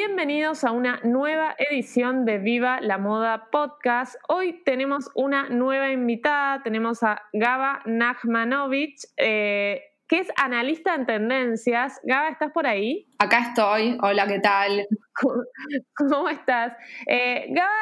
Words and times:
Bienvenidos 0.00 0.62
a 0.62 0.70
una 0.70 1.00
nueva 1.02 1.56
edición 1.58 2.24
de 2.24 2.38
Viva 2.38 2.80
la 2.80 2.98
Moda 2.98 3.48
Podcast. 3.50 4.14
Hoy 4.28 4.62
tenemos 4.64 5.10
una 5.16 5.48
nueva 5.48 5.90
invitada, 5.90 6.62
tenemos 6.62 7.02
a 7.02 7.20
Gaba 7.32 7.82
Nachmanovic, 7.84 8.94
eh, 9.16 9.82
que 10.06 10.20
es 10.20 10.28
analista 10.36 10.94
en 10.94 11.04
tendencias. 11.04 12.00
Gaba, 12.04 12.28
¿estás 12.28 12.52
por 12.52 12.68
ahí? 12.68 13.08
Acá 13.18 13.48
estoy. 13.48 13.98
Hola, 14.00 14.28
¿qué 14.28 14.38
tal? 14.38 14.86
¿Cómo, 15.96 16.28
estás? 16.28 16.74
Eh, 17.04 17.46
Gaba 17.50 17.74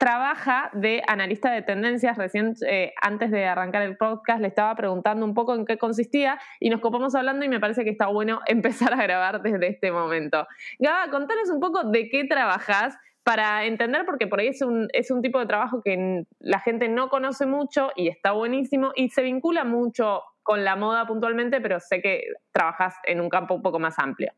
trabaja 0.00 0.70
de 0.72 1.02
analista 1.06 1.52
de 1.52 1.60
tendencias. 1.60 2.16
Recién, 2.16 2.54
eh, 2.66 2.94
antes 3.02 3.30
de 3.30 3.44
arrancar 3.44 3.82
el 3.82 3.98
podcast, 3.98 4.40
le 4.40 4.48
estaba 4.48 4.74
preguntando 4.74 5.26
un 5.26 5.34
poco 5.34 5.54
en 5.54 5.66
qué 5.66 5.76
consistía 5.76 6.40
y 6.58 6.70
nos 6.70 6.80
copamos 6.80 7.14
hablando 7.14 7.44
y 7.44 7.50
me 7.50 7.60
parece 7.60 7.84
que 7.84 7.90
está 7.90 8.06
bueno 8.06 8.40
empezar 8.46 8.94
a 8.94 9.02
grabar 9.02 9.42
desde 9.42 9.68
este 9.68 9.92
momento. 9.92 10.48
Gaba, 10.78 11.10
contanos 11.10 11.50
un 11.50 11.60
poco 11.60 11.84
de 11.84 12.08
qué 12.08 12.24
trabajas 12.24 12.96
para 13.24 13.66
entender, 13.66 14.06
porque 14.06 14.26
por 14.26 14.40
ahí 14.40 14.48
es 14.48 14.62
un, 14.62 14.88
es 14.94 15.10
un 15.10 15.20
tipo 15.20 15.38
de 15.38 15.44
trabajo 15.44 15.82
que 15.84 16.24
la 16.38 16.60
gente 16.60 16.88
no 16.88 17.10
conoce 17.10 17.44
mucho 17.44 17.90
y 17.94 18.08
está 18.08 18.32
buenísimo 18.32 18.92
y 18.96 19.10
se 19.10 19.22
vincula 19.22 19.64
mucho 19.64 20.22
con 20.42 20.64
la 20.64 20.76
moda 20.76 21.06
puntualmente, 21.06 21.60
pero 21.60 21.78
sé 21.78 22.00
que 22.00 22.22
trabajas 22.52 22.94
en 23.04 23.20
un 23.20 23.28
campo 23.28 23.54
un 23.54 23.62
poco 23.62 23.78
más 23.78 23.98
amplio. 23.98 24.32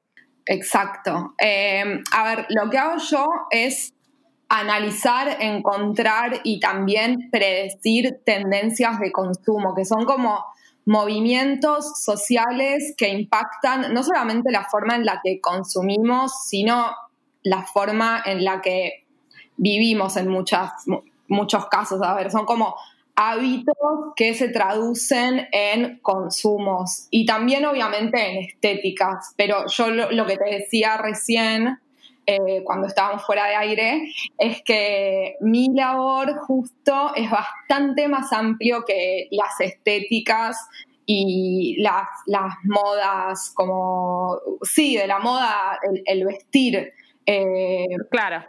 Exacto. 0.44 1.34
Eh, 1.38 2.02
a 2.12 2.24
ver, 2.24 2.46
lo 2.48 2.68
que 2.68 2.78
hago 2.78 2.96
yo 2.98 3.26
es 3.50 3.94
analizar, 4.52 5.38
encontrar 5.40 6.40
y 6.44 6.60
también 6.60 7.30
predecir 7.30 8.20
tendencias 8.22 9.00
de 9.00 9.10
consumo, 9.10 9.74
que 9.74 9.86
son 9.86 10.04
como 10.04 10.44
movimientos 10.84 12.02
sociales 12.02 12.92
que 12.98 13.08
impactan 13.08 13.94
no 13.94 14.02
solamente 14.02 14.52
la 14.52 14.64
forma 14.64 14.96
en 14.96 15.06
la 15.06 15.20
que 15.24 15.40
consumimos, 15.40 16.32
sino 16.46 16.92
la 17.42 17.62
forma 17.62 18.22
en 18.26 18.44
la 18.44 18.60
que 18.60 19.06
vivimos 19.56 20.18
en 20.18 20.28
muchas, 20.28 20.70
muchos 21.28 21.66
casos. 21.68 22.02
A 22.02 22.14
ver, 22.14 22.30
son 22.30 22.44
como 22.44 22.74
hábitos 23.16 23.74
que 24.16 24.34
se 24.34 24.50
traducen 24.50 25.48
en 25.50 25.98
consumos 26.00 27.06
y 27.10 27.24
también 27.24 27.64
obviamente 27.64 28.30
en 28.30 28.44
estéticas, 28.44 29.32
pero 29.34 29.66
yo 29.68 29.88
lo 29.88 30.26
que 30.26 30.36
te 30.36 30.58
decía 30.58 30.98
recién 30.98 31.78
eh, 32.26 32.62
cuando 32.64 32.86
estábamos 32.86 33.24
fuera 33.24 33.46
de 33.46 33.56
aire, 33.56 34.12
es 34.38 34.62
que 34.62 35.36
mi 35.40 35.74
labor 35.74 36.38
justo 36.38 37.12
es 37.16 37.30
bastante 37.30 38.08
más 38.08 38.32
amplio 38.32 38.84
que 38.84 39.28
las 39.30 39.60
estéticas 39.60 40.56
y 41.04 41.76
las, 41.82 42.08
las 42.26 42.54
modas, 42.64 43.52
como, 43.54 44.40
sí, 44.62 44.96
de 44.96 45.06
la 45.06 45.18
moda, 45.18 45.78
el, 46.04 46.24
vestir. 46.24 46.92
Eh, 47.26 47.86
claro. 48.10 48.44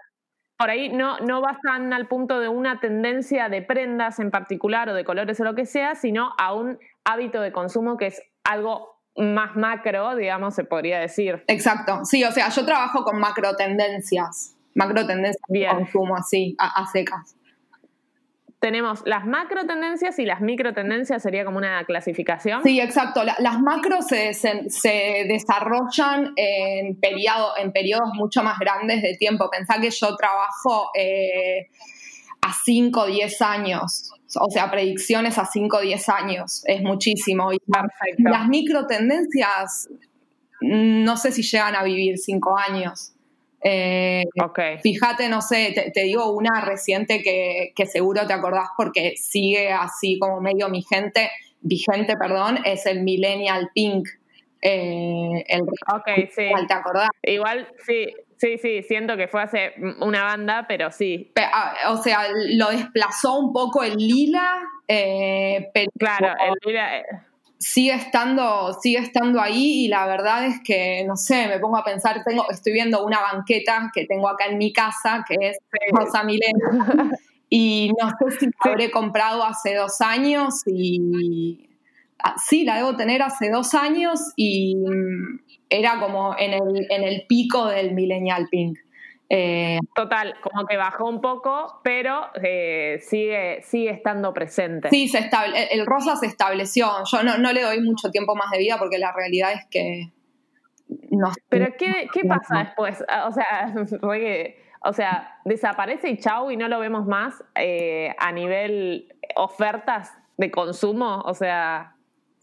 Por 0.57 0.69
ahí 0.69 0.89
no, 0.89 1.19
no 1.19 1.41
vas 1.41 1.57
tan 1.61 1.91
al 1.93 2.07
punto 2.07 2.39
de 2.39 2.47
una 2.47 2.79
tendencia 2.79 3.49
de 3.49 3.63
prendas 3.63 4.19
en 4.19 4.29
particular 4.29 4.87
o 4.89 4.93
de 4.93 5.03
colores 5.03 5.39
o 5.39 5.43
lo 5.43 5.55
que 5.55 5.65
sea, 5.65 5.95
sino 5.95 6.31
a 6.37 6.53
un 6.53 6.77
hábito 7.03 7.41
de 7.41 7.51
consumo 7.51 7.97
que 7.97 8.07
es 8.07 8.21
algo 8.43 8.92
más 9.15 9.55
macro, 9.55 10.15
digamos, 10.15 10.55
se 10.55 10.63
podría 10.63 10.99
decir. 10.99 11.43
Exacto, 11.47 12.05
sí, 12.05 12.23
o 12.23 12.31
sea, 12.31 12.49
yo 12.49 12.65
trabajo 12.65 13.03
con 13.03 13.19
macro 13.19 13.55
tendencias, 13.55 14.55
macro 14.73 15.05
tendencias 15.05 15.43
de 15.47 15.67
consumo 15.67 16.15
así, 16.15 16.55
a, 16.57 16.85
secas. 16.87 17.35
Tenemos 18.59 19.03
las 19.05 19.25
macro 19.25 19.65
tendencias 19.65 20.17
y 20.19 20.25
las 20.25 20.39
micro 20.39 20.73
tendencias, 20.73 21.21
sería 21.21 21.43
como 21.43 21.57
una 21.57 21.83
clasificación. 21.83 22.63
Sí, 22.63 22.79
exacto. 22.79 23.21
las 23.23 23.59
macros 23.59 24.07
se, 24.07 24.33
se, 24.33 25.25
desarrollan 25.27 26.31
en, 26.37 26.97
periodo, 26.97 27.57
en 27.57 27.73
periodos 27.73 28.13
mucho 28.13 28.41
más 28.41 28.57
grandes 28.59 29.01
de 29.01 29.17
tiempo. 29.17 29.49
Pensá 29.51 29.81
que 29.81 29.89
yo 29.91 30.15
trabajo 30.15 30.91
eh, 30.97 31.67
a 32.41 32.53
5 32.53 33.01
o 33.01 33.05
10 33.07 33.41
años 33.41 34.13
o 34.39 34.49
sea, 34.49 34.69
predicciones 34.69 35.37
a 35.37 35.45
5 35.45 35.77
o 35.77 35.81
10 35.81 36.09
años, 36.09 36.63
es 36.65 36.81
muchísimo. 36.81 37.53
Y 37.53 37.59
las 38.17 38.47
micro 38.47 38.85
tendencias, 38.87 39.89
no 40.61 41.17
sé 41.17 41.31
si 41.31 41.43
llegan 41.43 41.75
a 41.75 41.83
vivir 41.83 42.17
5 42.17 42.57
años. 42.57 43.13
Eh, 43.63 44.23
Fíjate, 44.81 45.29
no 45.29 45.41
sé, 45.41 45.73
te, 45.93 46.03
digo 46.03 46.31
una 46.33 46.61
reciente 46.61 47.21
que, 47.21 47.85
seguro 47.85 48.27
te 48.27 48.33
acordás 48.33 48.69
porque 48.75 49.13
sigue 49.15 49.71
así 49.71 50.19
como 50.19 50.41
medio 50.41 50.69
vigente, 50.69 51.31
vigente, 51.61 52.15
perdón, 52.17 52.59
es 52.65 52.85
el 52.85 53.03
Millennial 53.03 53.69
Pink. 53.73 54.07
Eh, 54.61 55.43
el, 55.47 55.61
ok, 55.61 56.29
sí. 56.33 56.49
¿Te 56.67 56.73
acordás? 56.73 57.09
Igual, 57.21 57.67
sí, 57.85 58.07
Sí, 58.43 58.57
sí, 58.57 58.83
siento 58.83 59.15
que 59.15 59.29
fue 59.29 59.41
hace 59.41 59.71
una 60.01 60.25
banda, 60.25 60.65
pero 60.67 60.91
sí. 60.91 61.31
Ah, 61.37 61.75
o 61.91 62.03
sea, 62.03 62.27
lo 62.49 62.71
desplazó 62.71 63.39
un 63.39 63.53
poco 63.53 63.83
el 63.83 63.95
lila, 63.95 64.59
eh, 64.85 65.69
pero 65.73 65.89
claro, 65.97 66.27
el 66.27 66.53
lila 66.65 66.97
eh. 66.97 67.05
sigue 67.57 67.93
estando, 67.93 68.77
sigue 68.81 68.97
estando 68.97 69.39
ahí 69.39 69.85
y 69.85 69.87
la 69.87 70.07
verdad 70.07 70.45
es 70.45 70.59
que, 70.61 71.05
no 71.07 71.15
sé, 71.15 71.47
me 71.47 71.59
pongo 71.59 71.77
a 71.77 71.85
pensar, 71.85 72.21
tengo, 72.25 72.49
estoy 72.49 72.73
viendo 72.73 73.05
una 73.05 73.21
banqueta 73.21 73.89
que 73.93 74.05
tengo 74.07 74.27
acá 74.27 74.47
en 74.47 74.57
mi 74.57 74.73
casa, 74.73 75.23
que 75.25 75.37
es 75.39 75.57
Rosa 75.93 76.25
Milena, 76.25 77.11
y 77.49 77.93
no 77.97 78.09
sé 78.09 78.39
si 78.39 78.45
la 78.47 78.71
habré 78.71 78.91
comprado 78.91 79.45
hace 79.45 79.73
dos 79.73 80.01
años 80.01 80.63
y 80.65 81.69
ah, 82.21 82.35
sí, 82.45 82.65
la 82.65 82.75
debo 82.75 82.97
tener 82.97 83.21
hace 83.21 83.49
dos 83.49 83.73
años 83.73 84.19
y 84.35 84.75
era 85.69 85.99
como 85.99 86.35
en 86.37 86.53
el, 86.53 86.87
en 86.89 87.03
el 87.03 87.25
pico 87.27 87.67
del 87.67 87.93
millennial 87.93 88.47
pink. 88.49 88.77
Eh, 89.29 89.79
Total, 89.95 90.35
como 90.41 90.67
que 90.67 90.77
bajó 90.77 91.09
un 91.09 91.19
poco, 91.19 91.79
pero 91.83 92.27
eh, 92.43 92.99
sigue, 93.01 93.61
sigue 93.63 93.89
estando 93.89 94.33
presente. 94.33 94.89
Sí, 94.89 95.07
se 95.07 95.29
el 95.71 95.85
rosa 95.85 96.15
se 96.15 96.27
estableció. 96.27 96.87
Yo 97.11 97.23
no, 97.23 97.51
le 97.51 97.63
doy 97.63 97.81
mucho 97.81 98.11
tiempo 98.11 98.35
más 98.35 98.51
de 98.51 98.59
vida 98.59 98.77
porque 98.77 98.99
la 98.99 99.11
realidad 99.11 99.53
es 99.53 99.65
que 99.71 100.11
no. 101.09 101.31
Pero 101.49 101.73
¿qué, 101.77 102.07
qué 102.13 102.27
pasa 102.27 102.59
después? 102.59 103.03
O 103.25 103.31
sea, 103.31 103.73
o 104.83 104.93
sea, 104.93 105.39
desaparece 105.45 106.09
y 106.09 106.17
chau 106.17 106.51
y 106.51 106.57
no 106.57 106.67
lo 106.67 106.79
vemos 106.79 107.07
más 107.07 107.43
eh, 107.55 108.13
a 108.19 108.31
nivel 108.31 109.15
ofertas 109.35 110.11
de 110.37 110.51
consumo. 110.51 111.21
O 111.25 111.33
sea, 111.33 111.92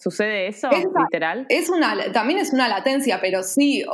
¿Sucede 0.00 0.48
eso, 0.48 0.70
literal? 0.70 1.44
Es 1.50 1.68
una, 1.68 2.10
también 2.10 2.38
es 2.38 2.54
una 2.54 2.68
latencia, 2.68 3.20
pero 3.20 3.42
sí. 3.42 3.84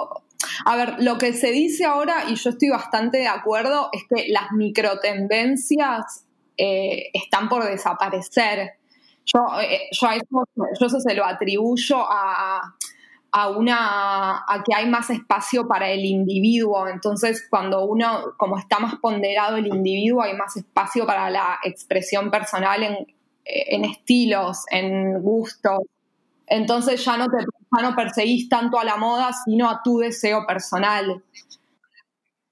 A 0.65 0.77
ver, 0.77 0.95
lo 1.01 1.19
que 1.19 1.33
se 1.33 1.51
dice 1.51 1.85
ahora, 1.85 2.27
y 2.29 2.37
yo 2.37 2.51
estoy 2.51 2.69
bastante 2.69 3.19
de 3.19 3.27
acuerdo, 3.27 3.89
es 3.93 4.05
que 4.09 4.29
las 4.29 4.53
microtendencias 4.53 6.25
eh, 6.57 7.11
están 7.13 7.49
por 7.49 7.65
desaparecer. 7.65 8.75
Yo, 9.25 9.41
eh, 9.61 9.89
yo, 9.91 10.09
eso, 10.87 11.01
se 11.01 11.15
lo 11.15 11.25
atribuyo 11.25 11.99
a, 12.09 12.77
a, 13.33 13.49
una, 13.49 14.45
a 14.47 14.63
que 14.65 14.77
hay 14.77 14.89
más 14.89 15.11
espacio 15.11 15.67
para 15.67 15.91
el 15.91 16.05
individuo. 16.05 16.87
Entonces, 16.87 17.45
cuando 17.51 17.85
uno, 17.85 18.33
como 18.37 18.59
está 18.59 18.79
más 18.79 18.95
ponderado 19.01 19.57
el 19.57 19.67
individuo, 19.67 20.23
hay 20.23 20.35
más 20.35 20.57
espacio 20.57 21.05
para 21.05 21.31
la 21.31 21.59
expresión 21.65 22.31
personal 22.31 22.85
en, 22.85 22.97
en 23.45 23.85
estilos, 23.85 24.67
en 24.71 25.21
gustos. 25.21 25.81
Entonces 26.47 27.05
ya 27.05 27.17
no, 27.17 27.27
te, 27.27 27.45
no 27.83 27.95
perseguís 27.97 28.49
tanto 28.49 28.79
a 28.79 28.85
la 28.85 28.97
moda, 28.97 29.31
sino 29.45 29.69
a 29.69 29.81
tu 29.83 29.99
deseo 29.99 30.47
personal. 30.47 31.23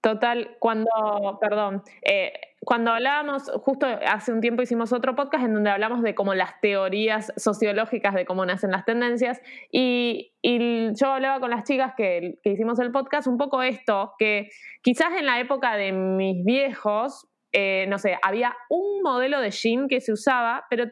Total, 0.00 0.56
cuando, 0.58 1.38
perdón, 1.40 1.82
eh, 2.02 2.32
cuando 2.64 2.92
hablábamos, 2.92 3.50
justo 3.62 3.86
hace 3.86 4.32
un 4.32 4.40
tiempo 4.40 4.62
hicimos 4.62 4.92
otro 4.92 5.14
podcast 5.14 5.44
en 5.44 5.54
donde 5.54 5.70
hablamos 5.70 6.02
de 6.02 6.14
como 6.14 6.34
las 6.34 6.60
teorías 6.60 7.32
sociológicas 7.36 8.14
de 8.14 8.24
cómo 8.24 8.44
nacen 8.44 8.70
las 8.70 8.84
tendencias 8.84 9.40
y, 9.70 10.32
yo 10.42 11.08
hablaba 11.08 11.40
con 11.40 11.48
las 11.48 11.64
chicas 11.64 11.94
que, 11.96 12.38
hicimos 12.44 12.78
el 12.80 12.92
podcast 12.92 13.26
un 13.26 13.38
poco 13.38 13.62
esto, 13.62 14.12
que 14.18 14.50
quizás 14.82 15.12
en 15.18 15.24
la 15.24 15.40
época 15.40 15.74
de 15.76 15.92
mis 15.92 16.44
viejos, 16.44 17.26
eh, 17.52 17.86
no 17.88 17.98
sé, 17.98 18.18
había 18.22 18.54
un 18.68 19.00
modelo 19.02 19.40
de 19.40 19.50
jean 19.50 19.88
que 19.88 20.02
se 20.02 20.12
usaba, 20.12 20.66
pero 20.68 20.84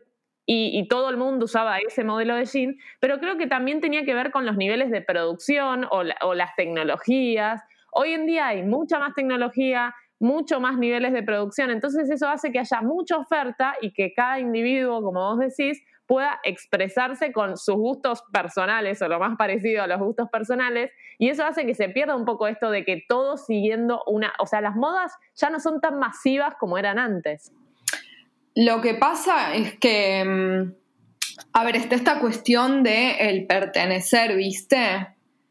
y, 0.45 0.89
todo 0.89 1.09
el 1.11 1.17
mundo 1.17 1.45
usaba 1.45 1.79
ese 1.79 2.05
modelo 2.05 2.35
de 2.35 2.45
jean, 2.45 2.77
pero 3.01 3.19
creo 3.19 3.37
que 3.37 3.47
también 3.47 3.81
tenía 3.81 4.05
que 4.05 4.15
ver 4.15 4.31
con 4.31 4.45
los 4.45 4.57
niveles 4.57 4.91
de 4.91 5.01
producción 5.01 5.85
o, 5.85 6.03
o 6.23 6.35
las 6.35 6.55
tecnologías. 6.57 7.63
Hoy 7.93 8.13
en 8.13 8.27
día 8.27 8.49
hay 8.49 8.63
mucha 8.63 8.99
más 8.99 9.15
tecnología, 9.15 9.95
mucho 10.19 10.61
más 10.61 10.79
niveles 10.79 11.13
de 11.13 11.23
producción. 11.23 11.71
Entonces 11.71 12.11
eso 12.11 12.29
hace 12.29 12.51
que 12.53 12.59
haya 12.59 12.81
mucha 12.81 13.19
oferta 13.19 13.75
y 13.81 13.93
que 13.93 14.13
cada 14.15 14.41
individuo, 14.41 15.03
como 15.03 15.21
vos 15.21 15.39
decís, 15.39 15.83
pueda 16.07 16.41
expresarse 16.45 17.33
con 17.33 17.57
sus 17.57 17.77
gustos 17.77 18.23
personales 18.33 19.01
o 19.03 19.09
lo 19.09 19.19
más 19.19 19.37
parecido 19.37 19.83
a 19.83 19.87
los 19.87 19.99
gustos 19.99 20.29
personales. 20.31 20.91
Y 21.19 21.29
eso 21.29 21.45
hace 21.45 21.67
que 21.67 21.75
se 21.75 21.89
pierda 21.89 22.17
un 22.17 22.25
poco 22.25 22.49
esto 22.49 22.71
de 22.71 22.85
que 22.85 23.03
todos 23.09 23.47
siguiendo 23.47 24.03
una, 24.07 24.33
o 24.39 24.47
sea, 24.47 24.61
las 24.61 24.77
modas 24.77 25.13
ya 25.35 25.51
no 25.51 25.59
son 25.61 25.81
tan 25.81 25.99
masivas 25.99 26.55
como 26.59 26.79
eran 26.79 26.99
antes. 26.99 27.53
Lo 28.55 28.81
que 28.81 28.95
pasa 28.95 29.55
es 29.55 29.79
que, 29.79 30.25
mm, 30.25 30.73
a 31.53 31.65
ver, 31.65 31.77
está 31.77 31.95
esta 31.95 32.21
cuestión 32.21 32.83
de 32.83 33.13
el 33.29 33.47
pertenecer, 33.47 34.37
¿viste? 34.37 35.09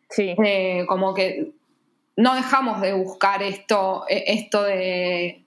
Sí. 0.09 0.36
Eh, 0.44 0.86
como 0.88 1.13
que 1.13 1.51
no 2.18 2.36
dejamos 2.36 2.81
de 2.81 2.94
buscar 2.94 3.42
esto, 3.42 4.06
e, 4.07 4.24
esto 4.27 4.63
de... 4.63 5.45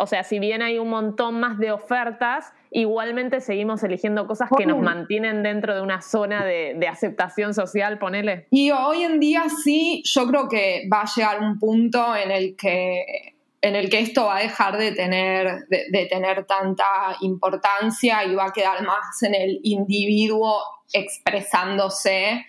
O 0.00 0.06
sea, 0.06 0.22
si 0.22 0.38
bien 0.38 0.62
hay 0.62 0.78
un 0.78 0.88
montón 0.88 1.40
más 1.40 1.58
de 1.58 1.72
ofertas, 1.72 2.52
igualmente 2.70 3.40
seguimos 3.40 3.82
eligiendo 3.82 4.28
cosas 4.28 4.48
que 4.56 4.64
nos 4.64 4.80
mantienen 4.80 5.42
dentro 5.42 5.74
de 5.74 5.82
una 5.82 6.02
zona 6.02 6.44
de, 6.44 6.86
aceptación 6.88 7.52
social, 7.52 7.98
ponele. 7.98 8.46
Y 8.52 8.70
hoy 8.70 9.02
en 9.02 9.18
día 9.18 9.46
sí, 9.64 10.02
yo 10.04 10.28
creo 10.28 10.48
que 10.48 10.88
va 10.92 11.00
a 11.00 11.10
llegar 11.16 11.40
un 11.40 11.58
punto 11.58 12.14
en 12.14 12.30
el 12.30 12.54
que 12.54 13.37
en 13.60 13.74
el 13.76 13.90
que 13.90 14.00
esto 14.00 14.26
va 14.26 14.36
a 14.36 14.42
dejar 14.42 14.78
de 14.78 14.92
tener, 14.92 15.66
de 15.68 16.06
tener 16.06 16.44
tanta 16.46 17.16
importancia 17.20 18.24
y 18.24 18.34
va 18.34 18.46
a 18.46 18.52
quedar 18.52 18.84
más 18.84 19.22
en 19.22 19.34
el 19.34 19.60
individuo 19.62 20.62
expresándose 20.92 22.46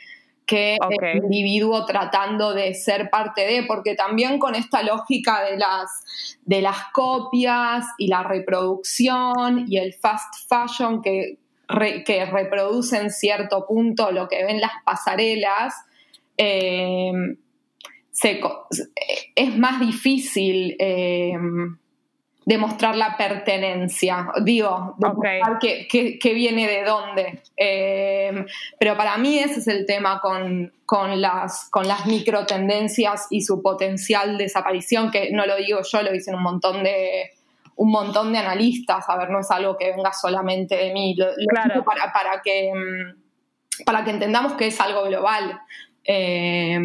que 0.49 0.77
el 1.01 1.17
individuo 1.25 1.85
tratando 1.85 2.55
de 2.55 2.73
ser 2.73 3.11
parte 3.11 3.45
de, 3.45 3.63
porque 3.63 3.93
también 3.93 4.39
con 4.39 4.55
esta 4.55 4.81
lógica 4.81 5.43
de 5.43 5.57
las, 5.57 6.37
de 6.43 6.63
las 6.63 6.91
copias 6.91 7.85
y 7.99 8.07
la 8.07 8.23
reproducción 8.23 9.65
y 9.67 9.77
el 9.77 9.93
fast 9.93 10.49
fashion 10.49 11.03
que, 11.03 11.37
que 12.03 12.25
reproduce 12.25 12.97
en 12.97 13.11
cierto 13.11 13.67
punto 13.67 14.09
lo 14.09 14.27
que 14.27 14.43
ven 14.43 14.59
las 14.59 14.71
pasarelas, 14.83 15.75
eh, 16.35 17.11
es 19.35 19.57
más 19.57 19.79
difícil. 19.79 20.75
Eh, 20.79 21.37
demostrar 22.49 22.95
la 22.95 23.15
pertenencia, 23.15 24.31
digo, 24.41 24.95
demostrar 24.97 25.59
que, 25.59 26.33
viene 26.33 26.67
de 26.67 26.83
dónde. 26.83 27.43
Eh, 27.55 28.43
pero 28.79 28.97
para 28.97 29.17
mí 29.17 29.37
ese 29.37 29.59
es 29.59 29.67
el 29.67 29.85
tema 29.85 30.19
con, 30.19 30.73
con, 30.83 31.21
las, 31.21 31.69
con 31.69 31.87
las 31.87 32.07
microtendencias 32.07 33.27
y 33.29 33.41
su 33.41 33.61
potencial 33.61 34.39
desaparición, 34.39 35.11
que 35.11 35.31
no 35.31 35.45
lo 35.45 35.57
digo 35.57 35.81
yo, 35.87 36.01
lo 36.01 36.11
dicen 36.11 36.33
un 36.33 36.41
montón 36.41 36.83
de 36.83 37.29
un 37.75 37.91
montón 37.91 38.33
de 38.33 38.39
analistas, 38.39 39.07
a 39.07 39.15
ver, 39.15 39.29
no 39.29 39.41
es 39.41 39.51
algo 39.51 39.77
que 39.77 39.91
venga 39.91 40.11
solamente 40.11 40.75
de 40.75 40.91
mí, 40.91 41.13
lo, 41.15 41.27
claro. 41.47 41.83
para, 41.85 42.11
para, 42.11 42.41
que, 42.41 42.73
para 43.85 44.03
que 44.03 44.09
entendamos 44.09 44.53
que 44.53 44.67
es 44.67 44.81
algo 44.81 45.03
global. 45.03 45.61
Eh, 46.03 46.79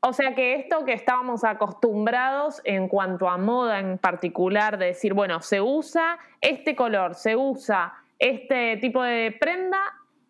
o 0.00 0.12
sea 0.12 0.34
que 0.34 0.54
esto 0.54 0.84
que 0.84 0.92
estábamos 0.92 1.44
acostumbrados 1.44 2.60
en 2.64 2.88
cuanto 2.88 3.28
a 3.28 3.36
moda 3.36 3.80
en 3.80 3.98
particular, 3.98 4.78
de 4.78 4.86
decir, 4.86 5.14
bueno, 5.14 5.40
se 5.40 5.60
usa 5.60 6.18
este 6.40 6.76
color, 6.76 7.14
se 7.14 7.36
usa 7.36 7.94
este 8.18 8.76
tipo 8.78 9.02
de 9.02 9.32
prenda, 9.38 9.78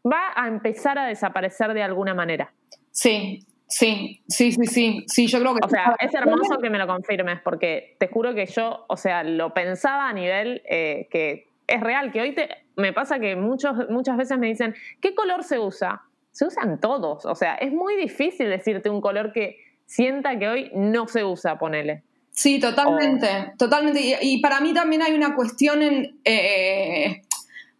va 0.06 0.32
a 0.35 0.49
empezar 0.49 0.99
a 0.99 1.06
desaparecer 1.06 1.75
de 1.75 1.82
alguna 1.82 2.15
manera. 2.15 2.53
Sí, 2.91 3.44
sí, 3.67 4.23
sí, 4.26 4.53
sí, 4.53 4.67
sí, 4.67 5.05
sí, 5.06 5.26
yo 5.26 5.38
creo 5.41 5.55
que... 5.55 5.61
O 5.65 5.69
sea, 5.69 5.97
es 5.99 6.15
hermoso 6.15 6.59
que 6.59 6.70
me 6.70 6.79
lo 6.79 6.87
confirmes, 6.87 7.41
porque 7.43 7.97
te 7.99 8.09
juro 8.09 8.35
que 8.35 8.47
yo, 8.47 8.87
o 8.88 8.97
sea, 8.97 9.23
lo 9.23 9.53
pensaba 9.53 10.09
a 10.09 10.12
nivel 10.12 10.62
eh, 10.65 11.09
que 11.11 11.49
es 11.67 11.81
real, 11.81 12.11
que 12.11 12.23
hoy 12.23 12.35
te, 12.35 12.49
me 12.76 12.93
pasa 12.93 13.19
que 13.19 13.37
muchos, 13.37 13.91
muchas 13.91 14.17
veces 14.17 14.38
me 14.38 14.47
dicen, 14.47 14.75
¿qué 15.00 15.15
color 15.15 15.44
se 15.44 15.59
usa? 15.59 16.03
Se 16.38 16.44
usan 16.44 16.79
todos. 16.79 17.26
O 17.26 17.35
sea, 17.35 17.56
es 17.56 17.73
muy 17.73 17.96
difícil 17.96 18.49
decirte 18.49 18.88
un 18.88 19.00
color 19.00 19.32
que 19.32 19.56
sienta 19.87 20.38
que 20.38 20.46
hoy 20.46 20.70
no 20.73 21.08
se 21.08 21.25
usa, 21.25 21.58
ponele. 21.58 22.05
Sí, 22.31 22.61
totalmente, 22.61 23.55
totalmente. 23.58 24.19
Y, 24.23 24.40
para 24.40 24.61
mí 24.61 24.73
también 24.73 25.02
hay 25.02 25.14
una 25.14 25.35
cuestión 25.35 25.82
en, 25.82 26.17
eh, 26.25 27.23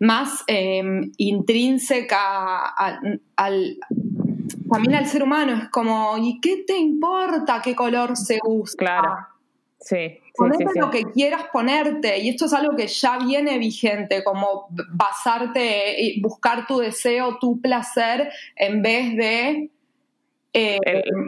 más 0.01 0.43
em, 0.49 1.13
intrínseca 1.19 2.67
al, 3.37 3.79
también 4.69 4.97
al 4.97 5.07
ser 5.07 5.23
humano. 5.23 5.53
Es 5.63 5.69
como, 5.69 6.19
¿y 6.19 6.41
qué 6.41 6.65
te 6.67 6.77
importa 6.77 7.63
qué 7.63 7.77
color 7.77 8.17
se 8.17 8.41
usa? 8.43 8.77
Claro. 8.77 9.17
Sí. 9.81 10.21
Ponete 10.35 10.67
lo 10.75 10.91
que 10.91 11.05
quieras 11.05 11.45
ponerte, 11.53 12.19
y 12.19 12.29
esto 12.29 12.47
es 12.47 12.53
algo 12.53 12.77
que 12.77 12.87
ya 12.87 13.19
viene 13.19 13.59
vigente, 13.59 14.23
como 14.23 14.69
basarte 14.91 16.01
y 16.01 16.21
buscar 16.21 16.67
tu 16.67 16.79
deseo, 16.79 17.39
tu 17.39 17.61
placer, 17.61 18.31
en 18.57 18.83
vez 18.83 19.17
de 19.17 19.71
eh, 20.53 20.79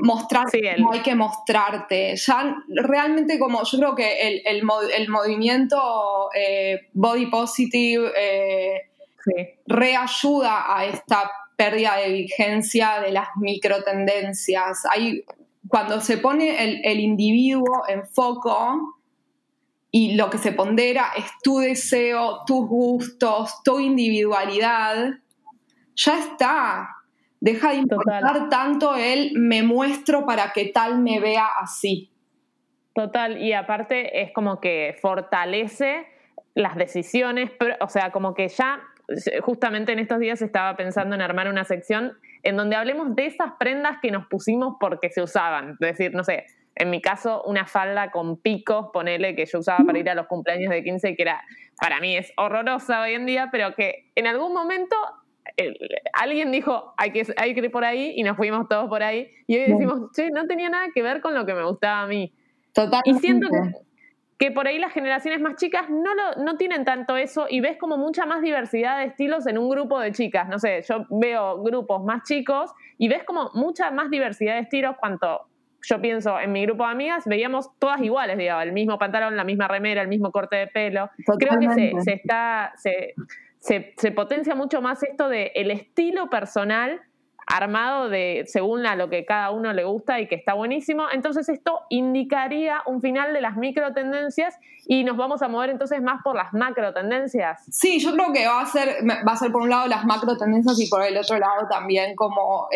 mostrar 0.03 0.47
hay 0.53 1.01
que 1.03 1.15
mostrarte. 1.15 2.17
Ya 2.17 2.57
realmente 2.69 3.39
como 3.39 3.63
yo 3.65 3.79
creo 3.79 3.95
que 3.95 4.29
el, 4.29 4.43
el, 4.47 5.09
movimiento 5.09 6.31
eh, 6.35 6.89
body 6.93 7.27
positive 7.27 8.11
eh, 8.17 8.91
reayuda 9.67 10.77
a 10.77 10.87
esta 10.87 11.31
pérdida 11.57 11.97
de 11.99 12.13
vigencia 12.13 13.01
de 13.01 13.13
las 13.13 13.29
microtendencias. 13.37 14.83
Hay, 14.91 15.25
cuando 15.71 16.01
se 16.01 16.19
pone 16.19 16.63
el, 16.63 16.81
el 16.85 17.01
individuo 17.01 17.85
en 17.89 18.07
foco, 18.07 19.01
y 19.93 20.15
lo 20.15 20.31
que 20.31 20.39
se 20.39 20.53
pondera 20.53 21.07
es 21.17 21.25
tu 21.43 21.59
deseo, 21.59 22.45
tus 22.47 22.69
gustos, 22.69 23.63
tu 23.65 23.81
individualidad, 23.81 25.15
ya 25.97 26.19
está. 26.19 26.89
Deja 27.41 27.71
de 27.71 27.77
importar 27.77 28.49
tanto 28.49 28.95
el 28.95 29.33
me 29.35 29.63
muestro 29.63 30.27
para 30.27 30.53
que 30.53 30.67
tal 30.67 31.01
me 31.01 31.19
vea 31.19 31.47
así. 31.61 32.11
Total, 32.95 33.41
y 33.43 33.53
aparte 33.53 34.23
es 34.23 34.33
como 34.33 34.61
que 34.61 34.97
fortalece 35.01 36.07
las 36.55 36.77
decisiones, 36.77 37.51
o 37.81 37.89
sea, 37.89 38.13
como 38.13 38.35
que 38.35 38.49
ya 38.49 38.81
justamente 39.43 39.93
en 39.93 39.99
estos 40.01 40.21
días 40.21 40.43
estaba 40.43 40.77
pensando 40.77 41.15
en 41.15 41.23
armar 41.23 41.49
una 41.49 41.65
sección 41.65 42.13
en 42.43 42.57
donde 42.57 42.77
hablemos 42.77 43.15
de 43.15 43.27
esas 43.27 43.53
prendas 43.59 43.99
que 44.01 44.11
nos 44.11 44.27
pusimos 44.27 44.77
porque 44.81 45.11
se 45.11 45.23
usaban. 45.23 45.73
Es 45.73 45.79
decir, 45.79 46.15
no 46.15 46.25
sé, 46.25 46.47
en 46.77 46.91
mi 46.91 47.01
caso, 47.03 47.43
una 47.45 47.67
falda 47.67 48.11
con 48.11 48.39
picos, 48.39 48.87
ponele, 48.93 49.35
que 49.37 49.45
yo 49.45 49.59
usaba 49.59 49.85
para 49.85 49.99
ir 49.99 50.09
a 50.09 50.15
los 50.15 50.27
cumpleaños 50.27 50.71
de 50.71 50.83
15, 50.83 51.15
que 51.15 51.23
era, 51.23 51.43
para 51.79 52.01
mí 52.01 52.17
es 52.17 52.33
horrorosa 52.37 53.03
hoy 53.03 53.15
en 53.15 53.27
día, 53.27 53.49
pero 53.53 53.75
que 53.75 54.11
en 54.15 54.27
algún 54.27 54.55
momento 54.55 54.97
alguien 56.15 56.51
dijo, 56.53 56.95
hay 56.97 57.13
que, 57.13 57.27
hay 57.37 57.55
que 57.55 57.61
ir 57.61 57.71
por 57.71 57.85
ahí, 57.85 58.15
y 58.17 58.23
nos 58.23 58.37
fuimos 58.37 58.67
todos 58.69 58.89
por 58.89 59.03
ahí, 59.03 59.31
y 59.47 59.59
hoy 59.59 59.73
decimos, 59.73 60.11
che, 60.15 60.31
no 60.31 60.47
tenía 60.47 60.71
nada 60.71 60.89
que 60.95 61.03
ver 61.03 61.21
con 61.21 61.35
lo 61.35 61.45
que 61.45 61.55
me 61.55 61.65
gustaba 61.65 62.03
a 62.03 62.07
mí. 62.07 62.33
Total. 62.73 63.03
Y 63.05 63.15
siento 63.15 63.49
que, 63.49 63.90
por 64.51 64.67
ahí 64.67 64.79
las 64.79 64.93
generaciones 64.93 65.41
más 65.41 65.57
chicas 65.57 65.91
no, 65.91 66.15
lo, 66.15 66.43
no 66.43 66.57
tienen 66.57 66.87
tanto 66.87 67.19
eso 67.19 67.47
y 67.51 67.61
ves 67.61 67.77
como 67.77 67.99
mucha 67.99 68.25
más 68.25 68.41
diversidad 68.41 68.99
de 68.99 69.05
estilos 69.05 69.47
en 69.47 69.59
un 69.59 69.69
grupo 69.69 70.01
de 70.01 70.13
chicas. 70.13 70.49
No 70.49 70.59
sé, 70.59 70.83
yo 70.89 71.05
veo 71.11 71.63
grupos 71.63 72.03
más 72.03 72.23
chicos 72.23 72.71
y 72.97 73.09
ves 73.09 73.23
como 73.25 73.51
mucha 73.53 73.91
más 73.91 74.09
diversidad 74.09 74.55
de 74.55 74.61
estilos 74.61 74.97
cuanto 74.99 75.43
yo 75.83 76.01
pienso, 76.01 76.39
en 76.39 76.53
mi 76.53 76.63
grupo 76.67 76.85
de 76.85 76.93
amigas 76.93 77.25
veíamos 77.27 77.71
todas 77.79 78.01
iguales, 78.01 78.39
digamos, 78.39 78.65
el 78.65 78.73
mismo 78.73 78.99
pantalón, 78.99 79.37
la 79.37 79.45
misma 79.45 79.69
remera, 79.69 80.03
el 80.03 80.09
mismo 80.09 80.31
corte 80.31 80.57
de 80.57 80.67
pelo. 80.67 81.11
Creo 81.39 81.59
que 81.59 81.71
se, 81.71 81.93
se 82.03 82.13
está, 82.13 82.73
se, 82.77 83.15
se, 83.97 84.13
potencia 84.13 84.55
mucho 84.55 84.81
más 84.81 85.03
esto 85.03 85.29
de 85.29 85.53
el 85.55 85.71
estilo 85.71 86.31
personal 86.31 87.01
armado 87.51 88.09
de 88.09 88.45
según 88.47 88.87
a 88.87 88.97
lo 88.97 89.11
que 89.11 89.25
cada 89.25 89.51
uno 89.51 89.73
le 89.73 89.85
gusta 89.85 90.21
y 90.21 90.29
que 90.29 90.37
está 90.37 90.55
buenísimo. 90.55 91.05
Entonces 91.13 91.49
esto 91.49 91.81
indicaría 91.91 92.83
un 92.87 93.01
final 93.01 93.33
de 93.33 93.41
las 93.41 93.57
micro 93.57 93.93
tendencias 93.93 94.59
y 94.87 95.05
nos 95.05 95.17
vamos 95.17 95.43
a 95.43 95.49
mover 95.49 95.71
entonces 95.71 96.01
más 96.01 96.23
por 96.23 96.37
las 96.37 96.53
macro 96.53 96.95
tendencias. 96.95 97.63
Sí, 97.71 97.99
yo 97.99 98.13
creo 98.13 98.33
que 98.33 98.47
va 98.47 98.61
a 98.63 98.67
ser 98.67 98.89
va 99.27 99.33
a 99.33 99.37
ser 99.37 99.51
por 99.51 99.63
un 99.63 99.71
lado 99.71 99.89
las 99.89 100.05
macro 100.05 100.37
tendencias 100.37 100.81
y 100.81 100.89
por 100.89 101.03
el 101.03 101.17
otro 101.17 101.39
lado 101.39 101.67
también 101.69 102.15
como 102.15 102.69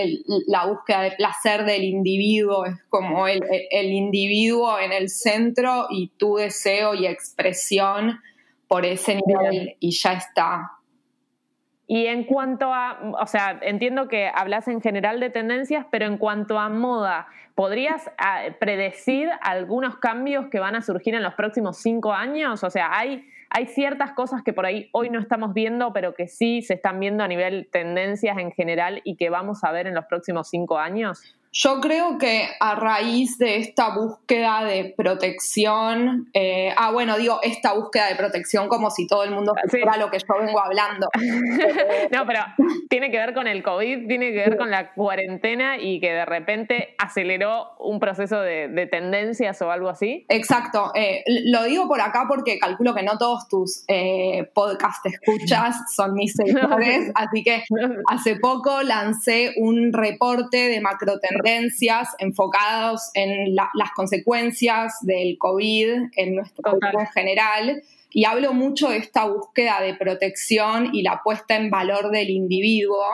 la 0.47 0.67
búsqueda 0.67 1.03
de 1.03 1.13
placer 1.13 1.65
del 1.65 1.85
individuo, 1.85 2.67
es 2.67 2.77
como 2.89 3.29
el, 3.29 3.43
el 3.71 3.93
individuo 3.93 4.79
en 4.79 4.93
el 4.93 5.09
centro 5.09 5.87
y 5.91 6.09
tu 6.19 6.37
deseo 6.37 6.95
y 6.95 7.07
expresión 7.07 8.21
por 8.67 8.85
ese 8.85 9.21
nivel 9.25 9.77
y 9.79 9.93
ya 9.93 10.15
está. 10.15 10.73
Y 11.87 12.07
en 12.07 12.25
cuanto 12.25 12.73
a, 12.73 12.99
o 13.21 13.27
sea, 13.27 13.59
entiendo 13.63 14.09
que 14.09 14.31
hablas 14.35 14.69
en 14.69 14.81
general 14.81 15.21
de 15.21 15.29
tendencias, 15.29 15.87
pero 15.91 16.07
en 16.07 16.17
cuanto 16.17 16.59
a 16.59 16.71
moda, 16.71 17.27
¿podrías 17.55 18.11
ah, 18.17 18.43
predecir 18.59 19.29
algunos 19.43 19.97
cambios 19.97 20.47
que 20.49 20.61
van 20.61 20.77
a 20.77 20.83
surgir 20.83 21.15
en 21.15 21.23
los 21.23 21.35
próximos 21.35 21.77
cinco 21.77 22.15
años? 22.15 22.65
O 22.65 22.71
sea, 22.71 22.97
hay, 22.97 23.29
hay 23.51 23.67
ciertas 23.67 24.13
cosas 24.13 24.43
que 24.43 24.55
por 24.55 24.65
ahí 24.65 24.89
hoy 24.93 25.11
no 25.11 25.21
estamos 25.21 25.53
viendo, 25.53 25.93
pero 25.93 26.15
que 26.15 26.27
sí 26.27 26.63
se 26.63 26.75
están 26.75 27.01
viendo 27.01 27.23
a 27.23 27.29
nivel 27.29 27.69
tendencias 27.71 28.39
en 28.39 28.51
general 28.53 29.03
y 29.05 29.17
que 29.17 29.29
vamos 29.29 29.63
a 29.63 29.71
ver 29.71 29.87
en 29.87 29.95
los 29.95 30.07
próximos 30.07 30.49
cinco 30.49 30.79
años. 30.79 31.37
Yo 31.57 31.81
creo 31.81 32.19
que 32.19 32.49
a 32.59 32.75
raíz 32.75 33.39
de 33.39 33.59
esta 33.59 33.95
búsqueda 33.95 34.65
de 34.65 34.93
protección, 34.97 36.29
eh, 36.35 36.75
ah, 36.77 36.91
bueno, 36.91 37.17
digo, 37.17 37.39
esta 37.45 37.75
búsqueda 37.75 38.09
de 38.09 38.17
protección 38.17 38.67
como 38.67 38.91
si 38.91 39.07
todo 39.07 39.23
el 39.23 39.31
mundo 39.31 39.55
fuera 39.71 39.97
lo 39.97 40.11
que 40.11 40.19
yo 40.19 40.45
vengo 40.45 40.61
hablando. 40.61 41.07
no, 42.11 42.27
pero 42.27 42.41
tiene 42.91 43.13
que 43.13 43.19
ver 43.19 43.35
con 43.35 43.47
el 43.47 43.63
COVID, 43.63 44.09
tiene 44.09 44.33
que 44.33 44.39
ver 44.39 44.57
con 44.57 44.73
la 44.73 44.93
cuarentena 44.95 45.79
y 45.79 46.01
que 46.01 46.13
de 46.13 46.25
repente 46.25 46.97
aceleró 46.99 47.77
un 47.79 48.01
proceso 48.01 48.41
de, 48.41 48.89
tendencias 48.91 49.63
o 49.63 49.71
algo 49.71 49.89
así. 49.89 50.27
Exacto. 50.29 50.91
Eh, 50.97 51.23
lo 51.45 51.63
digo 51.63 51.87
por 51.87 52.01
acá 52.01 52.25
porque 52.29 52.59
calculo 52.59 52.97
que 52.97 53.05
no 53.05 53.17
todos 53.17 53.49
tus 53.49 53.85
eh, 53.87 54.51
podcast 54.53 55.07
escuchas 55.07 55.77
son 55.95 56.15
mis 56.15 56.33
seguidores, 56.37 57.13
así 57.15 57.45
que 57.45 57.63
hace 58.11 58.35
poco 58.41 58.83
lancé 58.83 59.55
un 59.57 59.93
reporte 59.93 60.69
de 60.69 60.81
macro 60.81 61.21
tendencias 61.45 62.09
enfocados 62.19 63.11
en 63.15 63.55
las 63.55 63.91
consecuencias 63.95 64.95
del 65.03 65.37
COVID 65.39 66.11
en 66.17 66.35
nuestro 66.35 66.79
país 66.79 66.95
en 66.99 67.07
general. 67.09 67.83
Y 68.11 68.25
hablo 68.25 68.53
mucho 68.53 68.89
de 68.89 68.99
esta 68.99 69.27
búsqueda 69.27 69.81
de 69.81 69.95
protección 69.95 70.91
y 70.93 71.03
la 71.03 71.21
puesta 71.23 71.57
en 71.57 71.71
valor 71.71 72.11
del 72.11 72.31
individuo. 72.31 73.05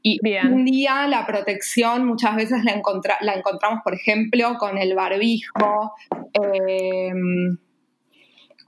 Y 0.00 0.20
un 0.46 0.64
día 0.64 1.06
la 1.08 1.26
protección 1.26 2.06
muchas 2.06 2.36
veces 2.36 2.64
la, 2.64 2.80
la 3.20 3.34
encontramos, 3.34 3.80
por 3.82 3.94
ejemplo, 3.94 4.56
con 4.58 4.78
el 4.78 4.94
barbijo. 4.94 5.92
Eh, 6.32 7.12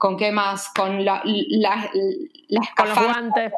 ¿Con 0.01 0.17
qué 0.17 0.31
más? 0.31 0.73
Con 0.73 1.05
la, 1.05 1.21
la, 1.23 1.91
las 2.47 2.95
guantes, 2.95 3.53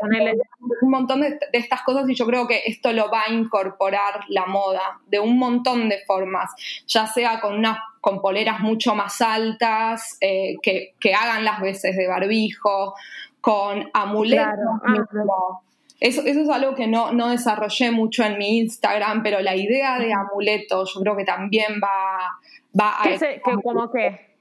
Un 0.81 0.89
montón 0.89 1.21
de, 1.21 1.39
estas 1.53 1.83
cosas 1.83 2.03
y 2.09 2.15
yo 2.15 2.25
creo 2.25 2.45
que 2.45 2.63
esto 2.65 2.91
lo 2.91 3.09
va 3.09 3.21
a 3.27 3.31
incorporar 3.31 4.25
la 4.27 4.45
moda 4.45 4.99
de 5.07 5.21
un 5.21 5.37
montón 5.37 5.87
de 5.87 5.99
formas, 6.05 6.51
ya 6.85 7.07
sea 7.07 7.39
con 7.39 7.55
unas 7.55 7.77
con 8.01 8.21
poleras 8.21 8.59
mucho 8.59 8.93
más 8.93 9.21
altas, 9.21 10.17
eh, 10.19 10.57
que, 10.61 11.13
hagan 11.13 11.45
las 11.45 11.61
veces 11.61 11.95
de 11.95 12.09
barbijo, 12.09 12.93
con 13.39 13.89
amuletos. 13.93 14.45
Ah, 14.85 15.61
eso, 16.01 16.23
eso, 16.25 16.41
es 16.41 16.49
algo 16.49 16.75
que 16.75 16.87
no, 16.87 17.13
no 17.13 17.29
desarrollé 17.29 17.91
mucho 17.91 18.25
en 18.25 18.37
mi 18.37 18.57
Instagram, 18.57 19.23
pero 19.23 19.39
la 19.39 19.55
idea 19.55 19.97
de 19.97 20.11
amuletos 20.11 20.93
yo 20.93 20.99
creo 20.99 21.15
que 21.15 21.23
también 21.23 21.79
va, 21.81 22.37
va 22.77 23.01
a... 23.01 23.03
¿Qué 23.03 23.39
¿Cómo 23.41 23.89
qué? 23.89 24.32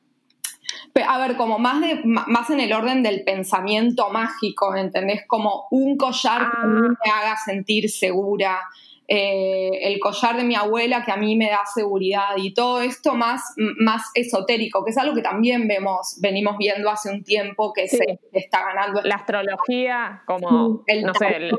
A 0.95 1.19
ver, 1.19 1.37
como 1.37 1.59
más, 1.59 1.81
de, 1.81 2.01
más 2.05 2.51
en 2.51 2.61
el 2.61 2.73
orden 2.73 3.03
del 3.03 3.25
pensamiento 3.25 4.11
mágico, 4.11 4.75
¿entendés? 4.77 5.23
Como 5.27 5.67
un 5.71 5.97
collar 5.97 6.51
que 6.51 6.57
a 6.63 6.67
mí 6.67 6.81
ah. 6.85 6.99
me 7.05 7.11
haga 7.11 7.37
sentir 7.37 7.91
segura, 7.91 8.61
eh, 9.09 9.71
el 9.83 9.99
collar 10.01 10.37
de 10.37 10.45
mi 10.45 10.55
abuela 10.55 11.05
que 11.05 11.13
a 11.13 11.17
mí 11.17 11.37
me 11.37 11.51
da 11.51 11.61
seguridad 11.67 12.37
y 12.37 12.55
todo 12.55 12.81
esto 12.81 13.15
más, 13.15 13.43
más 13.79 14.05
esotérico, 14.15 14.85
que 14.85 14.91
es 14.91 14.99
algo 14.99 15.15
que 15.15 15.23
también 15.23 15.67
vemos, 15.67 16.19
venimos 16.21 16.57
viendo 16.57 16.89
hace 16.89 17.11
un 17.11 17.23
tiempo 17.25 17.73
que 17.73 17.89
se 17.89 18.21
está 18.33 18.65
ganando. 18.65 19.03
La 19.03 19.17
astrología, 19.17 20.23
como, 20.27 20.83
el, 20.87 21.03
no 21.03 21.15
sé, 21.15 21.51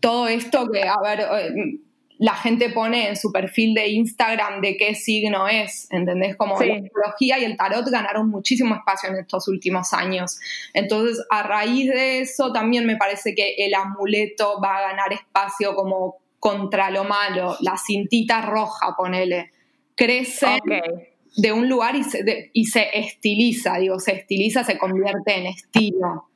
todo 0.00 0.28
esto 0.28 0.68
que, 0.70 0.82
a 0.82 1.00
ver, 1.02 1.20
eh, 1.20 1.80
la 2.18 2.34
gente 2.34 2.70
pone 2.70 3.08
en 3.08 3.16
su 3.16 3.30
perfil 3.30 3.74
de 3.74 3.88
Instagram 3.88 4.60
de 4.60 4.76
qué 4.76 4.94
signo 4.94 5.46
es, 5.46 5.86
¿entendés? 5.90 6.36
Como 6.36 6.60
la 6.60 6.74
astrología 6.74 7.38
y 7.38 7.44
el 7.44 7.56
tarot 7.56 7.88
ganaron 7.88 8.28
muchísimo 8.28 8.74
espacio 8.74 9.10
en 9.10 9.16
estos 9.16 9.46
últimos 9.46 9.92
años. 9.92 10.38
Entonces, 10.74 11.24
a 11.30 11.44
raíz 11.44 11.88
de 11.88 12.20
eso, 12.20 12.52
también 12.52 12.86
me 12.86 12.96
parece 12.96 13.34
que 13.34 13.54
el 13.58 13.72
amuleto 13.74 14.60
va 14.60 14.78
a 14.78 14.90
ganar 14.90 15.12
espacio 15.12 15.74
como 15.76 16.16
contra 16.40 16.90
lo 16.90 17.04
malo, 17.04 17.56
la 17.60 17.76
cintita 17.76 18.42
roja, 18.42 18.94
ponele. 18.96 19.50
Crece 19.94 20.60
de 21.36 21.52
un 21.52 21.68
lugar 21.68 21.94
y 21.94 22.02
se, 22.04 22.50
y 22.52 22.66
se 22.66 22.98
estiliza, 22.98 23.78
digo, 23.78 24.00
se 24.00 24.12
estiliza, 24.12 24.64
se 24.64 24.76
convierte 24.76 25.36
en 25.36 25.46
estilo. 25.46 26.27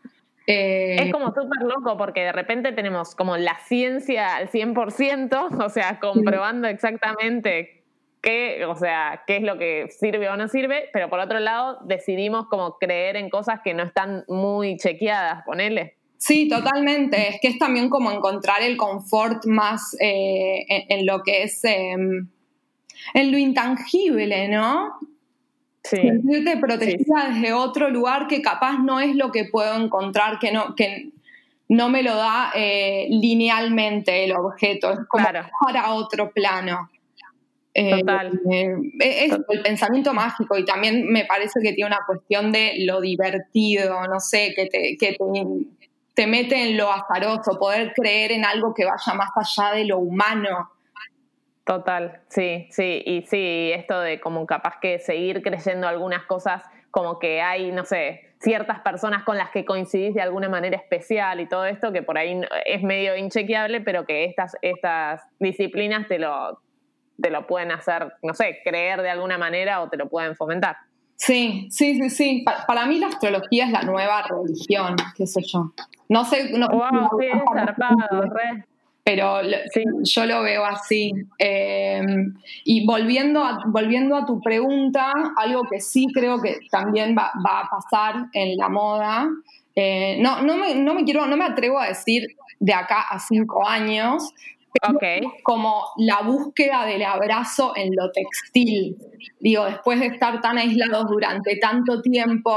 Eh, 0.47 0.97
es 0.99 1.13
como 1.13 1.29
súper 1.29 1.63
loco 1.63 1.97
porque 1.97 2.21
de 2.23 2.33
repente 2.33 2.73
tenemos 2.73 3.15
como 3.15 3.37
la 3.37 3.59
ciencia 3.61 4.37
al 4.37 4.49
100%, 4.51 5.49
o 5.65 5.69
sea, 5.69 6.01
comprobando 6.01 6.69
exactamente 6.69 7.83
qué, 8.21 8.65
o 8.67 8.77
sea, 8.77 9.23
qué 9.27 9.37
es 9.37 9.43
lo 9.43 9.59
que 9.59 9.89
sirve 9.91 10.29
o 10.29 10.37
no 10.37 10.49
sirve, 10.49 10.89
pero 10.93 11.09
por 11.11 11.21
otro 11.21 11.41
lado 11.41 11.79
decidimos 11.85 12.47
como 12.47 12.79
creer 12.79 13.17
en 13.17 13.31
cosas 13.31 13.61
que 13.63 13.75
no 13.75 13.83
están 13.83 14.25
muy 14.29 14.77
chequeadas, 14.77 15.45
ponele. 15.45 15.97
Sí, 16.19 16.49
totalmente. 16.49 17.31
Es 17.31 17.41
que 17.41 17.49
es 17.49 17.59
también 17.59 17.89
como 17.89 18.13
encontrar 18.13 18.63
el 18.63 18.77
confort 18.77 19.45
más 19.45 19.97
eh, 20.01 20.65
en, 20.69 21.05
lo 21.05 21.21
que 21.25 21.43
es, 21.43 21.65
em, 21.65 22.29
en 23.13 23.33
lo 23.33 23.39
intangible, 23.39 24.47
¿no? 24.47 25.01
Sí. 25.85 25.97
Sentirte 25.97 26.57
protegida 26.59 27.31
desde 27.31 27.53
otro 27.53 27.91
lugar 27.91 28.29
que 28.29 28.41
capaz 28.41 28.79
no 28.79 29.01
es 29.01 29.17
lo 29.17 29.33
que 29.33 29.47
puedo 29.47 29.75
encontrar, 29.75 30.39
que 30.39 30.53
no, 30.53 30.75
que 30.77 31.11
no 31.69 31.89
me 31.89 32.03
lo 32.03 32.15
da 32.15 32.53
eh, 32.55 33.09
linealmente 33.11 34.25
el 34.25 34.33
objeto, 34.33 34.93
es 34.93 35.01
como 35.09 35.25
para 35.25 35.93
otro 35.93 36.31
plano. 36.31 36.89
Eh, 37.75 38.01
Total. 38.01 38.41
Eh, 38.51 38.77
es 39.01 39.33
el 39.33 39.63
pensamiento 39.63 40.13
mágico 40.13 40.59
y 40.59 40.65
también 40.65 41.07
me 41.07 41.25
parece 41.25 41.61
que 41.63 41.73
tiene 41.73 41.89
una 41.89 42.05
cuestión 42.07 42.53
de 42.53 42.75
lo 42.81 43.01
divertido, 43.01 44.07
no 44.09 44.21
sé, 44.21 44.53
que 44.55 44.67
te, 44.67 44.97
que 44.99 45.17
te, 45.17 45.47
te 46.15 46.27
mete 46.27 46.69
en 46.69 46.77
lo 46.77 46.93
azaroso, 46.93 47.59
poder 47.59 47.93
creer 47.95 48.33
en 48.33 48.45
algo 48.45 48.75
que 48.75 48.85
vaya 48.85 49.15
más 49.15 49.31
allá 49.35 49.75
de 49.75 49.87
lo 49.87 49.99
humano. 49.99 50.71
Total, 51.73 52.21
sí, 52.29 52.67
sí, 52.69 53.03
y 53.07 53.23
sí, 53.23 53.71
esto 53.73 53.99
de 53.99 54.21
como 54.21 54.45
capaz 54.45 54.75
que 54.79 54.99
seguir 54.99 55.41
creyendo 55.41 55.89
algunas 55.89 56.25
cosas, 56.27 56.63
como 56.91 57.19
que 57.19 57.41
hay, 57.41 57.73
no 57.73 57.87
sé, 57.87 58.29
ciertas 58.41 58.81
personas 58.81 59.25
con 59.25 59.39
las 59.39 59.49
que 59.53 59.65
coincidís 59.65 60.15
de 60.15 60.21
alguna 60.21 60.51
manera 60.51 60.77
especial 60.77 61.41
y 61.41 61.49
todo 61.49 61.65
esto, 61.65 61.91
que 61.91 62.03
por 62.03 62.19
ahí 62.19 62.39
es 62.67 62.83
medio 62.83 63.17
inchequeable, 63.17 63.81
pero 63.81 64.05
que 64.05 64.27
estas, 64.27 64.55
estas 64.61 65.23
disciplinas 65.39 66.09
te 66.09 66.19
lo, 66.19 66.61
te 67.19 67.31
lo 67.31 67.47
pueden 67.47 67.73
hacer, 67.73 68.13
no 68.23 68.35
sé, 68.35 68.59
creer 68.63 69.01
de 69.01 69.09
alguna 69.09 69.39
manera 69.39 69.81
o 69.81 69.89
te 69.89 69.97
lo 69.97 70.11
pueden 70.11 70.37
fomentar. 70.37 70.77
Sí, 71.17 71.69
sí, 71.71 71.95
sí, 71.95 72.11
sí. 72.11 72.45
Para, 72.67 72.85
mí 72.85 72.99
la 72.99 73.07
astrología 73.07 73.65
es 73.65 73.71
la 73.71 73.81
nueva 73.81 74.25
religión, 74.29 74.95
qué 75.17 75.27
sé 75.27 75.41
yo. 75.51 75.73
No 76.11 76.27
sé, 76.27 76.51
no, 76.53 76.69
wow, 76.69 77.19
sí, 77.19 77.29
zarpado, 77.55 78.21
re 78.29 78.67
pero 79.05 79.41
yo 80.03 80.27
lo 80.27 80.43
veo 80.43 80.65
así. 80.65 81.13
Em, 81.39 82.35
y 82.65 82.87
volviendo 82.87 83.43
a, 83.43 83.63
volviendo 83.67 84.17
a 84.17 84.25
tu 84.25 84.41
pregunta, 84.41 85.13
algo 85.37 85.63
que 85.71 85.81
sí 85.81 86.07
creo 86.13 86.41
que 86.41 86.61
también 86.71 87.17
va, 87.17 87.33
a 87.35 87.69
pasar 87.69 88.27
en 88.33 88.57
la 88.57 88.69
moda, 88.69 89.29
eh, 89.75 90.19
no, 90.21 90.43
no, 90.43 90.57
me, 90.57 90.75
no, 90.75 90.95
me, 90.95 91.05
quiero, 91.05 91.27
no 91.27 91.37
me 91.37 91.45
atrevo 91.45 91.79
a 91.79 91.89
decir 91.89 92.37
de 92.61 92.75
acá 92.75 93.01
a 93.11 93.19
cinco 93.19 93.67
años, 93.67 94.33
como 95.43 95.85
la 95.97 96.23
búsqueda 96.23 96.87
del 96.87 97.03
abrazo 97.03 97.73
en 97.77 97.95
lo 97.95 98.11
textil. 98.13 98.97
Digo, 99.41 99.65
después 99.65 100.01
de 100.01 100.07
estar 100.07 100.41
tan 100.41 100.59
aislados 100.59 101.09
durante 101.09 101.57
tanto 101.57 102.01
tiempo, 102.01 102.57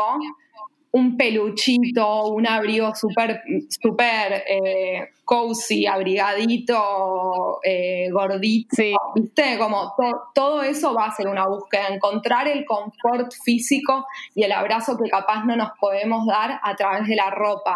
un 0.96 1.18
peluchito, 1.18 2.28
un 2.28 2.48
abrigo 2.48 2.96
súper 2.96 3.42
super, 3.68 4.46
eh, 4.48 5.10
cozy, 5.26 5.86
abrigadito, 5.86 7.60
eh, 7.62 8.10
gordito, 8.12 8.82
¿viste? 9.14 9.58
Como 9.60 9.94
todo 10.34 10.64
eso 10.64 10.94
va 10.94 11.08
a 11.08 11.12
ser 11.12 11.28
una 11.28 11.48
búsqueda, 11.48 11.90
encontrar 11.90 12.48
el 12.48 12.64
confort 12.64 13.34
físico 13.44 14.06
y 14.34 14.44
el 14.44 14.54
abrazo 14.54 14.98
que 14.98 15.10
capaz 15.10 15.44
no 15.44 15.58
nos 15.58 15.72
podemos 15.82 16.26
dar 16.28 16.62
a 16.64 16.76
través 16.78 17.10
de 17.10 17.18
la 17.18 17.30
ropa. 17.30 17.76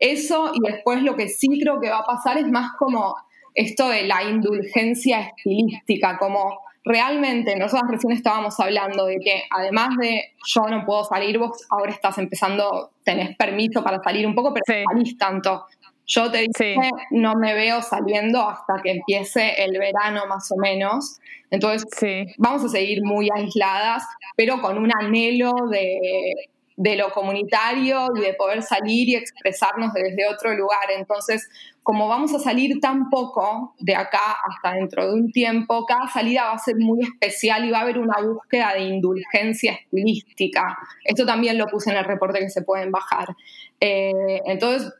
Eso 0.00 0.52
y 0.54 0.60
después 0.60 1.02
lo 1.02 1.14
que 1.14 1.28
sí 1.28 1.60
creo 1.60 1.78
que 1.78 1.90
va 1.90 1.98
a 1.98 2.06
pasar 2.06 2.38
es 2.38 2.48
más 2.48 2.70
como 2.78 3.16
esto 3.54 3.90
de 3.90 4.04
la 4.04 4.22
indulgencia 4.22 5.20
estilística, 5.20 6.16
como 6.16 6.58
realmente 6.86 7.56
nosotros 7.56 7.90
recién 7.90 8.12
estábamos 8.12 8.58
hablando 8.60 9.06
de 9.06 9.18
que 9.18 9.42
además 9.50 9.88
de 10.00 10.32
yo 10.46 10.62
no 10.70 10.86
puedo 10.86 11.04
salir, 11.04 11.36
vos 11.38 11.66
ahora 11.68 11.90
estás 11.90 12.16
empezando, 12.18 12.92
tenés 13.04 13.36
permiso 13.36 13.82
para 13.82 14.00
salir 14.02 14.26
un 14.26 14.34
poco, 14.34 14.54
pero 14.54 14.62
Sí. 14.66 14.84
no 14.84 14.92
salís 14.92 15.18
tanto. 15.18 15.66
Yo 16.06 16.30
te 16.30 16.46
dije, 16.46 16.76
no 17.10 17.34
me 17.34 17.52
veo 17.54 17.82
saliendo 17.82 18.48
hasta 18.48 18.74
que 18.82 18.92
empiece 18.92 19.62
el 19.64 19.76
verano 19.76 20.26
más 20.28 20.50
o 20.52 20.56
menos. 20.56 21.18
Entonces, 21.50 21.88
Sí. 21.98 22.24
vamos 22.38 22.64
a 22.64 22.68
seguir 22.68 23.02
muy 23.04 23.28
aisladas, 23.34 24.04
pero 24.36 24.60
con 24.60 24.78
un 24.78 24.90
anhelo 25.00 25.52
de, 25.68 26.32
de 26.76 26.96
lo 26.96 27.10
comunitario 27.10 28.08
y 28.16 28.20
de 28.20 28.34
poder 28.34 28.62
salir 28.62 29.08
y 29.08 29.16
expresarnos 29.16 29.92
desde 29.94 30.28
otro 30.28 30.54
lugar. 30.54 30.90
Entonces, 30.96 31.48
como 31.82 32.08
vamos 32.08 32.34
a 32.34 32.38
salir 32.38 32.80
tan 32.80 33.08
poco 33.10 33.74
de 33.78 33.94
acá 33.94 34.36
hasta 34.48 34.76
dentro 34.76 35.06
de 35.06 35.14
un 35.14 35.32
tiempo, 35.32 35.86
cada 35.86 36.06
salida 36.06 36.44
va 36.44 36.52
a 36.52 36.58
ser 36.58 36.76
muy 36.76 37.02
especial 37.02 37.64
y 37.64 37.70
va 37.70 37.78
a 37.78 37.82
haber 37.82 37.98
una 37.98 38.20
búsqueda 38.20 38.74
de 38.74 38.82
indulgencia 38.82 39.72
estilística. 39.72 40.76
Esto 41.04 41.24
también 41.24 41.58
lo 41.58 41.66
puse 41.66 41.90
en 41.90 41.96
el 41.96 42.04
reporte 42.04 42.40
que 42.40 42.50
se 42.50 42.62
pueden 42.62 42.90
bajar. 42.90 43.34
Eh, 43.80 44.42
entonces, 44.46 44.92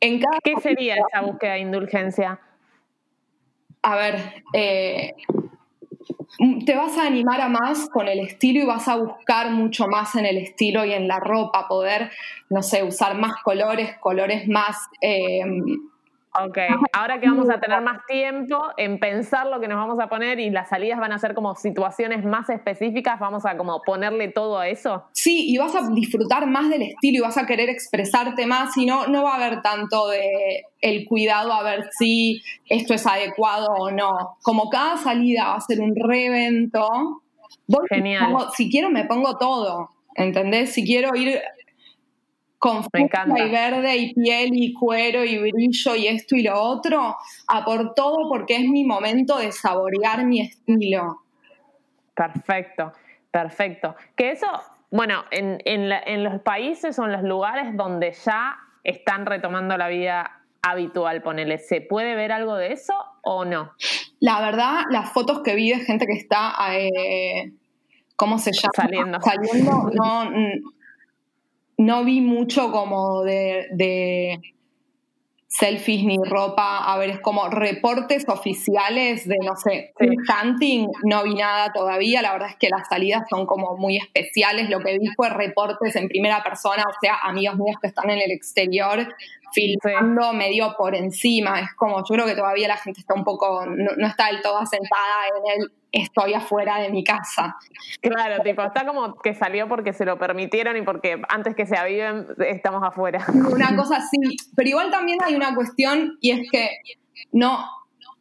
en 0.00 0.20
cada 0.20 0.38
¿Qué 0.42 0.54
sería 0.60 0.94
esa 0.94 1.20
búsqueda 1.22 1.54
de 1.54 1.60
indulgencia? 1.60 2.40
a 3.82 3.96
ver, 3.96 4.16
eh, 4.52 5.14
te 6.66 6.74
vas 6.74 6.96
a 6.98 7.06
animar 7.06 7.40
a 7.40 7.48
más 7.48 7.88
con 7.88 8.08
el 8.08 8.20
estilo 8.20 8.62
y 8.62 8.66
vas 8.66 8.88
a 8.88 8.96
buscar 8.96 9.50
mucho 9.50 9.86
más 9.86 10.14
en 10.14 10.26
el 10.26 10.36
estilo 10.36 10.84
y 10.84 10.92
en 10.92 11.08
la 11.08 11.20
ropa, 11.20 11.66
poder, 11.68 12.10
no 12.50 12.62
sé, 12.62 12.82
usar 12.82 13.16
más 13.16 13.42
colores, 13.42 13.96
colores 13.98 14.46
más... 14.48 14.76
eh, 15.00 15.42
Ok, 16.34 16.58
ahora 16.92 17.18
que 17.20 17.26
vamos 17.26 17.48
a 17.50 17.58
tener 17.58 17.80
más 17.80 18.04
tiempo 18.06 18.56
en 18.76 18.98
pensar 19.00 19.46
lo 19.46 19.60
que 19.60 19.66
nos 19.68 19.78
vamos 19.78 19.98
a 19.98 20.08
poner 20.08 20.38
y 20.38 20.50
las 20.50 20.68
salidas 20.68 20.98
van 21.00 21.12
a 21.12 21.18
ser 21.18 21.34
como 21.34 21.54
situaciones 21.54 22.24
más 22.24 22.48
específicas, 22.50 23.18
vamos 23.18 23.46
a 23.46 23.56
como 23.56 23.80
ponerle 23.82 24.28
todo 24.28 24.58
a 24.58 24.68
eso. 24.68 25.04
sí, 25.12 25.50
y 25.50 25.58
vas 25.58 25.74
a 25.74 25.88
disfrutar 25.90 26.46
más 26.46 26.68
del 26.68 26.82
estilo 26.82 27.18
y 27.18 27.20
vas 27.20 27.38
a 27.38 27.46
querer 27.46 27.68
expresarte 27.70 28.46
más 28.46 28.76
y 28.76 28.86
no, 28.86 29.06
no 29.08 29.24
va 29.24 29.32
a 29.34 29.36
haber 29.36 29.62
tanto 29.62 30.08
de 30.08 30.64
el 30.80 31.04
cuidado 31.06 31.52
a 31.52 31.62
ver 31.62 31.88
si 31.98 32.40
esto 32.68 32.94
es 32.94 33.06
adecuado 33.06 33.68
o 33.72 33.90
no. 33.90 34.36
Como 34.42 34.68
cada 34.70 34.96
salida 34.96 35.48
va 35.48 35.54
a 35.56 35.60
ser 35.60 35.80
un 35.80 35.94
y 37.80 37.86
Genial. 37.88 38.24
pongo- 38.26 38.50
si 38.50 38.70
quiero 38.70 38.90
me 38.90 39.04
pongo 39.04 39.36
todo, 39.38 39.90
¿entendés? 40.14 40.72
Si 40.72 40.84
quiero 40.84 41.14
ir 41.16 41.40
con 42.58 42.82
y 43.38 43.50
verde 43.50 43.96
y 43.96 44.14
piel 44.14 44.50
y 44.52 44.72
cuero 44.72 45.24
y 45.24 45.38
brillo 45.38 45.94
y 45.94 46.08
esto 46.08 46.34
y 46.36 46.42
lo 46.42 46.60
otro, 46.60 47.16
a 47.46 47.64
por 47.64 47.94
todo 47.94 48.28
porque 48.28 48.56
es 48.56 48.68
mi 48.68 48.84
momento 48.84 49.38
de 49.38 49.52
saborear 49.52 50.24
mi 50.24 50.40
estilo. 50.40 51.20
Perfecto, 52.14 52.92
perfecto. 53.30 53.94
Que 54.16 54.32
eso, 54.32 54.48
bueno, 54.90 55.24
en, 55.30 55.60
en 55.64 55.88
la- 55.88 56.00
en 56.00 56.24
los 56.24 56.40
países 56.42 56.98
o 56.98 57.04
en 57.04 57.12
los 57.12 57.22
lugares 57.22 57.76
donde 57.76 58.12
ya 58.12 58.56
están 58.84 59.26
retomando 59.26 59.76
la 59.76 59.88
vida 59.88 60.40
habitual, 60.62 61.22
ponele, 61.22 61.58
¿se 61.58 61.80
puede 61.80 62.16
ver 62.16 62.32
algo 62.32 62.56
de 62.56 62.72
eso 62.72 62.92
o 63.22 63.44
no? 63.44 63.72
La 64.20 64.40
verdad, 64.40 64.82
las 64.90 65.12
fotos 65.12 65.42
que 65.44 65.54
vi 65.54 65.70
de 65.70 65.78
gente 65.78 66.06
que 66.06 66.14
está, 66.18 66.54
eh, 66.76 67.52
¿cómo 68.16 68.38
se 68.38 68.50
llama? 68.52 68.72
Saliendo. 68.74 69.20
Saliendo, 69.20 69.90
no, 69.94 70.24
no 71.78 72.04
vi 72.04 72.20
mucho 72.20 72.70
como 72.70 73.22
de, 73.22 73.68
de 73.72 74.40
selfies 75.46 76.04
ni 76.04 76.18
ropa. 76.24 76.78
A 76.92 76.98
ver, 76.98 77.10
es 77.10 77.20
como 77.20 77.48
reportes 77.48 78.28
oficiales 78.28 79.26
de, 79.26 79.38
no 79.44 79.56
sé, 79.56 79.92
Sí. 79.98 80.06
hunting, 80.44 80.88
no 81.04 81.24
vi 81.24 81.34
nada 81.34 81.72
todavía. 81.72 82.20
La 82.20 82.32
verdad 82.32 82.50
es 82.50 82.56
que 82.56 82.68
las 82.68 82.86
salidas 82.88 83.22
son 83.30 83.46
como 83.46 83.76
muy 83.76 83.96
especiales. 83.96 84.68
Lo 84.68 84.80
que 84.80 84.98
vi 84.98 85.06
fue 85.16 85.30
reportes 85.30 85.96
en 85.96 86.08
primera 86.08 86.42
persona, 86.42 86.84
o 86.86 86.92
sea, 87.00 87.16
amigos 87.22 87.56
míos 87.56 87.76
que 87.80 87.88
están 87.88 88.10
en 88.10 88.20
el 88.20 88.30
exterior 88.30 89.14
filmando 89.52 90.32
medio 90.32 90.74
por 90.76 90.94
encima. 90.94 91.60
Es 91.60 91.72
como, 91.74 91.98
yo 91.98 92.14
creo 92.14 92.26
que 92.26 92.34
todavía 92.34 92.68
la 92.68 92.76
gente 92.76 93.00
está 93.00 93.14
un 93.14 93.24
poco, 93.24 93.64
no, 93.66 93.90
no 93.96 94.06
está 94.06 94.26
del 94.26 94.40
todo 94.42 94.58
asentada 94.58 95.26
en 95.36 95.60
el 95.62 95.72
estoy 95.90 96.34
afuera 96.34 96.78
de 96.80 96.90
mi 96.90 97.02
casa. 97.02 97.56
Claro, 98.02 98.42
tipo, 98.42 98.62
está 98.62 98.84
como 98.86 99.14
que 99.16 99.34
salió 99.34 99.68
porque 99.68 99.92
se 99.94 100.04
lo 100.04 100.18
permitieron 100.18 100.76
y 100.76 100.82
porque 100.82 101.22
antes 101.30 101.54
que 101.54 101.64
se 101.64 101.76
aviven 101.78 102.26
estamos 102.46 102.82
afuera. 102.82 103.24
Una 103.52 103.74
cosa 103.74 103.96
así. 103.96 104.18
Pero 104.54 104.68
igual 104.68 104.90
también 104.90 105.18
hay 105.24 105.34
una 105.34 105.54
cuestión 105.54 106.18
y 106.20 106.32
es 106.32 106.50
que 106.50 106.68
no, 107.32 107.64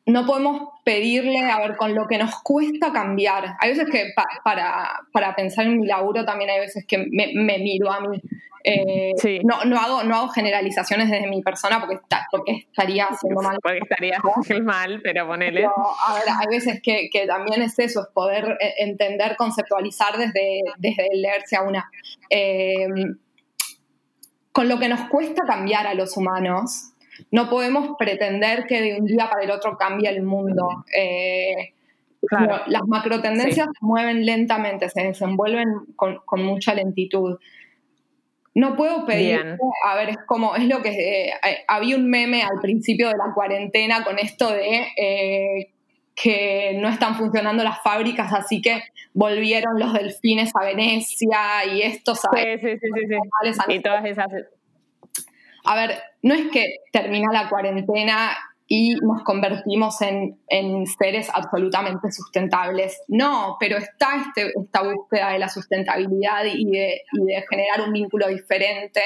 no 0.05 0.25
podemos 0.25 0.70
pedirle, 0.85 1.40
a 1.51 1.59
ver, 1.59 1.75
con 1.75 1.94
lo 1.94 2.07
que 2.07 2.18
nos 2.18 2.42
cuesta 2.42 2.94
cambiar. 2.94 3.57
Hay 3.59 3.72
veces 3.72 3.90
que 3.92 4.11
pa- 4.16 4.25
para, 4.46 5.01
para 5.11 5.35
pensar 5.35 5.66
en 5.66 5.81
mi 5.81 5.87
laburo 5.87 6.24
también 6.24 6.50
hay 6.50 6.59
veces 6.61 6.85
que 6.87 6.98
me, 6.98 7.33
me 7.35 7.57
miro 7.59 7.92
a 7.92 8.00
mí. 8.00 8.22
Eh, 8.68 9.14
Sí. 9.18 9.40
no, 9.44 9.64
no, 9.66 9.77
hago, 9.80 10.03
no 10.03 10.16
hago 10.16 10.27
generalizaciones 10.30 11.10
desde 11.10 11.27
mi 11.27 11.42
persona 11.42 11.80
porque, 11.80 11.96
está, 11.96 12.27
porque 12.32 12.51
estaría 12.70 13.06
haciendo 13.06 13.42
mal. 13.42 13.58
Porque 13.62 13.80
estaría 13.80 14.18
mal, 14.64 15.01
pero 15.03 15.27
ponele. 15.27 15.62
Pero, 15.62 15.74
a 16.08 16.14
ver, 16.16 16.24
hay 16.40 16.48
veces 16.48 16.82
que, 16.82 17.10
que 17.12 17.25
también 17.27 17.62
es 17.62 17.77
eso, 17.80 18.01
es 18.01 18.08
poder 18.14 18.58
eh, 18.60 18.74
entender, 18.80 19.36
conceptualizar 19.38 20.18
desde, 20.18 20.62
desde 20.77 21.08
el 21.12 21.22
leerse 21.22 21.56
a 21.56 21.62
una. 21.64 21.90
Eh, 22.30 22.88
con 24.51 24.68
lo 24.70 24.80
que 24.80 24.90
nos 24.90 25.01
cuesta 25.10 25.44
cambiar 25.46 25.86
a 25.88 25.94
los 25.94 26.18
humanos, 26.18 26.92
no 27.32 27.50
podemos 27.50 27.96
pretender 27.98 28.66
que 28.66 28.82
de 28.82 29.00
un 29.00 29.06
día 29.06 29.30
para 29.30 29.44
el 29.44 29.51
otro 29.51 29.77
cambie 29.77 30.10
el 30.10 30.24
mundo. 30.24 30.68
Eh, 30.96 31.74
Claro. 32.30 32.64
las 32.66 32.82
macrotendencias 32.88 33.68
se 33.68 33.86
mueven 33.86 34.25
lentamente, 34.25 34.90
se 34.90 35.01
desenvuelven 35.03 35.68
con, 35.96 36.18
con 36.25 36.44
mucha 36.44 36.74
lentitud. 36.74 37.38
No 38.57 38.75
puedo 38.75 39.05
pedir, 39.05 39.43
Bien. 39.43 39.59
a 39.85 39.96
ver, 39.96 40.09
es 40.09 40.17
como, 40.25 40.55
es 40.55 40.65
lo 40.65 40.81
que 40.81 40.89
eh, 40.89 41.29
eh, 41.43 41.63
había 41.67 41.96
un 41.96 42.09
meme 42.09 42.41
al 42.41 42.59
principio 42.59 43.07
de 43.09 43.13
la 43.15 43.31
cuarentena 43.35 44.03
con 44.03 44.17
esto 44.17 44.51
de 44.51 44.87
eh, 44.98 45.74
que 46.15 46.75
no 46.79 46.89
están 46.89 47.15
funcionando 47.17 47.63
las 47.63 47.83
fábricas, 47.83 48.33
así 48.33 48.59
que 48.59 48.81
volvieron 49.13 49.79
los 49.79 49.93
delfines 49.93 50.50
a 50.55 50.65
Venecia 50.65 51.65
y 51.72 51.83
estos 51.83 52.25
a 52.25 52.29
Sí, 52.33 52.43
sí, 52.59 52.79
sí, 52.79 52.89
sí, 52.96 53.07
sí. 53.07 53.74
Y 53.75 53.79
todas 53.79 54.03
esas. 54.05 54.25
a 55.63 55.75
ver, 55.75 56.01
no 56.24 56.33
es 56.33 56.48
que 56.51 56.77
termina 56.91 57.31
la 57.31 57.50
cuarentena 57.50 58.35
y 58.68 58.96
nos 58.96 59.24
convertimos 59.24 60.01
en, 60.01 60.38
en 60.50 60.86
seres 60.86 61.30
absolutamente 61.34 62.12
sustentables. 62.12 63.01
No, 63.08 63.56
pero 63.60 63.77
está 63.77 64.18
este, 64.18 64.51
esta 64.60 64.84
búsqueda 64.84 65.32
de 65.32 65.40
la 65.40 65.50
sustentabilidad 65.50 66.44
y 66.46 66.66
de, 66.66 67.01
y 67.14 67.25
de 67.25 67.46
generar 67.50 67.82
un 67.88 67.94
vínculo 67.94 68.27
diferente 68.27 69.01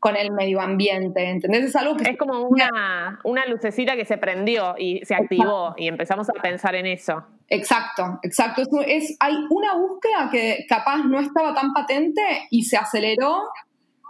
con 0.00 0.16
el 0.16 0.32
medio 0.32 0.60
ambiente, 0.60 1.22
¿entendés? 1.30 1.64
Es 1.64 1.76
algo 1.76 1.96
que... 1.96 2.10
Es 2.10 2.18
como 2.18 2.42
una, 2.42 3.20
una 3.24 3.46
lucecita 3.46 3.96
que 3.96 4.04
se 4.04 4.18
prendió 4.18 4.74
y 4.78 5.00
se 5.04 5.14
activó 5.14 5.74
y 5.78 5.88
empezamos 5.88 6.28
a 6.28 6.34
pensar 6.34 6.74
en 6.74 6.84
eso. 6.86 7.24
Exacto, 7.48 8.18
exacto. 8.22 8.60
Es, 8.62 8.68
es- 8.86 9.16
hay 9.20 9.34
una 9.48 9.74
búsqueda 9.76 10.28
que 10.30 10.66
capaz 10.68 10.98
no 11.04 11.20
estaba 11.20 11.54
tan 11.54 11.72
patente 11.72 12.22
y 12.50 12.64
se 12.64 12.76
aceleró 12.76 13.44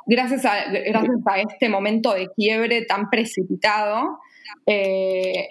gracias 0.07 0.45
a, 0.45 0.65
gracias 0.71 1.17
a 1.27 1.39
este 1.41 1.69
momento 1.69 2.13
de 2.13 2.29
quiebre 2.35 2.83
tan 2.83 3.09
precipitado, 3.09 4.19
eh, 4.67 5.49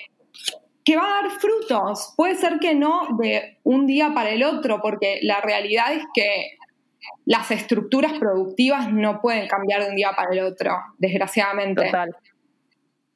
que 0.84 0.96
va 0.98 1.06
a 1.06 1.22
dar 1.22 1.32
frutos. 1.32 2.14
Puede 2.18 2.36
ser 2.36 2.60
que 2.60 2.76
no 2.76 3.08
de 3.20 3.60
un 3.64 3.86
día 3.86 4.12
para 4.14 4.30
el 4.30 4.44
otro, 4.44 4.80
porque 4.82 5.20
la 5.22 5.42
realidad 5.42 5.94
es 5.94 6.04
que 6.14 6.58
las 7.26 7.52
estructuras 7.52 8.14
productivas 8.14 8.92
no 8.92 9.22
pueden 9.22 9.48
cambiar 9.48 9.84
de 9.84 9.90
un 9.90 9.96
día 9.96 10.12
para 10.16 10.32
el 10.32 10.40
otro, 10.42 10.76
desgraciadamente. 10.98 11.86
Total. 11.86 12.16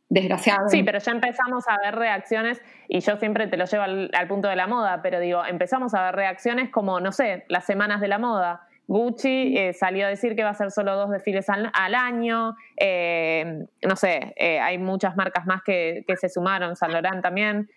Desgraciadamente. 0.10 0.78
Sí, 0.78 0.84
pero 0.84 1.00
ya 1.00 1.12
empezamos 1.12 1.66
a 1.68 1.78
ver 1.84 1.96
reacciones, 1.96 2.62
y 2.88 3.02
yo 3.02 3.18
siempre 3.18 3.48
te 3.48 3.58
lo 3.58 3.66
llevo 3.66 3.84
al, 3.84 4.10
al 4.13 4.28
punto 4.28 4.48
de 4.48 4.56
la 4.56 4.68
moda, 4.68 5.02
pero 5.02 5.20
digo, 5.20 5.44
empezamos 5.46 5.94
a 5.94 6.04
ver 6.04 6.16
reacciones 6.16 6.70
como, 6.70 7.02
no 7.02 7.12
sé, 7.12 7.46
las 7.50 7.66
semanas 7.66 8.00
de 8.00 8.08
la 8.08 8.18
moda. 8.18 8.66
Gucci 8.88 9.58
eh, 9.58 9.73
salió 9.73 10.06
a 10.06 10.10
decir 10.10 10.36
que 10.36 10.43
va 10.43 10.50
a 10.50 10.52
hacer 10.54 10.71
solo 10.71 10.95
dos 10.95 11.10
desfiles 11.10 11.50
al, 11.50 11.69
al 11.73 11.93
año, 11.93 12.56
eh, 12.78 13.65
no 13.86 13.95
sé, 13.97 14.34
eh, 14.38 14.60
hay 14.60 14.78
muchas 14.78 15.17
marcas 15.17 15.45
más 15.45 15.62
que, 15.62 16.06
que 16.08 16.15
se 16.15 16.30
sumaron, 16.30 16.76
San 16.78 16.93
Laurent 16.93 17.21
también, 17.21 17.69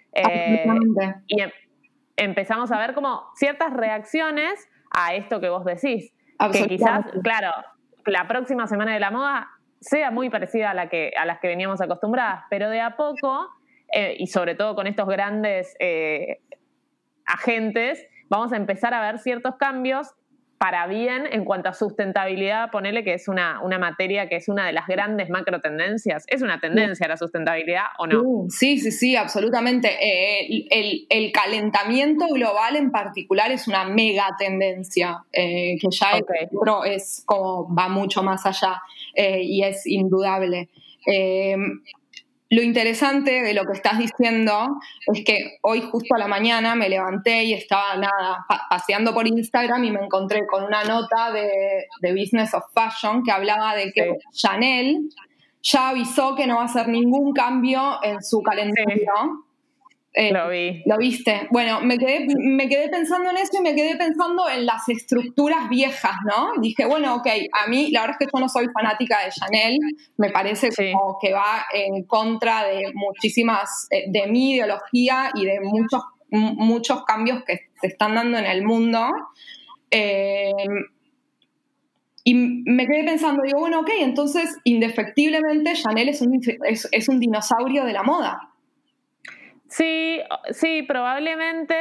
y 1.26 1.40
em- 1.42 1.50
empezamos 2.16 2.70
a 2.70 2.78
ver 2.78 2.94
como 2.94 3.24
ciertas 3.34 3.72
reacciones 3.72 4.68
a 4.92 5.14
esto 5.14 5.40
que 5.40 5.48
vos 5.48 5.64
decís, 5.64 6.12
que 6.52 6.66
quizás, 6.68 7.04
claro, 7.24 7.50
la 8.06 8.28
próxima 8.28 8.68
semana 8.68 8.94
de 8.94 9.00
la 9.00 9.10
moda 9.10 9.48
sea 9.80 10.10
muy 10.12 10.30
parecida 10.30 10.70
a, 10.70 10.74
la 10.74 10.88
que, 10.88 11.12
a 11.18 11.24
las 11.24 11.40
que 11.40 11.48
veníamos 11.48 11.80
acostumbradas, 11.80 12.44
pero 12.50 12.70
de 12.70 12.80
a 12.80 12.96
poco, 12.96 13.48
y 14.16 14.26
sobre 14.28 14.54
todo 14.54 14.76
con 14.76 14.86
estos 14.86 15.08
grandes 15.08 15.74
agentes, 17.26 18.06
vamos 18.28 18.52
a 18.52 18.56
empezar 18.56 18.94
a 18.94 19.00
ver 19.00 19.18
ciertos 19.18 19.56
cambios 19.56 20.14
para 20.60 20.86
bien 20.86 21.26
en 21.32 21.46
cuanto 21.46 21.70
a 21.70 21.72
sustentabilidad, 21.72 22.70
ponele 22.70 23.02
que 23.02 23.14
es 23.14 23.28
una, 23.28 23.62
una 23.62 23.78
materia 23.78 24.28
que 24.28 24.36
es 24.36 24.46
una 24.46 24.66
de 24.66 24.74
las 24.74 24.86
grandes 24.86 25.30
macro 25.30 25.62
tendencias. 25.62 26.24
¿Es 26.26 26.42
una 26.42 26.60
tendencia 26.60 27.08
la 27.08 27.16
sustentabilidad 27.16 27.84
o 27.96 28.06
no? 28.06 28.20
Uh, 28.22 28.50
sí, 28.50 28.78
sí, 28.78 28.92
sí, 28.92 29.16
absolutamente. 29.16 29.88
Eh, 29.88 30.66
el, 31.08 31.32
calentamiento 31.32 32.26
global 32.26 32.76
en 32.76 32.90
particular 32.90 33.50
es 33.50 33.68
una 33.68 33.86
mega 33.86 34.26
tendencia, 34.38 35.24
eh, 35.32 35.78
que 35.80 35.88
ya 35.90 36.20
es, 36.84 37.22
como 37.24 37.74
va 37.74 37.88
mucho 37.88 38.22
más 38.22 38.44
allá 38.44 38.82
eh, 39.14 39.40
y 39.42 39.64
es 39.64 39.86
indudable. 39.86 40.68
Lo 42.52 42.62
interesante 42.62 43.42
de 43.42 43.54
lo 43.54 43.64
que 43.64 43.74
estás 43.74 43.96
diciendo 43.96 44.80
es 45.06 45.24
que 45.24 45.58
hoy 45.62 45.82
justo 45.82 46.16
a 46.16 46.18
la 46.18 46.26
mañana 46.26 46.74
me 46.74 46.88
levanté 46.88 47.44
y 47.44 47.52
estaba 47.54 47.94
nada 47.94 48.44
paseando 48.68 49.14
por 49.14 49.28
Instagram 49.28 49.84
y 49.84 49.92
me 49.92 50.00
encontré 50.00 50.44
con 50.48 50.64
una 50.64 50.82
nota 50.82 51.30
de, 51.30 51.86
Business 52.12 52.52
of 52.52 52.64
Fashion 52.74 53.22
que 53.22 53.30
hablaba 53.30 53.76
de 53.76 53.92
que 53.92 54.18
Chanel 54.32 55.10
ya 55.62 55.90
avisó 55.90 56.34
que 56.34 56.48
no 56.48 56.56
va 56.56 56.62
a 56.62 56.64
hacer 56.64 56.88
ningún 56.88 57.32
cambio 57.32 58.02
en 58.02 58.20
su 58.20 58.42
calendario. 58.42 59.44
Eh, 60.12 60.32
lo 60.32 60.48
vi. 60.48 60.82
Lo 60.86 60.98
viste. 60.98 61.46
Bueno, 61.52 61.80
me 61.82 61.96
quedé, 61.96 62.26
me 62.36 62.68
quedé 62.68 62.88
pensando 62.88 63.30
en 63.30 63.36
eso 63.36 63.58
y 63.58 63.62
me 63.62 63.76
quedé 63.76 63.96
pensando 63.96 64.48
en 64.48 64.66
las 64.66 64.88
estructuras 64.88 65.68
viejas, 65.68 66.16
¿no? 66.24 66.60
Dije, 66.60 66.84
bueno, 66.84 67.14
ok, 67.16 67.28
a 67.52 67.68
mí 67.68 67.90
la 67.92 68.00
verdad 68.00 68.16
es 68.18 68.26
que 68.26 68.32
yo 68.34 68.40
no 68.40 68.48
soy 68.48 68.66
fanática 68.74 69.24
de 69.24 69.30
Chanel, 69.30 69.78
me 70.16 70.30
parece 70.30 70.70
como 70.92 71.16
que 71.20 71.32
va 71.32 71.64
en 71.72 72.02
contra 72.04 72.64
de 72.64 72.90
muchísimas, 72.92 73.86
eh, 73.90 74.06
de 74.08 74.26
mi 74.26 74.54
ideología 74.54 75.30
y 75.34 75.46
de 75.46 75.60
muchos, 75.60 76.02
muchos 76.30 77.04
cambios 77.04 77.44
que 77.44 77.68
se 77.80 77.86
están 77.86 78.16
dando 78.16 78.38
en 78.38 78.46
el 78.46 78.64
mundo. 78.64 79.06
Eh, 79.92 80.50
y 82.24 82.34
me 82.34 82.86
quedé 82.86 83.04
pensando, 83.04 83.42
digo, 83.44 83.60
bueno, 83.60 83.80
ok, 83.80 83.90
entonces 84.00 84.56
indefectiblemente 84.64 85.72
Chanel 85.74 86.08
es 86.08 86.20
un, 86.20 86.40
es 86.64 87.08
un 87.08 87.20
dinosaurio 87.20 87.84
de 87.84 87.92
la 87.92 88.02
moda. 88.02 88.49
Sí, 89.70 90.20
sí, 90.50 90.82
probablemente. 90.82 91.76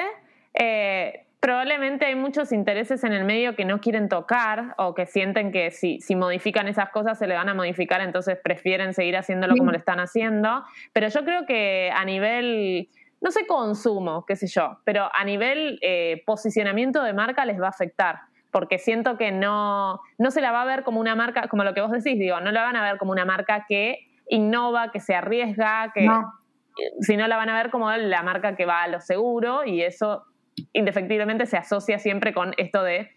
Eh, 0.54 1.26
probablemente 1.40 2.06
hay 2.06 2.16
muchos 2.16 2.52
intereses 2.52 3.04
en 3.04 3.14
el 3.14 3.24
medio 3.26 3.56
que 3.56 3.66
no 3.66 3.82
quieren 3.82 4.10
tocar 4.10 4.76
o 4.78 4.94
que 4.94 5.08
sienten 5.08 5.52
que 5.52 5.72
si, 5.72 6.00
si, 6.00 6.16
modifican 6.16 6.68
esas 6.68 6.92
cosas 6.92 7.18
se 7.18 7.26
le 7.26 7.34
van 7.34 7.50
a 7.50 7.56
modificar, 7.56 8.02
entonces 8.02 8.38
prefieren 8.44 8.94
seguir 8.94 9.18
haciéndolo 9.18 9.56
como 9.58 9.72
lo 9.72 9.78
están 9.78 10.00
haciendo. 10.00 10.64
Pero 10.94 11.08
yo 11.08 11.26
creo 11.26 11.48
que 11.48 11.92
a 11.96 12.06
nivel, 12.06 12.90
no 13.22 13.32
sé 13.32 13.48
consumo, 13.48 14.24
qué 14.28 14.36
sé 14.36 14.46
yo, 14.46 14.80
pero 14.84 15.10
a 15.12 15.24
nivel 15.24 15.80
eh, 15.82 16.22
posicionamiento 16.28 17.02
de 17.02 17.14
marca 17.14 17.44
les 17.44 17.60
va 17.60 17.68
a 17.68 17.72
afectar. 17.72 18.20
Porque 18.52 18.78
siento 18.78 19.18
que 19.18 19.32
no, 19.32 20.00
no 20.20 20.32
se 20.32 20.42
la 20.42 20.52
va 20.52 20.62
a 20.62 20.66
ver 20.66 20.84
como 20.84 21.00
una 21.00 21.16
marca, 21.16 21.48
como 21.48 21.64
lo 21.64 21.74
que 21.74 21.82
vos 21.82 21.92
decís, 21.92 22.20
digo, 22.20 22.40
no 22.40 22.52
la 22.52 22.62
van 22.64 22.76
a 22.76 22.84
ver 22.84 22.98
como 23.00 23.12
una 23.12 23.26
marca 23.26 23.66
que 23.68 24.10
innova, 24.28 24.92
que 24.92 25.00
se 25.00 25.16
arriesga, 25.16 25.92
que, 25.94 26.08
si 27.02 27.18
no 27.18 27.28
la 27.28 27.38
van 27.38 27.50
a 27.50 27.56
ver 27.56 27.70
como 27.70 27.92
la 27.92 28.24
marca 28.24 28.56
que 28.56 28.66
va 28.66 28.84
a 28.84 28.88
lo 28.88 29.02
seguro 29.02 29.66
y 29.66 29.82
eso 29.82 30.24
indefectiblemente 30.74 31.46
se 31.46 31.58
asocia 31.58 32.00
siempre 32.00 32.34
con 32.34 32.54
esto 32.58 32.84
de 32.84 33.10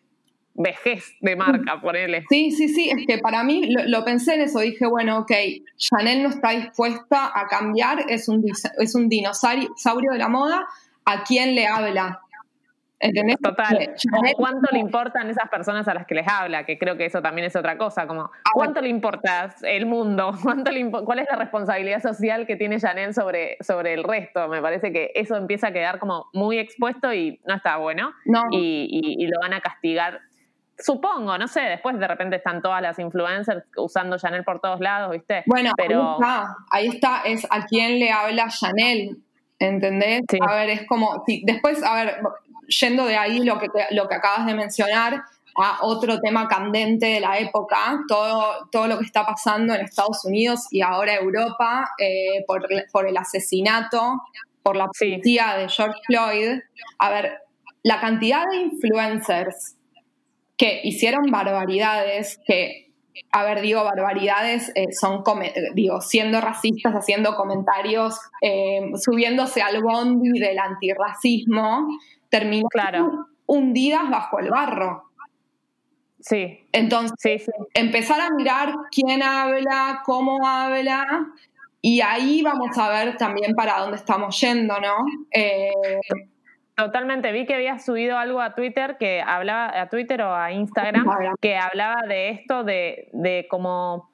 vejez 0.55 1.14
de 1.20 1.35
marca, 1.35 1.81
ponele. 1.81 2.25
Sí, 2.29 2.51
sí, 2.51 2.68
sí, 2.68 2.90
es 2.90 3.07
que 3.07 3.18
para 3.18 3.42
mí 3.42 3.75
lo, 3.87 4.05
pensé 4.05 4.35
en 4.35 4.42
eso, 4.42 4.61
dije, 4.61 4.87
bueno, 4.87 5.20
ok, 5.20 5.33
Chanel 5.77 6.22
no 6.22 6.29
está 6.29 6.51
dispuesta 6.51 7.33
a 7.35 7.46
cambiar, 7.46 8.05
es 8.09 8.29
un, 8.29 8.44
es 8.79 8.94
un 8.94 9.09
dinosaurio 9.09 10.12
de 10.12 10.18
la 10.18 10.29
moda, 10.29 10.66
¿a 11.05 11.25
quién 11.25 11.55
le 11.55 11.66
habla? 11.66 12.20
¿Entendés? 13.03 13.37
Total. 13.43 13.95
¿Cuánto 14.37 14.69
le 14.71 14.79
importan 14.79 15.29
esas 15.29 15.49
personas 15.51 15.88
a 15.88 15.95
las 15.95 16.07
que 16.07 16.15
les 16.15 16.27
habla? 16.29 16.65
Que 16.65 16.79
creo 16.79 16.97
que 16.97 17.05
eso 17.05 17.21
también 17.21 17.45
es 17.45 17.57
otra 17.57 17.77
cosa, 17.77 18.07
como 18.07 18.31
¿cuánto 18.55 18.81
le 18.81 18.88
importa 18.88 19.53
el 19.62 19.87
mundo? 19.87 20.31
¿Cuánto 20.43 20.71
le 20.71 20.88
¿Cuál 20.88 21.19
es 21.19 21.27
la 21.29 21.37
responsabilidad 21.37 22.01
social 22.01 22.47
que 22.47 22.55
tiene 22.55 22.79
Janel 22.79 23.12
sobre, 23.12 23.57
sobre 23.61 23.95
el 23.95 24.05
resto? 24.05 24.47
Me 24.47 24.62
parece 24.62 24.93
que 24.93 25.11
eso 25.17 25.37
empieza 25.37 25.69
a 25.69 25.73
quedar 25.73 25.99
como 25.99 26.27
muy 26.33 26.59
expuesto 26.59 27.12
y 27.12 27.41
no 27.45 27.57
está 27.57 27.77
bueno. 27.77 28.12
Y, 28.53 29.27
lo 29.27 29.41
van 29.41 29.55
a 29.55 29.61
castigar. 29.61 30.21
Supongo, 30.79 31.37
no 31.38 31.49
sé, 31.49 31.61
después 31.61 31.99
de 31.99 32.07
repente 32.07 32.37
están 32.37 32.62
todas 32.62 32.83
las 32.83 32.99
influencers 33.01 33.65
usando 33.77 34.17
Chanel 34.17 34.45
por 34.45 34.61
todos 34.61 34.79
lados, 34.81 35.11
¿viste? 35.11 35.43
Bueno, 35.47 35.73
Pero... 35.77 36.19
ahí 36.21 36.21
está, 36.21 36.57
ahí 36.71 36.87
está, 36.87 37.23
es 37.25 37.47
a 37.51 37.67
quién 37.67 37.99
le 37.99 38.11
habla 38.11 38.47
Chanel, 38.49 39.19
¿entendés? 39.59 40.23
A 40.41 40.55
ver, 40.55 40.71
es 40.71 40.87
como, 40.87 41.23
sí, 41.27 41.43
después, 41.45 41.83
a 41.83 41.95
ver, 41.95 42.15
yendo 42.80 43.06
de 43.06 43.16
ahí 43.16 43.40
lo 43.40 43.58
que, 43.58 43.68
lo 43.90 44.08
que 44.08 44.14
acabas 44.14 44.46
de 44.46 44.54
mencionar 44.54 45.22
a 45.54 45.78
otro 45.82 46.18
tema 46.20 46.48
candente 46.48 47.06
de 47.06 47.20
la 47.20 47.38
época, 47.38 48.00
todo, 48.08 48.68
todo 48.70 48.87
lo 48.87 48.98
que 48.98 49.04
está 49.04 49.26
pasando 49.26 49.74
en 49.74 49.82
Estados 49.82 50.24
Unidos 50.24 50.66
y 50.70 50.80
ahora 50.80 51.14
Europa 51.14 51.90
eh, 51.98 52.44
por, 52.46 52.66
por, 52.90 53.06
el 53.06 53.16
asesinato, 53.16 54.22
por 54.62 54.76
la 54.76 54.88
policía 54.88 55.56
de 55.58 55.68
George 55.68 55.98
Floyd. 56.06 56.61
A 56.98 57.11
ver, 57.11 57.38
la 57.82 58.00
cantidad 58.00 58.46
de 58.48 58.56
influencers 58.56 59.76
que 60.56 60.80
hicieron 60.85 61.24
barbaridades, 61.30 62.38
que, 62.46 62.92
a 63.32 63.44
ver, 63.44 63.61
digo, 63.61 63.82
barbaridades 63.85 64.70
eh, 64.74 64.92
son, 64.92 65.22
digo, 65.74 66.00
siendo 66.00 66.40
racistas, 66.40 66.94
haciendo 66.94 67.35
comentarios, 67.35 68.16
eh, 68.40 68.92
subiéndose 68.96 69.61
al 69.61 69.82
bondi 69.82 70.38
del 70.38 70.58
antirracismo, 70.58 71.88
terminó 72.33 72.66
claro. 72.68 73.29
hundidas 73.47 74.09
bajo 74.09 74.38
el 74.38 74.49
barro. 74.49 75.05
Sí. 76.18 76.66
Entonces, 76.73 77.51
empezar 77.75 78.21
a 78.21 78.31
mirar 78.31 78.73
quién 78.90 79.23
habla, 79.23 80.03
cómo 80.05 80.47
habla, 80.47 81.27
y 81.83 82.01
ahí 82.01 82.42
vamos 82.42 82.79
a 82.79 82.88
ver 82.88 83.16
también 83.18 83.55
para 83.55 83.81
dónde 83.81 83.97
estamos 83.97 84.40
yendo, 84.40 84.79
¿no? 84.81 85.05
Eh, 85.31 85.71
Totalmente, 86.75 87.33
vi 87.33 87.45
que 87.45 87.55
habías 87.55 87.85
subido 87.85 88.16
algo 88.16 88.40
a 88.40 88.55
Twitter 88.55 88.97
que 88.99 89.21
hablaba, 89.21 89.79
a 89.79 89.90
Twitter 89.90 90.23
o 90.23 90.35
a 90.35 90.53
Instagram, 90.53 91.05
que 91.40 91.57
hablaba 91.57 92.03
de 92.09 92.31
esto, 92.31 92.64
de, 92.64 93.11
de 93.12 93.47
cómo, 93.51 94.11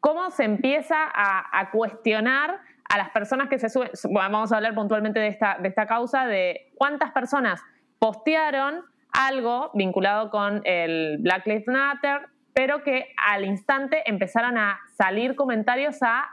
cómo 0.00 0.30
se 0.30 0.44
empieza 0.44 0.96
a, 1.02 1.60
a 1.60 1.70
cuestionar 1.70 2.60
a 2.88 2.98
las 2.98 3.10
personas 3.10 3.48
que 3.48 3.58
se 3.58 3.68
suben, 3.68 3.90
vamos 4.10 4.52
a 4.52 4.56
hablar 4.56 4.74
puntualmente 4.74 5.20
de 5.20 5.28
esta, 5.28 5.58
de 5.60 5.68
esta 5.68 5.86
causa, 5.86 6.26
de 6.26 6.72
cuántas 6.76 7.12
personas 7.12 7.60
postearon 7.98 8.82
algo 9.12 9.70
vinculado 9.74 10.30
con 10.30 10.62
el 10.64 11.18
Black 11.20 11.46
Lives 11.46 11.66
Matter, 11.66 12.28
pero 12.54 12.82
que 12.82 13.14
al 13.16 13.44
instante 13.44 14.02
empezaron 14.06 14.58
a 14.58 14.80
salir 14.96 15.34
comentarios 15.34 16.02
a 16.02 16.28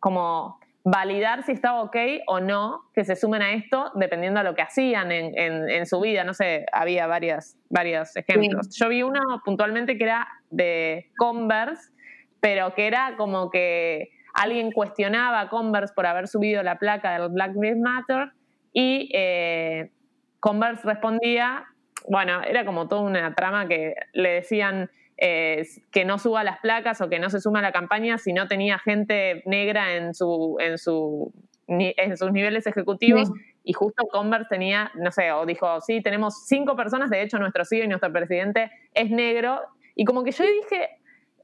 como 0.00 0.58
validar 0.84 1.42
si 1.42 1.52
estaba 1.52 1.82
ok 1.82 1.96
o 2.28 2.38
no 2.38 2.90
que 2.94 3.04
se 3.04 3.16
sumen 3.16 3.42
a 3.42 3.52
esto, 3.52 3.90
dependiendo 3.96 4.38
de 4.38 4.44
lo 4.44 4.54
que 4.54 4.62
hacían 4.62 5.10
en, 5.10 5.86
su 5.86 6.00
vida. 6.00 6.22
No 6.22 6.32
sé, 6.32 6.66
había 6.72 7.08
varias, 7.08 7.56
varios 7.68 8.16
ejemplos. 8.16 8.68
Yo 8.76 8.88
vi 8.88 9.02
uno 9.02 9.20
puntualmente 9.44 9.98
que 9.98 10.04
era 10.04 10.28
de 10.50 11.10
Converse, 11.16 11.90
pero 12.40 12.74
que 12.74 12.86
era 12.86 13.16
como 13.16 13.50
que 13.50 14.10
alguien 14.36 14.70
cuestionaba 14.70 15.40
a 15.40 15.48
Converse 15.48 15.94
por 15.94 16.06
haber 16.06 16.28
subido 16.28 16.62
la 16.62 16.78
placa 16.78 17.18
del 17.18 17.30
Black 17.30 17.54
Lives 17.54 17.78
Matter 17.78 18.32
y 18.72 19.10
eh, 19.14 19.90
Converse 20.40 20.86
respondía, 20.86 21.64
bueno, 22.08 22.42
era 22.42 22.66
como 22.66 22.86
toda 22.86 23.02
una 23.02 23.34
trama 23.34 23.66
que 23.66 23.94
le 24.12 24.28
decían 24.30 24.90
eh, 25.16 25.66
que 25.90 26.04
no 26.04 26.18
suba 26.18 26.44
las 26.44 26.58
placas 26.58 27.00
o 27.00 27.08
que 27.08 27.18
no 27.18 27.30
se 27.30 27.40
suma 27.40 27.60
a 27.60 27.62
la 27.62 27.72
campaña 27.72 28.18
si 28.18 28.34
no 28.34 28.46
tenía 28.46 28.78
gente 28.78 29.42
negra 29.46 29.94
en, 29.94 30.12
su, 30.14 30.58
en, 30.60 30.76
su, 30.76 31.32
en 31.66 32.16
sus 32.18 32.30
niveles 32.30 32.66
ejecutivos. 32.66 33.30
Y 33.64 33.72
justo 33.72 34.06
Converse 34.12 34.48
tenía, 34.50 34.92
no 34.96 35.10
sé, 35.10 35.32
o 35.32 35.46
dijo, 35.46 35.80
sí, 35.80 36.02
tenemos 36.02 36.46
cinco 36.46 36.76
personas, 36.76 37.08
de 37.08 37.22
hecho 37.22 37.38
nuestro 37.38 37.64
CEO 37.64 37.84
y 37.84 37.88
nuestro 37.88 38.12
presidente 38.12 38.70
es 38.92 39.10
negro. 39.10 39.62
Y 39.94 40.04
como 40.04 40.22
que 40.22 40.32
yo 40.32 40.44
dije, 40.44 40.90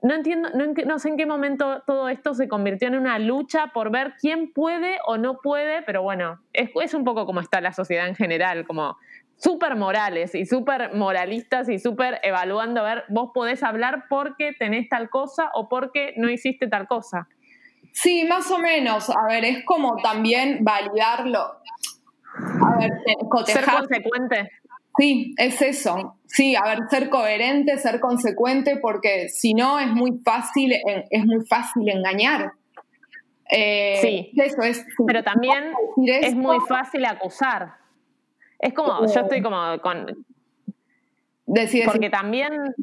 no 0.03 0.15
entiendo, 0.15 0.49
no, 0.87 0.99
sé 0.99 1.09
en 1.09 1.17
qué 1.17 1.27
momento 1.27 1.83
todo 1.87 2.09
esto 2.09 2.35
se 2.35 2.49
convirtió 2.49 2.89
en 2.89 2.97
una 2.97 3.19
lucha 3.19 3.69
por 3.69 3.91
ver 3.91 4.15
quién 4.21 4.53
puede 4.53 4.99
o 5.07 5.17
no 5.17 5.39
puede, 5.39 5.83
pero 5.83 6.03
bueno, 6.03 6.41
es, 6.53 6.71
es 6.83 6.95
un 6.95 7.05
poco 7.05 7.25
como 7.25 7.41
está 7.41 7.61
la 7.61 7.73
sociedad 7.73 8.09
en 8.09 8.17
general, 8.17 8.67
como 8.67 8.97
súper 9.37 9.77
morales 9.77 10.35
y 10.35 10.47
súper 10.47 10.95
moralistas 10.95 11.69
y 11.69 11.79
súper 11.79 12.21
evaluando 12.23 12.81
a 12.81 12.95
ver, 12.95 13.05
vos 13.09 13.31
podés 13.35 13.63
hablar 13.63 14.05
porque 14.09 14.53
tenés 14.59 14.89
tal 14.89 15.11
cosa 15.11 15.51
o 15.55 15.69
porque 15.69 16.15
no 16.17 16.31
hiciste 16.31 16.69
tal 16.69 16.87
cosa. 16.87 17.29
Sí, 17.93 18.25
más 18.25 18.51
o 18.51 18.59
menos. 18.59 19.11
A 19.11 19.27
ver, 19.29 19.45
es 19.45 19.65
como 19.65 19.97
también 20.03 20.65
validarlo. 20.65 21.59
A 22.65 22.79
ver, 22.79 22.91
cotejar. 23.29 23.65
Ser 23.65 23.75
consecuente. 23.75 24.51
Sí, 24.99 25.35
es 25.39 25.61
eso. 25.63 26.17
Sí, 26.27 26.55
a 26.55 26.65
ver, 26.65 26.79
ser 26.91 27.09
coherente, 27.09 27.79
ser 27.79 28.01
consecuente, 28.01 28.77
porque 28.77 29.29
si 29.29 29.55
no 29.55 29.79
es 29.79 29.89
muy 29.89 30.21
fácil, 30.25 30.73
es 31.11 31.25
muy 31.25 31.45
fácil 31.47 31.89
engañar. 31.89 32.53
Eh, 33.51 33.99
sí, 34.01 34.33
eso 34.37 34.63
es. 34.63 34.85
Pero 35.07 35.23
también 35.23 35.73
es 36.07 36.35
muy 36.35 36.59
fácil 36.69 37.05
acusar. 37.05 37.75
Es 38.59 38.73
como, 38.73 39.07
yo 39.07 39.21
estoy 39.21 39.43
como 39.43 39.79
con. 39.81 40.25
Decir, 41.45 41.85
Porque 41.85 42.09
también 42.09 42.75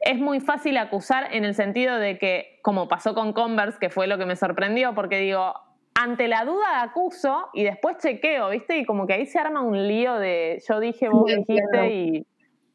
es 0.00 0.18
muy 0.18 0.40
fácil 0.40 0.76
acusar 0.78 1.34
en 1.34 1.44
el 1.44 1.54
sentido 1.54 1.98
de 1.98 2.18
que, 2.18 2.58
como 2.62 2.88
pasó 2.88 3.14
con 3.14 3.32
Converse, 3.32 3.78
que 3.78 3.90
fue 3.90 4.06
lo 4.06 4.16
que 4.16 4.24
me 4.24 4.36
sorprendió, 4.36 4.94
porque 4.94 5.18
digo, 5.18 5.54
ante 5.94 6.28
la 6.28 6.44
duda 6.44 6.82
acuso 6.82 7.48
y 7.54 7.62
después 7.64 7.98
chequeo, 7.98 8.50
¿viste? 8.50 8.78
Y 8.78 8.84
como 8.84 9.06
que 9.06 9.14
ahí 9.14 9.26
se 9.26 9.38
arma 9.38 9.62
un 9.62 9.88
lío 9.88 10.14
de 10.18 10.62
yo 10.68 10.80
dije, 10.80 11.08
vos 11.08 11.30
Sí, 11.30 11.36
dijiste 11.36 11.94
y... 11.94 12.26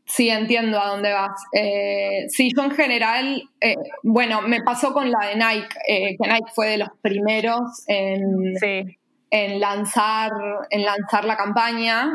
Sí, 0.05 0.29
entiendo 0.29 0.79
a 0.79 0.87
dónde 0.87 1.13
vas. 1.13 1.39
Eh, 1.53 2.25
sí, 2.29 2.49
yo 2.55 2.63
en 2.63 2.71
general, 2.71 3.43
eh, 3.61 3.75
bueno, 4.01 4.41
me 4.41 4.63
pasó 4.63 4.91
con 4.91 5.11
la 5.11 5.27
de 5.27 5.35
Nike, 5.35 5.75
eh, 5.87 6.17
que 6.17 6.27
Nike 6.27 6.51
fue 6.55 6.69
de 6.69 6.77
los 6.79 6.89
primeros 7.01 7.83
en, 7.87 8.55
Sí, 8.55 8.97
en 9.29 9.59
lanzar, 9.59 10.31
en 10.71 10.83
lanzar 10.83 11.25
la 11.25 11.37
campaña. 11.37 12.09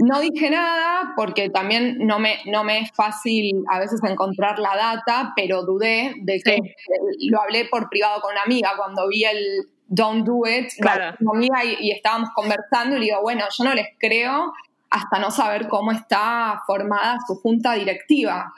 Eh, 0.00 0.04
no 0.04 0.20
dije 0.20 0.50
nada 0.50 1.12
porque 1.16 1.50
también 1.50 1.98
no 2.06 2.18
me, 2.18 2.38
no 2.46 2.64
me 2.64 2.80
es 2.80 2.90
fácil 2.92 3.62
a 3.70 3.78
veces 3.78 4.00
encontrar 4.04 4.58
la 4.58 4.76
data, 4.76 5.32
pero 5.36 5.62
dudé 5.64 6.14
de 6.22 6.40
que 6.40 6.56
Sí. 6.62 7.28
lo 7.30 7.40
hablé 7.42 7.66
por 7.66 7.88
privado 7.88 8.20
con 8.20 8.32
una 8.32 8.42
amiga 8.42 8.72
cuando 8.76 9.08
vi 9.08 9.24
el 9.24 9.68
Don't 9.86 10.24
Do 10.26 10.42
It, 10.46 10.70
lo 10.78 10.82
Claro. 10.82 11.16
con 11.18 11.28
una 11.28 11.38
amiga 11.38 11.64
y, 11.64 11.88
y 11.88 11.90
estábamos 11.92 12.30
conversando 12.34 12.96
y 12.96 13.00
le 13.00 13.04
digo, 13.06 13.20
bueno, 13.22 13.44
yo 13.56 13.64
no 13.64 13.74
les 13.74 13.88
creo 13.98 14.52
hasta 14.90 15.18
no 15.18 15.30
saber 15.30 15.68
cómo 15.68 15.92
está 15.92 16.62
formada 16.66 17.18
su 17.26 17.36
junta 17.36 17.74
directiva. 17.74 18.52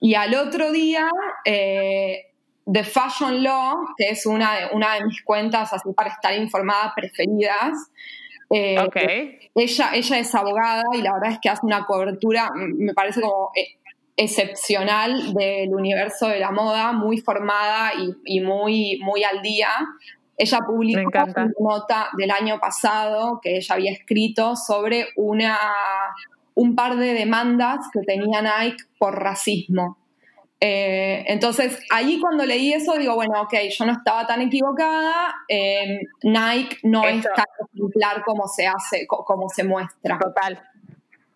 Y 0.00 0.14
al 0.14 0.34
otro 0.34 0.72
día, 0.72 1.08
eh, 1.44 2.26
The 2.70 2.82
Fashion 2.84 3.42
Law, 3.42 3.76
que 3.96 4.10
es 4.10 4.26
una 4.26 4.54
de, 4.54 4.66
una 4.72 4.94
de 4.94 5.04
mis 5.04 5.22
cuentas 5.22 5.72
así 5.72 5.92
para 5.94 6.10
estar 6.10 6.34
informada 6.34 6.92
preferidas, 6.94 7.72
eh, 8.50 9.50
ella, 9.54 9.90
ella 9.94 10.18
es 10.18 10.34
abogada 10.34 10.84
y 10.92 11.02
la 11.02 11.14
verdad 11.14 11.32
es 11.32 11.38
que 11.40 11.48
hace 11.48 11.66
una 11.66 11.84
cobertura, 11.84 12.50
mm, 12.54 12.84
me 12.84 12.94
parece 12.94 13.20
como 13.20 13.50
eh, 13.56 13.78
excepcional 14.16 15.34
del 15.34 15.74
universo 15.74 16.28
de 16.28 16.38
la 16.38 16.50
moda, 16.50 16.92
muy 16.92 17.18
formada 17.18 17.92
y, 17.94 18.14
y 18.24 18.40
muy, 18.40 18.98
muy 19.02 19.24
al 19.24 19.42
día. 19.42 19.68
Ella 20.38 20.58
publicó 20.66 21.08
una 21.08 21.50
nota 21.58 22.08
del 22.16 22.30
año 22.30 22.58
pasado 22.60 23.40
que 23.42 23.56
ella 23.56 23.74
había 23.74 23.92
escrito 23.92 24.54
sobre 24.54 25.08
una, 25.16 25.58
un 26.54 26.74
par 26.74 26.96
de 26.96 27.14
demandas 27.14 27.86
que 27.92 28.00
tenía 28.00 28.42
Nike 28.42 28.84
por 28.98 29.18
racismo. 29.18 29.98
Eh, 30.60 31.24
entonces, 31.28 31.78
ahí 31.90 32.18
cuando 32.18 32.46
leí 32.46 32.72
eso, 32.72 32.94
digo, 32.96 33.14
bueno, 33.14 33.42
ok, 33.42 33.54
yo 33.70 33.84
no 33.84 33.92
estaba 33.92 34.26
tan 34.26 34.40
equivocada, 34.40 35.34
eh, 35.48 36.00
Nike 36.22 36.78
no 36.82 37.04
es 37.04 37.22
tan 37.24 37.44
ejemplar 37.74 38.22
como 38.24 38.48
se 38.48 38.66
hace, 38.66 39.06
co- 39.06 39.24
como 39.24 39.48
se 39.50 39.64
muestra. 39.64 40.18
Total. 40.18 40.62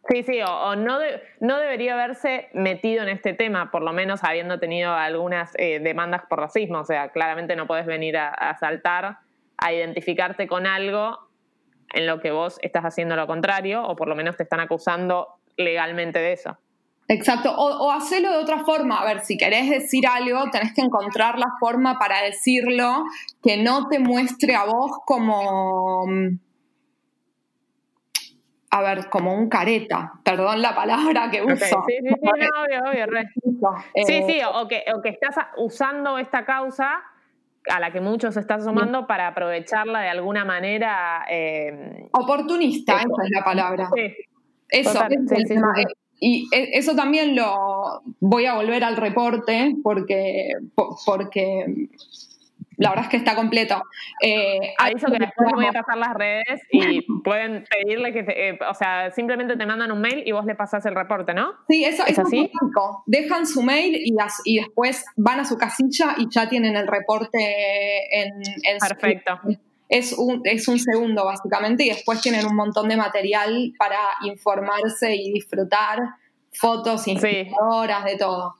Sí, 0.08 0.22
sí, 0.22 0.40
o, 0.40 0.50
o 0.50 0.76
no, 0.76 0.98
de- 0.98 1.20
no 1.40 1.58
debería 1.58 1.92
haberse 1.92 2.48
metido 2.54 3.02
en 3.02 3.10
este 3.10 3.34
tema, 3.34 3.70
por 3.70 3.82
lo 3.82 3.92
menos 3.92 4.24
habiendo 4.24 4.58
tenido 4.58 4.92
algunas 4.94 5.52
eh, 5.58 5.78
demandas 5.80 6.22
por 6.28 6.40
racismo. 6.40 6.78
O 6.80 6.84
sea, 6.84 7.10
claramente 7.10 7.54
no 7.56 7.66
puedes 7.66 7.84
venir 7.86 8.16
a, 8.16 8.30
a 8.30 8.56
saltar, 8.58 9.18
a 9.58 9.72
identificarte 9.72 10.48
con 10.48 10.66
algo 10.66 11.18
en 11.92 12.06
lo 12.06 12.20
que 12.20 12.30
vos 12.30 12.58
estás 12.62 12.84
haciendo 12.84 13.14
lo 13.16 13.26
contrario, 13.26 13.84
o 13.84 13.94
por 13.96 14.08
lo 14.08 14.16
menos 14.16 14.36
te 14.38 14.44
están 14.44 14.60
acusando 14.60 15.28
legalmente 15.58 16.18
de 16.18 16.32
eso. 16.32 16.56
Exacto, 17.12 17.50
o, 17.52 17.86
o 17.86 17.90
hacerlo 17.90 18.30
de 18.30 18.38
otra 18.38 18.60
forma. 18.60 19.00
A 19.00 19.04
ver, 19.04 19.20
si 19.22 19.36
querés 19.36 19.68
decir 19.68 20.06
algo, 20.06 20.48
tenés 20.52 20.72
que 20.72 20.80
encontrar 20.80 21.38
la 21.40 21.48
forma 21.58 21.98
para 21.98 22.22
decirlo 22.22 23.02
que 23.42 23.56
no 23.56 23.88
te 23.88 23.98
muestre 23.98 24.54
a 24.54 24.64
vos 24.64 24.92
como. 25.04 26.06
mm, 26.06 26.38
A 28.70 28.80
ver, 28.82 29.08
como 29.10 29.34
un 29.34 29.48
careta. 29.48 30.12
Perdón 30.22 30.62
la 30.62 30.72
palabra 30.72 31.28
que 31.32 31.42
uso. 31.42 31.56
Sí, 31.56 31.94
sí, 32.00 32.08
sí, 32.08 32.14
no, 32.22 32.62
obvio, 32.62 32.80
obvio, 32.88 33.06
re. 33.06 33.22
Eh, 33.94 34.04
Sí, 34.06 34.22
sí, 34.28 34.40
o 34.46 34.68
que, 34.68 34.84
o 34.94 35.02
que 35.02 35.08
estás 35.08 35.34
usando 35.56 36.16
esta 36.18 36.44
causa 36.44 37.02
a 37.68 37.80
la 37.80 37.90
que 37.92 38.00
muchos 38.00 38.34
se 38.34 38.40
están 38.40 38.62
sumando 38.62 39.08
para 39.08 39.26
aprovecharla 39.26 40.00
de 40.02 40.10
alguna 40.10 40.44
manera. 40.44 41.24
eh, 41.28 42.08
Oportunista, 42.12 42.98
Eso. 42.98 43.08
esa 43.14 43.24
es 43.24 43.30
la 43.36 43.44
palabra. 43.44 43.88
sí, 43.92 44.14
Eso, 44.68 44.92
Total, 44.92 45.12
ese 45.12 45.22
es 45.24 45.28
sí, 45.30 45.34
el 45.34 45.48
sí, 45.48 45.54
tema. 45.54 45.72
sí, 45.74 45.84
Y 46.20 46.48
eh, 46.54 46.70
eso 46.74 46.94
también 46.94 47.34
lo 47.34 48.02
voy 48.20 48.44
a 48.46 48.54
volver 48.54 48.84
al 48.84 48.96
reporte 48.96 49.74
porque, 49.82 50.50
po- 50.74 50.96
porque 51.06 51.88
la 52.76 52.90
verdad 52.90 53.04
es 53.06 53.10
que 53.10 53.16
está 53.18 53.34
completo. 53.34 53.82
Eh, 54.22 54.74
Aviso 54.78 55.06
que 55.08 55.18
después 55.18 55.48
voy 55.54 55.66
a 55.66 55.72
pasar 55.72 55.96
las 55.98 56.14
redes 56.14 56.60
y 56.70 57.00
pueden 57.24 57.64
pedirle 57.70 58.12
que, 58.12 58.22
te- 58.22 58.48
eh, 58.50 58.58
o 58.70 58.74
sea, 58.74 59.10
simplemente 59.10 59.56
te 59.56 59.66
mandan 59.66 59.90
un 59.92 60.00
mail 60.00 60.22
y 60.26 60.32
vos 60.32 60.44
le 60.46 60.54
pasás 60.54 60.84
el 60.86 60.94
reporte, 60.94 61.34
¿no? 61.34 61.52
Sí, 61.68 61.84
eso 61.84 62.04
¿Es 62.04 62.12
eso 62.12 62.22
así? 62.22 62.38
automático. 62.38 63.02
Dejan 63.06 63.46
su 63.46 63.62
mail 63.62 63.96
y, 64.02 64.14
as- 64.20 64.40
y 64.44 64.58
después 64.58 65.04
van 65.16 65.40
a 65.40 65.44
su 65.44 65.56
casilla 65.58 66.14
y 66.18 66.28
ya 66.30 66.48
tienen 66.48 66.76
el 66.76 66.86
reporte 66.86 67.38
en, 68.22 68.28
en 68.62 68.80
su- 68.80 68.88
Perfecto. 68.88 69.40
Es 69.90 70.12
un, 70.14 70.40
es 70.44 70.66
un 70.68 70.78
segundo 70.78 71.24
básicamente 71.26 71.84
y 71.84 71.88
después 71.90 72.22
tienen 72.22 72.46
un 72.46 72.56
montón 72.56 72.88
de 72.88 72.96
material 72.96 73.72
para 73.78 73.98
informarse 74.22 75.14
y 75.14 75.32
disfrutar, 75.32 75.98
fotos, 76.52 77.06
inspiradoras, 77.08 78.04
de 78.04 78.16
todo. 78.16 78.54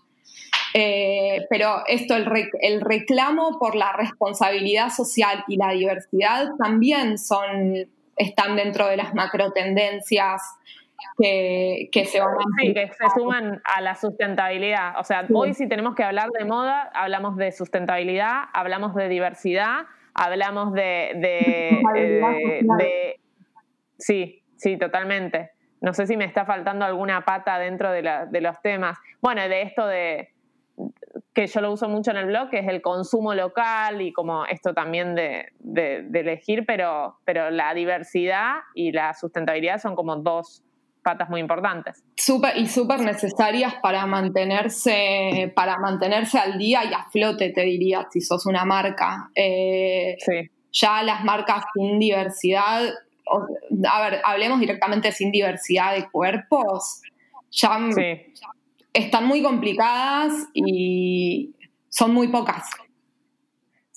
Eh, 0.74 1.46
pero 1.50 1.82
esto, 1.88 2.14
el, 2.16 2.26
re- 2.26 2.50
el 2.60 2.80
reclamo 2.80 3.58
por 3.58 3.74
la 3.74 3.92
responsabilidad 3.92 4.90
social 4.90 5.44
y 5.48 5.56
la 5.56 5.70
diversidad 5.70 6.50
también 6.58 7.18
son, 7.18 7.74
están 8.16 8.54
dentro 8.56 8.86
de 8.86 8.96
las 8.96 9.14
macro 9.14 9.50
tendencias 9.52 10.42
que, 11.18 11.88
que 11.90 12.04
se 12.04 12.20
van 12.20 12.34
a 12.34 12.44
Sí, 12.60 12.72
que 12.74 12.88
se 12.88 13.10
suman 13.18 13.60
a 13.64 13.80
la 13.80 13.94
sustentabilidad. 13.94 14.94
O 15.00 15.04
sea, 15.04 15.26
Sí. 15.26 15.32
hoy 15.34 15.54
si 15.54 15.68
tenemos 15.68 15.94
que 15.94 16.04
hablar 16.04 16.28
de 16.38 16.44
moda, 16.44 16.90
hablamos 16.94 17.36
de 17.36 17.50
sustentabilidad, 17.52 18.44
hablamos 18.52 18.94
de 18.94 19.08
diversidad, 19.08 19.86
hablamos 20.14 20.73
de... 20.73 21.11
eh, 21.94 22.61
de- 22.79 23.20
sí, 23.99 24.42
sí, 24.57 24.77
totalmente. 24.79 25.51
No 25.81 25.94
sé 25.94 26.07
si 26.07 26.16
me 26.16 26.25
está 26.25 26.44
faltando 26.44 26.85
alguna 26.85 27.25
pata 27.25 27.59
dentro 27.59 27.90
de, 27.90 28.03
la- 28.03 28.27
de 28.27 28.40
los 28.40 28.61
temas. 28.62 28.99
Bueno, 29.20 29.42
de 29.49 29.62
esto 29.62 29.87
de 29.87 30.29
que 31.35 31.46
yo 31.46 31.61
lo 31.61 31.73
uso 31.73 31.88
mucho 31.88 32.11
en 32.11 32.16
el 32.18 32.27
blog, 32.27 32.49
que 32.51 32.59
es 32.61 32.68
el 32.68 32.81
consumo 32.81 33.35
local 33.35 34.01
y 34.01 34.12
como 34.12 34.44
esto 34.46 34.73
también 34.75 35.14
de, 35.14 35.49
de- 35.59 36.03
de 36.03 36.20
elegir, 36.20 36.64
pero, 36.66 37.16
pero 37.25 37.51
la 37.51 37.75
diversidad 37.75 38.57
y 38.75 38.92
la 38.92 39.12
sustentabilidad 39.14 39.79
son 39.79 39.94
como 39.94 40.16
dos 40.16 40.62
patas 41.02 41.28
muy 41.30 41.40
importantes. 41.40 42.02
Súper 42.16 42.56
y 42.56 42.66
súper 42.66 43.00
necesarias 43.00 43.74
para 43.82 44.06
mantenerse, 44.06 45.52
para 45.54 45.78
mantenerse 45.78 46.38
al 46.38 46.58
día 46.58 46.84
y 46.84 46.92
a 46.94 47.04
flote, 47.10 47.50
te 47.50 47.62
diría, 47.62 48.06
si 48.10 48.20
sos 48.20 48.46
una 48.46 48.64
marca. 48.64 49.30
Eh, 49.34 50.16
Sí. 50.18 50.50
ya 50.72 51.02
las 51.02 51.24
marcas 51.24 51.64
sin 51.74 51.98
diversidad, 51.98 52.88
o- 53.26 53.46
a 53.88 54.02
ver, 54.02 54.20
hablemos 54.24 54.60
directamente 54.60 55.12
sin 55.12 55.30
diversidad 55.30 55.94
de 55.94 56.08
cuerpos, 56.10 57.00
ya 57.50 57.78
están 58.92 59.26
muy 59.26 59.42
complicadas 59.42 60.32
y 60.54 61.54
son 61.88 62.12
muy 62.14 62.28
pocas. 62.28 62.68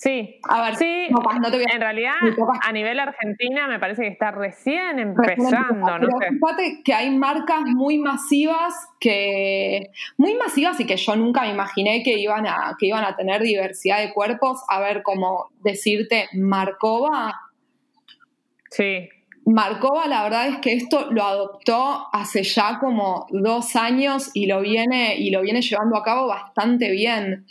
Sí. 0.03 0.39
A 0.49 0.61
ver, 0.61 0.75
Sí, 0.75 1.07
no 1.09 1.51
te 1.51 1.57
voy 1.57 1.65
a 1.69 1.75
en 1.75 1.81
realidad 1.81 2.13
a 2.61 2.71
nivel 2.71 2.99
Argentina 2.99 3.67
me 3.67 3.79
parece 3.79 4.03
que 4.03 4.09
está 4.09 4.31
recién 4.31 4.99
empezando, 4.99 5.97
no 5.97 5.99
pero 5.99 6.17
sé. 6.19 6.27
fíjate 6.29 6.81
que 6.83 6.93
hay 6.93 7.09
marcas 7.09 7.61
muy 7.65 7.97
masivas 7.97 8.73
que 8.99 9.91
muy 10.17 10.35
masivas 10.35 10.79
y 10.79 10.85
que 10.85 10.97
yo 10.97 11.15
nunca 11.15 11.41
me 11.43 11.51
imaginé 11.51 12.03
que 12.03 12.17
iban 12.17 12.45
a 12.45 12.75
que 12.77 12.87
iban 12.87 13.05
a 13.05 13.15
tener 13.15 13.41
diversidad 13.41 13.99
de 13.99 14.13
cuerpos. 14.13 14.61
A 14.67 14.79
ver 14.79 15.03
como 15.03 15.49
decirte 15.61 16.27
Marcova. 16.33 17.39
Sí, 18.69 19.07
Marcova 19.45 20.07
la 20.07 20.23
verdad 20.23 20.47
es 20.47 20.57
que 20.57 20.73
esto 20.73 21.11
lo 21.11 21.23
adoptó 21.23 22.07
hace 22.11 22.43
ya 22.43 22.79
como 22.79 23.27
dos 23.29 23.75
años 23.75 24.31
y 24.33 24.47
lo 24.47 24.61
viene 24.61 25.15
y 25.17 25.31
lo 25.31 25.41
viene 25.41 25.61
llevando 25.61 25.97
a 25.97 26.03
cabo 26.03 26.27
bastante 26.27 26.91
bien 26.91 27.45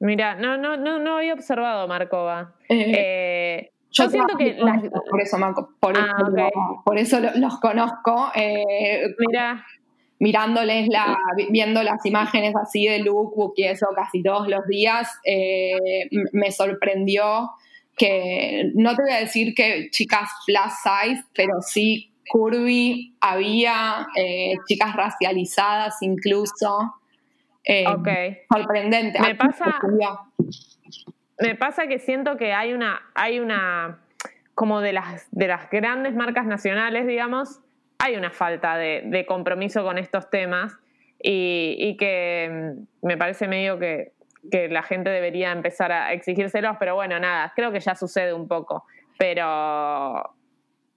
mira, 0.00 0.34
no, 0.34 0.56
no, 0.56 0.76
no, 0.76 0.98
no 0.98 1.18
había 1.18 1.34
observado 1.34 1.86
Marcova. 1.88 2.54
Eh, 2.68 2.92
Eh, 2.98 3.70
yo 3.90 4.08
siento 4.10 4.36
que 4.36 4.54
las, 4.54 4.82
por 5.08 5.20
eso 5.20 5.38
Marco- 5.38 5.70
por, 5.80 5.96
Ah, 5.96 6.16
eso, 6.18 6.30
lo- 6.30 6.82
por 6.84 6.98
eso 6.98 7.20
lo- 7.20 7.34
los 7.36 7.58
conozco 7.60 8.30
eh, 8.34 9.14
mira, 9.26 9.64
mirándoles, 10.18 10.88
la, 10.88 11.16
vi- 11.36 11.48
viendo 11.50 11.82
las 11.82 12.04
imágenes 12.04 12.54
así 12.56 12.86
de 12.86 12.98
lookbook 13.00 13.54
y 13.56 13.64
eso 13.64 13.86
casi 13.94 14.22
todos 14.22 14.48
los 14.48 14.66
días, 14.66 15.08
eh, 15.24 15.78
me 16.32 16.50
sorprendió 16.52 17.50
que, 17.96 18.70
no 18.74 18.94
te 18.94 19.02
voy 19.02 19.12
a 19.12 19.20
decir 19.20 19.54
que 19.54 19.88
chicas 19.90 20.28
plus 20.46 20.72
size, 20.82 21.24
pero 21.34 21.62
sí 21.62 22.12
curvy, 22.28 23.14
había 23.20 24.06
eh, 24.18 24.54
chicas 24.68 24.94
racializadas 24.94 25.96
incluso. 26.02 26.92
Eh, 27.66 27.84
ok. 27.88 28.08
Sorprendente. 28.50 29.20
Me 29.20 29.26
A 29.26 29.30
mí 29.30 29.34
pasa- 29.34 29.64
sorprendió. 29.72 30.20
Me 31.38 31.54
pasa 31.54 31.86
que 31.86 31.98
siento 31.98 32.36
que 32.36 32.54
hay 32.54 32.72
una, 32.72 33.02
hay 33.14 33.40
una, 33.40 33.98
como 34.54 34.80
de 34.80 34.94
las, 34.94 35.28
de 35.32 35.48
las 35.48 35.68
grandes 35.68 36.14
marcas 36.14 36.46
nacionales, 36.46 37.06
digamos, 37.06 37.60
hay 37.98 38.16
una 38.16 38.30
falta 38.30 38.76
de, 38.76 39.24
compromiso 39.28 39.82
con 39.82 39.98
estos 39.98 40.30
temas 40.30 40.78
y, 41.22 41.96
que 41.98 42.74
mm, 43.02 43.06
me 43.06 43.16
parece 43.18 43.48
medio 43.48 43.78
que, 43.78 44.12
la 44.70 44.84
gente 44.84 45.10
debería 45.10 45.50
empezar 45.50 45.90
a 45.90 46.12
exigírselos, 46.12 46.76
pero 46.78 46.94
bueno, 46.94 47.18
nada, 47.18 47.52
creo 47.56 47.72
que 47.72 47.80
ya 47.80 47.96
sucede 47.96 48.32
un 48.32 48.46
poco, 48.46 48.84
pero, 49.18 50.36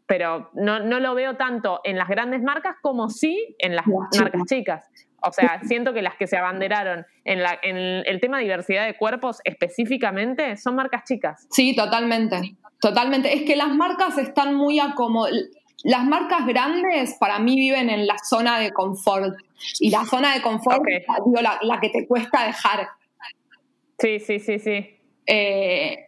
pero 0.05 0.51
no, 0.53 0.79
lo 0.79 1.15
veo 1.15 1.35
tanto 1.35 1.81
en 1.83 1.97
las 1.97 2.07
grandes 2.07 2.43
marcas 2.43 2.75
como 2.79 3.09
sí 3.09 3.55
en 3.57 3.75
las 3.75 3.87
marcas 3.87 4.43
chicas. 4.47 4.87
O 5.21 5.31
sea, 5.31 5.61
siento 5.63 5.93
que 5.93 6.01
las 6.01 6.15
que 6.15 6.27
se 6.27 6.37
abanderaron 6.37 7.05
en, 7.25 7.41
la, 7.41 7.59
en 7.61 7.77
el 7.77 8.19
tema 8.19 8.39
diversidad 8.39 8.85
de 8.85 8.95
cuerpos 8.95 9.41
específicamente 9.43 10.57
son 10.57 10.75
marcas 10.75 11.03
chicas. 11.03 11.47
Sí, 11.49 11.75
totalmente. 11.75 12.55
Totalmente. 12.79 13.33
Es 13.33 13.43
que 13.43 13.55
las 13.55 13.69
marcas 13.69 14.17
están 14.17 14.55
muy 14.55 14.79
acomodadas. 14.79 15.37
Las 15.83 16.05
marcas 16.05 16.45
grandes 16.45 17.15
para 17.19 17.39
mí 17.39 17.55
viven 17.55 17.89
en 17.89 18.05
la 18.05 18.17
zona 18.17 18.59
de 18.59 18.71
confort. 18.71 19.33
Y 19.79 19.89
la 19.89 20.05
zona 20.05 20.33
de 20.33 20.41
confort 20.41 20.83
es 20.87 21.05
la, 21.61 21.79
que 21.79 21.89
te 21.89 22.05
cuesta 22.07 22.45
dejar. 22.45 22.87
Sí, 23.97 24.19
sí, 24.19 24.39
sí, 24.39 24.59
sí. 24.59 24.97
Eh, 25.25 26.07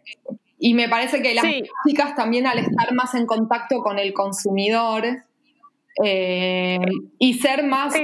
y 0.58 0.74
me 0.74 0.88
parece 0.88 1.22
que 1.22 1.34
las 1.34 1.44
chicas 1.86 2.14
también 2.14 2.46
al 2.46 2.58
estar 2.58 2.92
más 2.94 3.14
en 3.14 3.26
contacto 3.26 3.82
con 3.82 3.98
el 3.98 4.12
consumidor 4.12 5.04
eh, 6.02 6.78
y 7.18 7.34
ser 7.34 7.64
más 7.64 7.94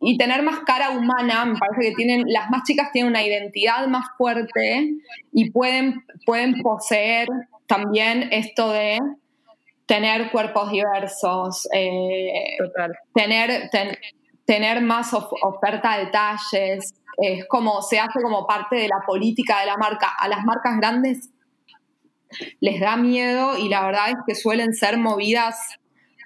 y 0.00 0.18
tener 0.18 0.42
más 0.42 0.60
cara 0.60 0.90
humana, 0.90 1.44
me 1.44 1.58
parece 1.58 1.90
que 1.90 1.94
tienen, 1.94 2.24
las 2.26 2.50
más 2.50 2.62
chicas 2.64 2.90
tienen 2.92 3.10
una 3.10 3.22
identidad 3.22 3.86
más 3.86 4.06
fuerte 4.16 4.90
y 5.32 5.50
pueden, 5.50 6.04
pueden 6.24 6.62
poseer 6.62 7.28
también 7.66 8.28
esto 8.32 8.70
de 8.70 8.98
tener 9.86 10.30
cuerpos 10.30 10.70
diversos, 10.70 11.68
eh, 11.72 12.56
tener, 13.14 13.70
tener 14.44 14.82
más 14.82 15.14
oferta 15.14 15.98
de 15.98 16.06
talles, 16.06 16.94
es 17.18 17.46
como 17.46 17.80
se 17.82 17.98
hace 17.98 18.20
como 18.22 18.46
parte 18.46 18.76
de 18.76 18.88
la 18.88 19.00
política 19.06 19.60
de 19.60 19.66
la 19.66 19.76
marca. 19.76 20.08
A 20.18 20.28
las 20.28 20.44
marcas 20.44 20.76
grandes 20.76 21.30
les 22.60 22.80
da 22.80 22.96
miedo 22.96 23.56
y 23.56 23.68
la 23.68 23.86
verdad 23.86 24.10
es 24.10 24.16
que 24.26 24.34
suelen 24.34 24.74
ser 24.74 24.98
movidas 24.98 25.56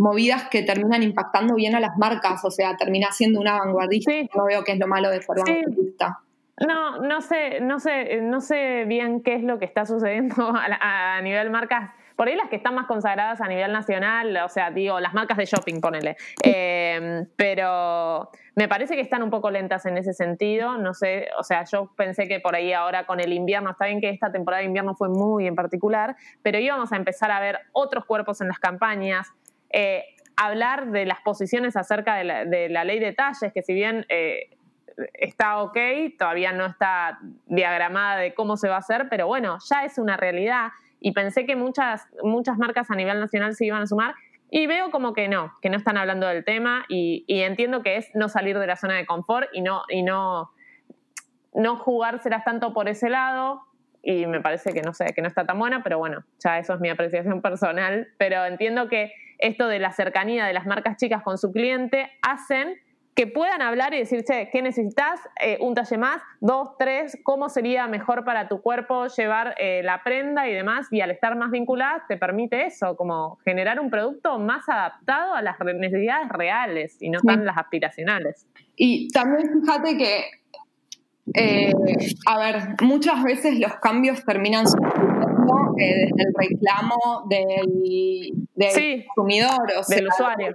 movidas 0.01 0.49
que 0.49 0.63
terminan 0.63 1.03
impactando 1.03 1.55
bien 1.55 1.75
a 1.75 1.81
las 1.81 1.97
marcas, 1.97 2.45
o 2.45 2.51
sea, 2.51 2.77
termina 2.77 3.13
siendo 3.13 3.41
una 3.41 3.59
vanguardista. 3.59 4.13
No 4.35 4.45
veo 4.47 4.65
qué 4.65 4.73
es 4.73 4.79
lo 4.79 4.87
malo 4.87 5.11
de 5.11 5.23
ser 5.23 5.37
vanguardista. 5.37 6.19
No, 6.61 6.99
no 6.99 7.23
sé, 7.23 7.61
no 7.61 7.81
sé, 7.81 8.21
no 8.21 8.43
sé 8.43 8.85
bien 8.85 9.23
qué 9.23 9.35
es 9.35 9.43
lo 9.43 9.59
que 9.59 9.65
está 9.65 9.87
sucediendo 9.87 10.35
a, 10.55 11.21
nivel 11.23 11.51
marcas. 11.51 11.91
Por 12.17 12.29
ahí 12.29 12.37
las 12.37 12.51
que 12.51 12.57
están 12.57 12.75
más 12.75 12.87
consagradas 12.87 13.41
a 13.41 13.49
nivel 13.49 13.73
nacional, 13.73 14.37
o 14.45 14.49
sea, 14.51 14.71
digo, 14.71 15.01
las 15.01 15.15
marcas 15.15 15.39
de 15.39 15.47
shopping, 15.47 15.81
ponele. 15.81 16.17
Em, 16.43 17.27
pero 17.35 18.31
me 18.57 18.69
parece 18.69 18.95
que 18.95 19.01
están 19.01 19.23
un 19.23 19.31
poco 19.31 19.51
lentas 19.51 19.87
en 19.87 19.97
ese 19.97 20.13
sentido. 20.13 20.77
No 20.77 20.93
sé, 20.93 21.29
o 21.39 21.43
sea, 21.43 21.65
yo 21.65 21.91
pensé 21.97 22.29
que 22.29 22.39
por 22.39 22.55
ahí 22.55 22.75
ahora 22.75 23.07
con 23.07 23.21
el 23.21 23.33
invierno, 23.33 23.71
está 23.71 23.87
bien 23.87 24.03
que 24.03 24.11
esta 24.11 24.31
temporada 24.31 24.61
de 24.61 24.67
invierno 24.67 24.95
fue 24.95 25.09
muy 25.09 25.47
en 25.47 25.55
particular, 25.55 26.15
pero 26.43 26.59
íbamos 26.59 26.93
a 26.93 26.97
empezar 26.97 27.31
a 27.31 27.41
ver 27.41 27.61
otros 27.73 28.05
cuerpos 28.05 28.43
en 28.43 28.49
las 28.49 28.59
campañas, 28.59 29.33
eh, 29.73 30.05
hablar 30.37 30.91
de 30.91 31.07
las 31.07 31.21
posiciones 31.21 31.77
acerca 31.77 32.15
de 32.17 32.69
la, 32.69 32.85
ley 32.85 32.99
de 32.99 33.13
talles, 33.13 33.53
que 33.53 33.63
si 33.63 33.75
bien 33.75 34.07
eh, 34.09 34.51
está 35.15 35.59
ok, 35.63 35.77
todavía 36.19 36.53
no 36.53 36.67
está 36.67 37.19
diagramada 37.47 38.17
de 38.17 38.35
cómo 38.35 38.57
se 38.57 38.69
va 38.69 38.77
a 38.77 38.79
hacer, 38.79 39.09
pero 39.11 39.27
bueno, 39.27 39.59
ya 39.69 39.85
es 39.85 39.99
una 39.99 40.17
realidad. 40.17 40.71
Y 41.01 41.13
pensé 41.13 41.47
que 41.47 41.57
muchas, 41.57 42.07
muchas 42.23 42.59
marcas 42.59 42.91
a 42.91 42.95
nivel 42.95 43.21
nacional 43.21 43.55
se 43.55 43.67
iban 43.67 43.83
a 43.83 43.87
sumar 43.87 44.15
y 44.51 44.67
veo 44.67 44.91
como 44.91 45.13
que 45.13 45.29
no, 45.29 45.53
que 45.63 45.71
no 45.71 45.77
están 45.77 45.97
hablando 45.97 46.27
del 46.27 46.45
tema 46.45 46.85
y, 46.89 47.25
entiendo 47.29 47.83
que 47.83 47.97
es 47.97 48.11
no 48.15 48.29
salir 48.29 48.59
de 48.59 48.67
la 48.67 48.77
zona 48.77 48.97
de 48.97 49.07
confort 49.07 49.49
y 49.53 49.63
no, 49.63 49.83
y 49.89 50.03
no, 50.03 50.51
no 51.55 51.77
jugárselas 51.77 52.45
tanto 52.45 52.73
por 52.73 52.89
ese 52.89 53.09
lado 53.09 53.63
y 54.03 54.27
me 54.27 54.41
parece 54.41 54.73
que 54.73 54.83
no 54.83 54.93
sé, 54.93 55.07
que 55.15 55.23
no 55.23 55.29
está 55.29 55.47
tan 55.47 55.59
buena, 55.59 55.83
pero 55.83 55.99
bueno, 55.99 56.25
ya 56.43 56.59
eso 56.59 56.75
es 56.75 56.81
mi 56.81 56.89
apreciación 56.89 57.43
personal, 57.43 58.09
pero 58.19 58.45
entiendo 58.45 58.89
que 58.89 59.13
esto 59.41 59.69
de 59.69 59.79
la 59.79 59.93
cercanía 59.93 60.45
de 60.47 60.53
las 60.53 60.67
marcas 60.67 60.97
chicas 60.97 61.23
con 61.23 61.39
su 61.39 61.53
cliente 61.53 62.11
hacen 62.23 62.77
que 63.15 63.27
puedan 63.27 63.61
hablar 63.61 63.93
y 63.93 63.99
decir, 63.99 64.25
che, 64.25 64.49
¿qué 64.51 64.63
necesitas? 64.63 65.21
Eh, 65.43 65.59
un 65.61 65.75
talle 65.75 65.99
más, 65.99 66.23
dos, 66.41 66.71
tres, 66.79 67.19
¿cómo 67.23 67.49
sería 67.49 67.87
mejor 67.87 68.25
para 68.25 68.49
tu 68.49 68.63
cuerpo 68.63 69.09
llevar 69.09 69.55
eh, 69.59 69.83
la 69.83 70.03
prenda 70.03 70.49
y 70.49 70.55
demás? 70.55 70.87
Y 70.91 71.01
al 71.01 71.11
estar 71.11 71.37
más 71.37 71.51
vinculadas 71.51 72.03
te 72.09 72.17
permite 72.17 72.67
eso, 72.67 72.97
como 72.97 73.37
generar 73.45 73.81
un 73.81 73.91
producto 73.91 74.39
más 74.39 74.69
adaptado 74.69 75.35
a 75.35 75.43
las 75.43 75.59
necesidades 75.61 76.29
reales 76.31 76.97
y 77.01 77.11
no 77.11 77.21
tan 77.21 77.45
las 77.45 77.59
aspiracionales. 77.59 78.47
Y 78.77 79.09
también 79.09 79.61
fíjate 79.61 79.99
que 79.99 80.25
eh, 81.35 81.73
a 82.27 82.39
ver, 82.39 82.77
muchas 82.83 83.23
veces 83.23 83.59
los 83.59 83.75
cambios 83.77 84.25
terminan 84.25 84.65
desde 85.77 86.05
el 86.07 86.35
reclamo 86.37 87.27
del, 87.29 88.49
consumidor, 88.67 89.73
o 89.77 89.83
del 89.89 90.09
usuario. 90.09 90.55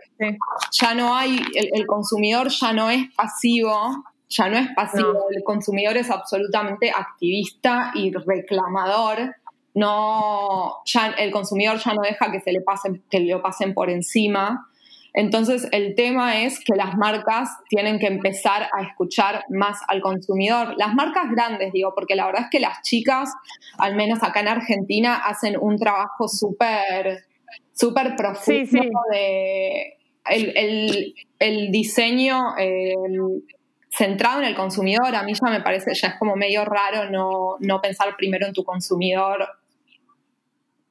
Ya 0.72 0.94
no 0.94 1.15
hay, 1.15 1.39
el, 1.54 1.86
consumidor 1.86 2.50
ya 2.50 2.74
no 2.74 2.89
es 2.89 3.13
pasivo, 3.15 4.04
ya 4.30 4.50
no 4.50 4.58
es 4.58 4.68
pasivo, 4.76 5.28
el 5.36 5.44
consumidor 5.44 5.98
es 5.98 6.10
absolutamente 6.10 6.91
activista 6.91 7.91
y 7.96 8.12
reclamador. 8.12 9.36
No, 9.74 10.78
ya 10.86 11.08
el 11.18 11.32
consumidor 11.32 11.78
ya 11.78 11.94
no 11.94 12.02
deja 12.02 12.32
que 12.32 12.39
se 12.39 12.52
le 12.52 12.62
pasen, 12.62 13.04
que 13.10 13.20
lo 13.20 13.41
pasen 13.41 13.74
por 13.74 13.89
encima. 13.89 14.70
Entonces, 15.15 15.70
el 15.72 15.96
tema 15.96 16.41
es 16.41 16.60
que 16.60 16.76
las 16.76 16.98
marcas 16.98 17.50
tienen 17.70 18.00
que 18.00 18.08
empezar 18.08 18.68
a 18.74 18.84
escuchar 18.84 19.46
más 19.50 19.80
al 19.88 20.02
consumidor. 20.02 20.76
Las 20.78 20.94
marcas 20.94 21.32
grandes, 21.32 21.72
digo, 21.72 21.94
porque 21.96 22.15
la 22.15 22.26
verdad 22.26 22.44
es 22.44 22.50
que 22.52 22.60
las 22.60 22.82
chicas, 22.82 23.34
al 23.78 23.96
menos 23.96 24.22
acá 24.24 24.41
en 24.41 24.50
Argentina, 24.50 25.15
hacen 25.15 25.56
un 25.58 25.78
trabajo 25.78 26.28
súper, 26.28 27.24
súper 27.74 28.15
profundo 28.15 29.02
de 29.12 29.98
el, 31.39 31.72
diseño 31.72 32.56
centrado 33.89 34.41
en 34.41 34.48
el 34.48 34.56
consumidor. 34.56 35.15
A 35.15 35.24
mí 35.24 35.34
ya 35.34 35.50
me 35.50 35.62
parece, 35.62 35.94
ya 35.94 36.10
es 36.10 36.15
como 36.15 36.36
medio 36.36 36.65
raro 36.65 37.10
no, 37.10 37.58
no 37.60 37.82
pensar 37.82 38.15
primero 38.18 38.46
en 38.46 38.54
tu 38.54 38.63
consumidor 38.63 39.48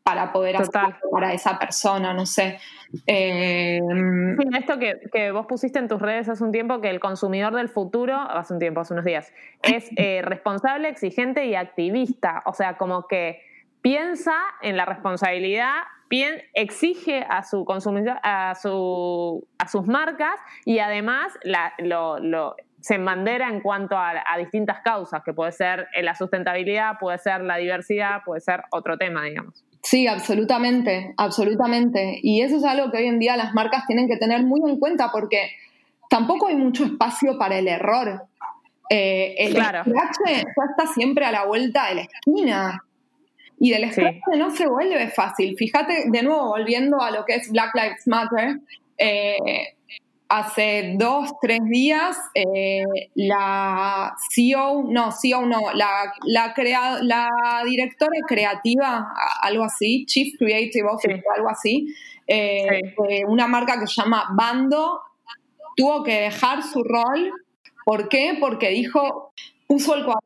para 0.04 0.32
poder 0.32 0.56
hacer 0.56 0.96
para 1.10 1.32
esa 1.32 1.58
persona, 1.58 2.12
no 2.12 2.26
sé. 2.26 2.58
Eh, 3.06 3.80
esto 4.54 4.78
que, 4.78 5.30
vos 5.32 5.46
pusiste 5.46 5.78
en 5.78 5.88
tus 5.88 6.00
redes 6.00 6.28
hace 6.28 6.44
un 6.44 6.52
tiempo, 6.52 6.82
que 6.82 6.90
el 6.90 7.00
consumidor 7.00 7.54
del 7.54 7.70
futuro, 7.70 8.14
hace 8.14 8.52
un 8.52 8.58
tiempo, 8.58 8.82
hace 8.82 8.92
unos 8.92 9.06
días, 9.06 9.32
es 9.62 9.88
eh, 9.96 10.20
responsable, 10.22 10.90
exigente 10.90 11.46
y 11.46 11.54
activista. 11.54 12.42
O 12.44 12.52
sea, 12.52 12.76
como 12.76 13.08
que 13.08 13.40
piensa 13.80 14.36
en 14.60 14.76
la 14.76 14.84
responsabilidad, 14.84 15.78
exige 16.54 17.24
a 17.28 17.42
su 17.42 17.64
consumidor, 17.64 18.18
a, 18.22 18.54
su, 18.54 19.46
a 19.58 19.68
sus 19.68 19.86
marcas 19.86 20.36
y 20.64 20.78
además 20.78 21.32
lo, 21.78 22.56
se 22.80 22.94
embandera 22.94 23.48
en 23.48 23.60
cuanto 23.60 23.96
a, 23.96 24.12
a, 24.26 24.38
distintas 24.38 24.80
causas, 24.82 25.22
que 25.24 25.32
puede 25.32 25.52
ser 25.52 25.88
la 26.02 26.14
sustentabilidad, 26.14 26.98
puede 27.00 27.18
ser 27.18 27.40
la 27.42 27.56
diversidad, 27.56 28.22
puede 28.24 28.40
ser 28.40 28.62
otro 28.70 28.96
tema, 28.96 29.24
digamos. 29.24 29.64
Sí, 29.82 30.06
absolutamente, 30.06 31.14
absolutamente. 31.18 32.18
Y 32.22 32.40
eso 32.40 32.56
es 32.56 32.64
algo 32.64 32.90
que 32.90 32.98
hoy 32.98 33.06
en 33.06 33.18
día 33.18 33.36
las 33.36 33.52
marcas 33.52 33.86
tienen 33.86 34.08
que 34.08 34.16
tener 34.16 34.42
muy 34.42 34.60
en 34.68 34.78
cuenta 34.78 35.10
porque 35.12 35.50
tampoco 36.08 36.46
hay 36.46 36.56
mucho 36.56 36.84
espacio 36.84 37.36
para 37.38 37.58
el 37.58 37.68
error. 37.68 38.22
Eh, 38.88 39.34
el 39.38 39.54
claro. 39.54 39.82
ya 39.86 40.10
está 40.70 40.92
siempre 40.92 41.26
a 41.26 41.32
la 41.32 41.44
vuelta 41.44 41.88
de 41.88 41.94
la 41.96 42.00
esquina. 42.02 42.84
Y 43.64 43.70
del 43.70 43.90
scratch 43.90 44.18
no 44.36 44.50
se 44.50 44.66
vuelve 44.66 45.08
fácil. 45.08 45.56
Fíjate, 45.56 46.04
de 46.08 46.22
nuevo, 46.22 46.48
volviendo 46.48 47.00
a 47.00 47.10
lo 47.10 47.24
que 47.24 47.36
es 47.36 47.50
Black 47.50 47.70
Lives 47.74 48.06
Matter, 48.06 48.60
eh, 48.98 49.38
hace 50.28 50.96
dos, 50.98 51.32
tres 51.40 51.60
días, 51.64 52.14
eh, 52.34 52.82
la 53.14 54.14
CEO, 54.30 54.84
no, 54.86 55.12
CEO 55.12 55.46
no, 55.46 55.60
la, 55.72 56.12
la, 56.26 56.52
la 57.00 57.30
directora 57.64 58.20
creativa, 58.28 59.14
algo 59.40 59.64
así, 59.64 60.04
Chief 60.04 60.36
Creative 60.38 60.86
Officer, 60.86 61.24
algo 61.34 61.48
así, 61.48 61.86
eh, 62.26 62.82
una 63.26 63.46
marca 63.46 63.80
que 63.80 63.86
se 63.86 64.02
llama 64.02 64.26
Bando, 64.36 65.00
tuvo 65.74 66.02
que 66.02 66.20
dejar 66.20 66.62
su 66.62 66.84
rol. 66.84 67.32
¿Por 67.86 68.10
qué? 68.10 68.36
Porque 68.38 68.68
dijo, 68.68 69.32
puso 69.66 69.94
el 69.94 70.04
cuadro 70.04 70.20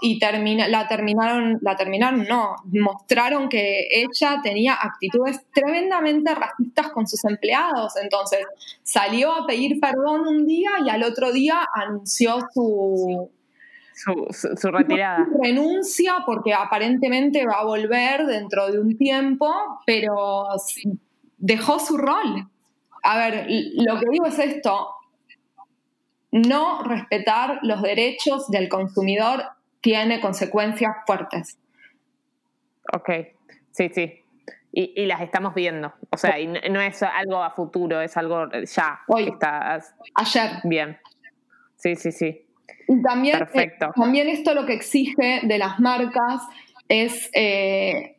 y 0.00 0.18
termina, 0.18 0.68
la 0.68 0.88
terminaron, 0.88 1.58
la 1.60 1.76
terminaron, 1.76 2.24
no, 2.24 2.56
mostraron 2.72 3.48
que 3.48 3.86
ella 3.90 4.40
tenía 4.42 4.74
actitudes 4.74 5.40
tremendamente 5.52 6.34
racistas 6.34 6.88
con 6.90 7.06
sus 7.06 7.24
empleados. 7.24 7.96
Entonces 8.02 8.46
salió 8.82 9.32
a 9.32 9.46
pedir 9.46 9.78
perdón 9.80 10.26
un 10.26 10.46
día 10.46 10.70
y 10.84 10.90
al 10.90 11.02
otro 11.02 11.32
día 11.32 11.60
anunció 11.74 12.38
su, 12.52 13.30
su, 13.92 14.70
retirada. 14.70 15.26
renuncia 15.42 16.22
porque 16.24 16.54
aparentemente 16.54 17.44
va 17.46 17.60
a 17.60 17.64
volver 17.64 18.26
dentro 18.26 18.70
de 18.70 18.78
un 18.80 18.96
tiempo, 18.96 19.52
pero 19.86 20.46
dejó 21.36 21.78
su 21.78 21.96
rol. 21.96 22.48
a 23.02 23.18
ver, 23.18 23.46
lo 23.48 23.98
que 23.98 24.06
digo 24.10 24.26
es 24.26 24.38
esto, 24.38 24.88
no 26.32 26.82
respetar 26.82 27.58
los 27.62 27.82
derechos 27.82 28.48
del 28.50 28.68
consumidor 28.68 29.42
tiene 29.80 30.20
consecuencias 30.20 30.96
fuertes. 31.06 31.58
Ok, 32.92 33.10
sí, 33.70 33.88
sí. 33.92 34.16
Y, 34.72 35.06
las 35.06 35.20
estamos 35.20 35.54
viendo. 35.54 35.92
O 36.10 36.16
sea, 36.16 36.38
y 36.38 36.46
no 36.46 36.80
es 36.80 37.02
algo 37.02 37.42
a 37.42 37.50
futuro, 37.50 38.00
es 38.00 38.16
algo 38.16 38.48
ya. 38.52 39.00
Hoy. 39.08 39.32
ayer. 40.14 40.50
Bien. 40.62 40.98
Sí, 41.74 41.96
sí, 41.96 42.12
sí. 42.12 42.46
Y 42.86 43.02
también, 43.02 43.36
eh, 43.36 43.38
Perfecto. 43.38 43.90
también 43.96 44.28
esto 44.28 44.54
lo 44.54 44.66
que 44.66 44.74
exige 44.74 45.40
de 45.42 45.58
las 45.58 45.80
marcas 45.80 46.42
es 46.88 47.30
eh, 47.32 48.18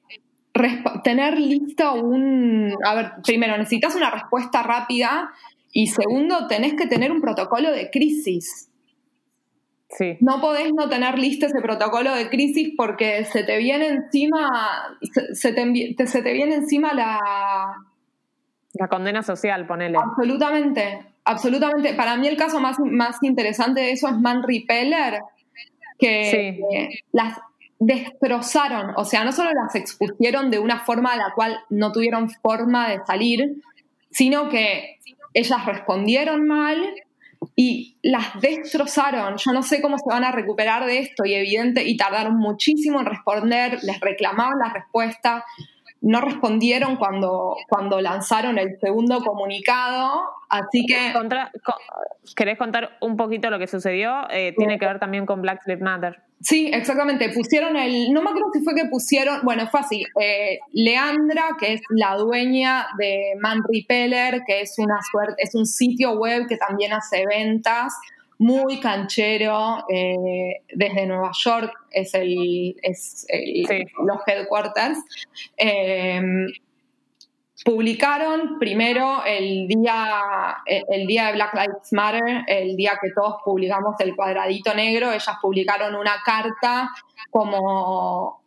tener 1.04 1.40
listo 1.40 1.94
un... 1.94 2.76
A 2.86 2.96
ver, 2.96 3.12
primero, 3.24 3.58
necesitas 3.58 3.96
una 3.96 4.10
respuesta 4.10 4.64
rápida 4.64 5.32
y 5.72 5.88
segundo, 5.88 6.48
tenés 6.48 6.74
que 6.76 6.88
tener 6.88 7.12
un 7.12 7.22
protocolo 7.22 7.72
de 7.72 7.90
crisis. 7.90 8.70
Sí. 9.90 10.18
No 10.22 10.40
podés 10.40 10.72
no 10.74 10.90
tener 10.90 11.20
listo 11.20 11.46
ese 11.46 11.62
protocolo 11.62 12.14
de 12.16 12.30
crisis 12.30 12.74
porque 12.78 13.26
se 13.26 13.44
te 13.44 13.58
viene 13.58 13.88
encima, 13.88 14.98
se, 15.34 15.54
te, 15.54 16.08
se 16.08 16.22
te 16.22 16.34
viene 16.34 16.56
encima 16.56 16.94
la... 16.94 17.20
La 18.74 18.88
condena 18.88 19.22
social, 19.22 19.68
ponele. 19.68 19.98
Absolutamente, 19.98 21.14
absolutamente. 21.26 21.94
Para 21.94 22.16
mí 22.16 22.28
el 22.28 22.38
caso 22.38 22.62
más, 22.62 22.78
más 22.80 23.18
interesante 23.22 23.82
de 23.82 23.92
eso 23.92 24.08
es 24.08 24.18
Man 24.18 24.44
Repeller, 24.48 25.20
que 26.00 26.60
las 27.12 27.38
destrozaron, 27.80 28.94
o 28.96 29.06
sea, 29.06 29.24
no 29.26 29.32
solo 29.32 29.50
las 29.52 29.76
expusieron 29.76 30.52
de 30.52 30.60
una 30.60 30.80
forma 30.80 31.14
a 31.14 31.18
la 31.18 31.34
cual 31.36 31.58
no 31.70 31.92
tuvieron 31.92 32.30
forma 32.30 32.88
de 32.90 33.00
salir, 33.06 33.56
sino 34.12 34.50
que 34.50 35.00
ellas 35.34 35.66
respondieron 35.66 36.46
mal 36.46 36.94
y 37.56 37.98
las 38.04 38.40
destrozaron. 38.40 39.38
Yo 39.38 39.52
no 39.52 39.64
sé 39.64 39.82
cómo 39.82 39.98
se 39.98 40.10
van 40.10 40.24
a 40.24 40.32
recuperar 40.32 40.86
de 40.86 41.00
esto 41.00 41.26
y 41.26 41.34
evidente, 41.34 41.84
y 41.84 41.98
tardaron 41.98 42.38
muchísimo 42.38 43.00
en 43.00 43.08
responder, 43.08 43.80
les 43.84 44.00
reclamaban 44.00 44.60
la 44.60 44.74
respuesta 44.74 45.44
no 46.02 46.20
respondieron 46.22 46.98
cuando, 46.98 47.56
cuando 47.70 48.02
lanzaron 48.02 48.58
el 48.58 48.80
segundo 48.80 49.24
comunicado, 49.24 50.24
así 50.50 50.86
que... 50.86 51.14
¿Querés 52.36 52.58
contar 52.58 52.98
un 53.02 53.18
poquito 53.18 53.50
lo 53.50 53.60
que 53.60 53.68
sucedió? 53.68 54.28
Eh, 54.32 54.54
tiene 54.58 54.80
que 54.80 54.86
ver 54.86 55.00
también 55.00 55.26
con 55.26 55.42
Black 55.42 55.62
Lives 55.68 55.82
Matter. 55.82 56.22
Sí, 56.42 56.72
exactamente. 56.74 57.30
Pusieron 57.30 57.78
el... 57.78 58.12
No 58.12 58.24
me 58.24 58.32
acuerdo 58.32 58.50
si 58.52 58.62
fue 58.62 58.74
que 58.74 58.86
pusieron... 58.86 59.42
Bueno, 59.44 59.68
fue 59.68 59.80
así. 59.80 60.04
Eh, 60.20 60.60
Leandra, 60.74 61.56
que 61.60 61.74
es 61.74 61.82
la 61.90 62.16
dueña 62.16 62.88
de 62.98 63.34
Man 63.40 63.62
Repeller, 63.72 64.42
que 64.48 64.62
es, 64.62 64.74
una 64.80 65.00
suerte, 65.12 65.36
es 65.38 65.54
un 65.54 65.68
sitio 65.68 66.14
web 66.14 66.48
que 66.48 66.58
también 66.58 66.94
hace 66.94 67.26
ventas, 67.28 67.94
muy 68.42 68.80
canchero, 68.80 69.86
eh, 69.88 70.64
desde 70.74 71.06
Nueva 71.06 71.30
York 71.32 71.72
es, 71.92 72.12
el, 72.16 72.76
es 72.82 73.28
los 74.04 74.18
headquarters. 74.26 74.98
Em, 75.56 76.48
publicaron 77.64 78.58
primero 78.58 79.24
el 79.24 79.68
día, 79.68 80.58
el 80.66 81.06
día 81.06 81.28
de 81.28 81.34
Black 81.34 81.54
Lives 81.54 81.94
Matter, 81.94 82.44
el 82.48 82.76
día 82.76 82.98
que 83.00 83.12
todos 83.14 83.36
publicamos 83.46 83.94
el 84.00 84.16
cuadradito 84.16 84.74
negro, 84.74 85.12
ellas 85.12 85.36
publicaron 85.40 85.94
una 85.94 86.16
carta 86.26 86.90
como 87.30 88.41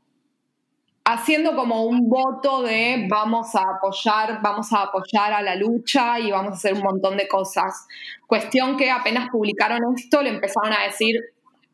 haciendo 1.05 1.55
como 1.55 1.85
un 1.85 2.09
voto 2.09 2.63
de 2.63 3.07
vamos 3.09 3.55
a 3.55 3.63
apoyar, 3.77 4.41
vamos 4.43 4.73
a 4.73 4.85
apoyar 4.85 5.35
a 5.35 5.43
la 5.43 5.55
lucha 5.55 6.19
y 6.19 6.31
vamos 6.31 6.53
a 6.53 6.55
hacer 6.57 6.75
un 6.75 6.83
montón 6.83 7.17
de 7.17 7.29
cosas. 7.29 7.87
Cuestión 8.27 8.77
que 8.77 8.91
apenas 8.91 9.29
publicaron 9.31 9.81
esto 9.97 10.23
le 10.23 10.31
empezaron 10.31 10.73
a 10.73 10.85
decir, 10.85 11.21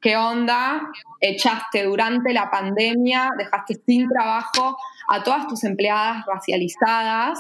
¿qué 0.01 0.17
onda? 0.17 0.83
Echaste 1.21 1.85
durante 1.85 2.33
la 2.33 2.51
pandemia, 2.51 3.31
dejaste 3.39 3.81
sin 3.87 4.09
trabajo 4.09 4.77
a 5.09 5.23
todas 5.23 5.47
tus 5.47 5.63
empleadas 5.63 6.27
racializadas. 6.27 7.39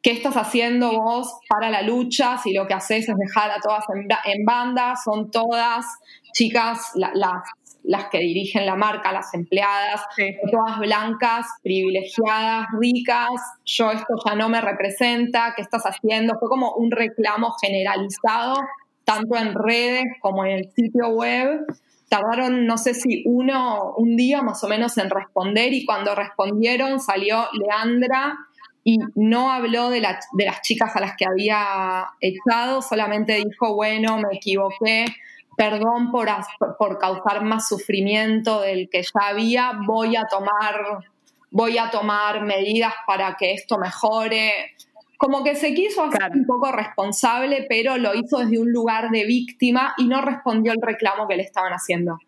¿Qué 0.00 0.12
estás 0.12 0.36
haciendo 0.36 0.92
vos 0.92 1.40
para 1.48 1.70
la 1.70 1.82
lucha 1.82 2.38
si 2.38 2.52
lo 2.52 2.68
que 2.68 2.74
haces 2.74 3.08
es 3.08 3.16
dejar 3.16 3.50
a 3.50 3.58
todas 3.60 3.84
en, 4.24 4.44
banda? 4.44 4.94
Son 4.94 5.32
todas 5.32 5.84
chicas, 6.32 6.92
las 6.94 7.42
las 7.88 8.10
que 8.10 8.18
dirigen 8.18 8.66
la 8.66 8.76
marca, 8.76 9.12
las 9.12 9.32
empleadas, 9.32 10.02
todas 10.52 10.78
blancas, 10.78 11.46
privilegiadas, 11.62 12.66
ricas, 12.78 13.30
yo 13.64 13.90
esto 13.90 14.14
ya 14.26 14.34
no 14.34 14.50
me 14.50 14.60
representa, 14.60 15.54
¿qué 15.56 15.62
estás 15.62 15.84
haciendo? 15.84 16.38
Fue 16.38 16.50
como 16.50 16.74
un 16.74 16.90
reclamo 16.90 17.54
generalizado, 17.62 18.56
tanto 19.04 19.38
en 19.38 19.54
redes 19.54 20.04
como 20.20 20.44
en 20.44 20.58
el 20.58 20.70
sitio 20.70 21.08
web. 21.08 21.64
Tardaron, 22.10 22.66
no 22.66 22.76
sé 22.76 22.92
si 22.92 23.22
uno, 23.24 23.94
un 23.96 24.16
día 24.16 24.42
más 24.42 24.62
o 24.62 24.68
menos 24.68 24.98
en 24.98 25.08
responder 25.08 25.72
y 25.72 25.86
cuando 25.86 26.14
respondieron 26.14 27.00
salió 27.00 27.46
Leandra 27.54 28.36
y 28.84 28.98
no 29.14 29.50
habló 29.50 29.88
de, 29.88 30.00
de 30.00 30.44
las 30.44 30.60
chicas 30.60 30.94
a 30.94 31.00
las 31.00 31.16
que 31.16 31.24
había 31.24 32.04
echado, 32.20 32.82
solamente 32.82 33.34
dijo, 33.36 33.74
bueno, 33.74 34.18
me 34.18 34.36
equivoqué, 34.36 35.06
perdón 35.58 36.12
por, 36.12 36.28
por 36.78 36.98
causar 36.98 37.42
más 37.42 37.68
sufrimiento 37.68 38.60
del 38.60 38.88
que 38.88 39.02
ya 39.02 39.28
había, 39.28 39.72
voy 39.84 40.14
a 40.14 40.22
tomar, 40.30 41.00
voy 41.50 41.76
a 41.78 41.90
tomar 41.90 42.44
medidas 42.44 42.94
para 43.08 43.34
que 43.34 43.54
esto 43.54 43.76
mejore. 43.76 44.76
Como 45.16 45.42
que 45.42 45.56
se 45.56 45.74
quiso 45.74 46.04
hacer 46.04 46.30
un 46.32 46.46
poco 46.46 46.70
responsable, 46.70 47.66
pero 47.68 47.98
lo 47.98 48.14
hizo 48.14 48.38
desde 48.38 48.60
un 48.60 48.70
lugar 48.70 49.10
de 49.10 49.24
víctima 49.24 49.94
y 49.98 50.06
no 50.06 50.22
respondió 50.22 50.72
el 50.72 50.78
reclamo 50.80 51.26
que 51.26 51.34
le 51.34 51.42
estaban 51.42 51.72
haciendo. 51.72 52.20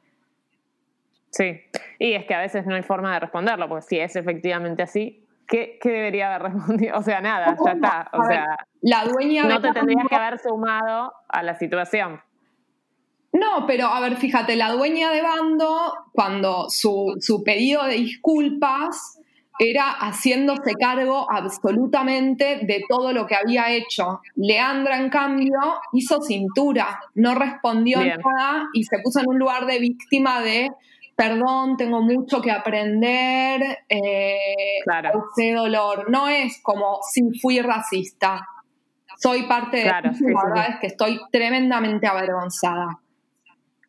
Sí, 1.30 1.60
y 2.00 2.14
es 2.14 2.24
que 2.26 2.34
a 2.34 2.40
veces 2.40 2.66
no 2.66 2.74
hay 2.74 2.82
forma 2.82 3.14
de 3.14 3.20
responderlo, 3.20 3.68
porque 3.68 3.86
si 3.86 4.00
es 4.00 4.16
efectivamente 4.16 4.82
así, 4.82 5.24
¿qué, 5.46 5.78
debería 5.84 6.34
haber 6.34 6.52
respondido? 6.52 6.98
O 6.98 7.02
sea, 7.02 7.20
nada, 7.20 7.56
ya 7.64 7.72
está. 7.74 8.10
O 8.12 8.24
sea, 8.24 8.56
la 8.80 9.04
dueña 9.04 9.44
no 9.44 9.60
te 9.60 9.70
tendrías 9.70 10.08
que 10.08 10.16
haber 10.16 10.40
sumado 10.40 11.12
a 11.28 11.42
la 11.44 11.54
situación. 11.54 12.20
No, 13.32 13.64
pero 13.66 13.86
a 13.86 14.00
ver, 14.00 14.16
fíjate, 14.16 14.56
la 14.56 14.72
dueña 14.72 15.10
de 15.10 15.22
bando, 15.22 15.94
cuando 16.12 16.68
su, 16.68 17.16
su 17.20 17.44
pedido 17.44 17.84
de 17.84 17.94
disculpas 17.94 19.18
era 19.60 19.90
haciéndose 19.90 20.72
cargo 20.74 21.30
absolutamente 21.30 22.60
de 22.62 22.82
todo 22.88 23.12
lo 23.12 23.26
que 23.26 23.36
había 23.36 23.70
hecho. 23.70 24.20
Leandra, 24.34 24.96
en 24.96 25.10
cambio, 25.10 25.52
hizo 25.92 26.22
cintura, 26.22 26.98
no 27.14 27.34
respondió 27.34 27.98
nada 28.00 28.68
y 28.72 28.84
se 28.84 28.98
puso 29.04 29.20
en 29.20 29.28
un 29.28 29.38
lugar 29.38 29.66
de 29.66 29.78
víctima 29.78 30.40
de, 30.40 30.70
perdón, 31.14 31.76
tengo 31.76 32.00
mucho 32.00 32.40
que 32.40 32.50
aprender, 32.50 33.80
eh, 33.88 34.78
ese 35.36 35.52
dolor. 35.52 36.10
No 36.10 36.26
es 36.26 36.58
como 36.62 37.00
si 37.12 37.38
fui 37.38 37.60
racista, 37.60 38.48
soy 39.18 39.42
parte 39.42 39.76
de 39.76 39.84
la 39.84 40.00
verdad 40.00 40.70
es 40.70 40.76
que 40.80 40.86
estoy 40.86 41.20
tremendamente 41.30 42.06
avergonzada 42.06 42.98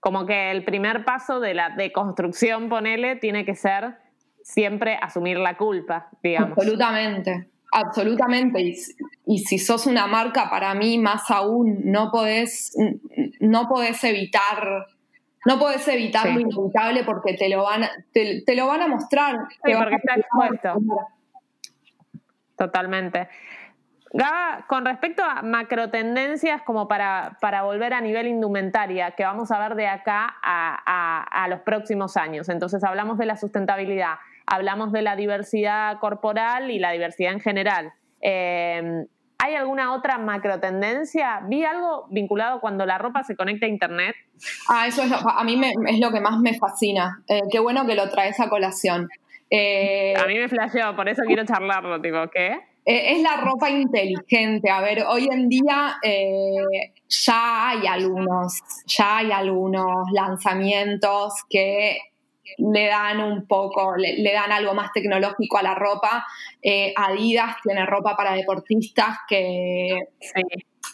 como 0.02 0.26
que 0.26 0.50
el 0.50 0.66
primer 0.66 1.06
paso 1.06 1.40
de 1.40 1.54
la 1.54 1.70
deconstrucción, 1.70 2.70
ponele, 2.70 3.16
tiene 3.16 3.46
que 3.46 3.56
ser 3.56 4.00
siempre 4.44 4.98
asumir 5.00 5.38
la 5.38 5.56
culpa, 5.56 6.10
digamos. 6.24 6.58
Absolutamente, 6.58 7.50
absolutamente. 7.72 8.76
Y, 9.28 9.38
si 9.38 9.60
sos 9.60 9.86
una 9.86 10.08
marca, 10.08 10.50
para 10.50 10.74
mí 10.74 10.98
más 10.98 11.30
aún, 11.30 11.82
no 11.86 12.12
podés, 12.12 12.76
no 13.40 13.70
podés 13.70 14.04
evitar... 14.04 14.88
No 15.44 15.58
podés 15.58 15.88
evitar 15.88 16.30
lo 16.30 16.40
inevitable 16.40 17.04
porque 17.04 17.34
te 17.34 17.50
lo 17.50 17.64
van 17.64 17.84
a, 17.84 17.90
te, 18.14 18.44
lo 18.56 18.68
van 18.68 18.84
a 18.84 18.88
mostrar. 18.88 19.38
Sí, 19.66 19.72
porque 19.76 19.96
está 19.96 20.14
expuesto. 20.14 20.80
Totalmente. 22.56 23.28
Gaba, 24.14 24.66
con 24.68 24.86
respecto 24.86 25.24
a 25.24 25.42
macro 25.42 25.90
tendencias 25.90 26.62
como 26.64 26.88
para, 26.88 27.38
para, 27.40 27.64
volver 27.64 27.94
a 27.94 28.02
nivel 28.02 28.28
indumentaria, 28.28 29.12
que 29.12 29.24
vamos 29.24 29.52
a 29.52 29.60
ver 29.60 29.76
de 29.76 29.88
acá 29.88 30.36
a, 30.44 31.48
los 31.50 31.62
próximos 31.62 32.18
años. 32.18 32.50
Entonces 32.50 32.84
hablamos 32.84 33.18
de 33.18 33.26
la 33.26 33.38
sustentabilidad, 33.38 34.16
hablamos 34.46 34.92
de 34.92 35.02
la 35.02 35.16
diversidad 35.16 36.00
corporal 36.00 36.72
y 36.72 36.80
la 36.80 36.92
diversidad 36.92 37.32
en 37.32 37.40
general. 37.40 37.94
Eh, 38.22 39.06
¿Hay 39.44 39.56
alguna 39.56 39.94
otra 39.94 40.20
macro 40.20 40.60
tendencia? 40.60 41.42
Vi 41.48 41.64
algo 41.64 42.06
vinculado 42.12 42.62
cuando 42.62 42.86
la 42.86 43.00
ropa 43.00 43.24
se 43.24 43.36
conecta 43.36 43.66
a 43.66 43.70
Internet. 43.70 44.16
Ah, 44.70 44.86
eso 44.86 45.02
es 45.02 45.12
a 45.12 45.44
mí 45.44 45.60
es 45.88 46.00
lo 46.00 46.12
que 46.12 46.22
más 46.22 46.38
me 46.38 46.54
fascina. 46.54 47.24
Eh, 47.28 47.42
qué 47.52 47.60
bueno 47.60 47.88
que 47.88 47.96
lo 47.96 48.08
traes 48.10 48.40
a 48.40 48.50
colación. 48.50 49.10
Eh, 49.50 50.14
a 50.16 50.28
mí 50.28 50.38
me 50.38 50.48
flasheó, 50.48 50.96
por 50.96 51.10
eso 51.10 51.24
quiero 51.26 51.44
charlarlo, 51.44 52.00
tipo, 52.00 52.20
¿qué? 52.32 52.60
Eh, 52.86 53.14
es 53.14 53.22
la 53.22 53.38
ropa 53.38 53.70
inteligente. 53.70 54.70
A 54.70 54.82
ver, 54.82 55.04
hoy 55.08 55.28
en 55.32 55.48
día 55.50 55.98
eh, 56.04 56.94
ya 57.08 57.70
hay 57.70 57.88
algunos, 57.88 58.60
ya 58.88 59.18
hay 59.18 59.32
algunos 59.32 60.12
lanzamientos 60.12 61.34
que 61.50 62.00
le 62.58 62.88
dan 62.88 63.22
un 63.22 63.48
poco, 63.48 63.96
le, 63.96 64.34
dan 64.34 64.52
algo 64.52 64.74
más 64.74 64.92
tecnológico 64.94 65.58
a 65.58 65.64
la 65.64 65.76
ropa. 65.76 66.26
Eh, 66.62 66.94
Adidas 66.96 67.58
tiene 67.64 67.86
ropa 67.86 68.16
para 68.16 68.34
deportistas 68.34 69.18
que 69.28 70.00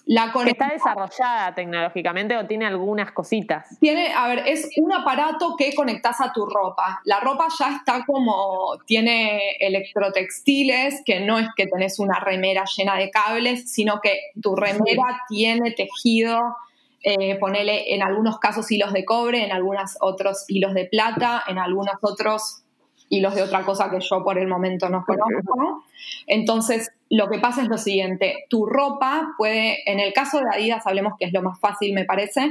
la 0.07 0.31
¿Está 0.45 0.69
desarrollada 0.69 1.53
tecnológicamente 1.53 2.37
o 2.37 2.45
tiene 2.45 2.65
algunas 2.65 3.11
cositas? 3.11 3.77
Tiene, 3.81 4.13
a 4.13 4.27
ver, 4.29 4.43
es 4.45 4.69
un 4.77 4.93
aparato 4.93 5.55
que 5.57 5.75
conectas 5.75 6.21
a 6.21 6.31
tu 6.31 6.45
ropa. 6.45 7.01
La 7.03 7.19
ropa 7.19 7.47
ya 7.59 7.75
está 7.75 8.05
como, 8.05 8.77
tiene 8.85 9.57
electrotextiles, 9.59 11.01
que 11.05 11.19
no 11.19 11.37
es 11.37 11.47
que 11.57 11.67
tenés 11.67 11.99
una 11.99 12.21
remera 12.21 12.63
llena 12.77 12.95
de 12.95 13.11
cables, 13.11 13.69
sino 13.69 13.99
que 14.01 14.17
tu 14.41 14.55
remera 14.55 15.23
tiene 15.27 15.71
tejido, 15.71 16.55
eh, 17.03 17.35
ponele 17.37 17.93
en 17.93 18.01
algunos 18.01 18.39
casos 18.39 18.71
hilos 18.71 18.93
de 18.93 19.03
cobre, 19.03 19.43
en 19.43 19.51
algunos 19.51 19.97
otros 19.99 20.45
hilos 20.47 20.73
de 20.73 20.85
plata, 20.85 21.43
en 21.47 21.57
algunos 21.57 21.95
otros 22.01 22.63
hilos 23.09 23.35
de 23.35 23.43
otra 23.43 23.63
cosa 23.63 23.89
que 23.89 23.99
yo 23.99 24.23
por 24.23 24.37
el 24.37 24.47
momento 24.47 24.87
no 24.87 25.03
conozco. 25.05 25.83
Entonces, 26.27 26.91
lo 27.09 27.29
que 27.29 27.39
pasa 27.39 27.61
es 27.61 27.69
lo 27.69 27.77
siguiente, 27.77 28.45
tu 28.49 28.65
ropa 28.65 29.33
puede, 29.37 29.89
en 29.89 29.99
el 29.99 30.13
caso 30.13 30.39
de 30.39 30.45
Adidas, 30.51 30.85
hablemos 30.85 31.13
que 31.17 31.25
es 31.25 31.33
lo 31.33 31.41
más 31.41 31.59
fácil, 31.59 31.93
me 31.93 32.05
parece, 32.05 32.49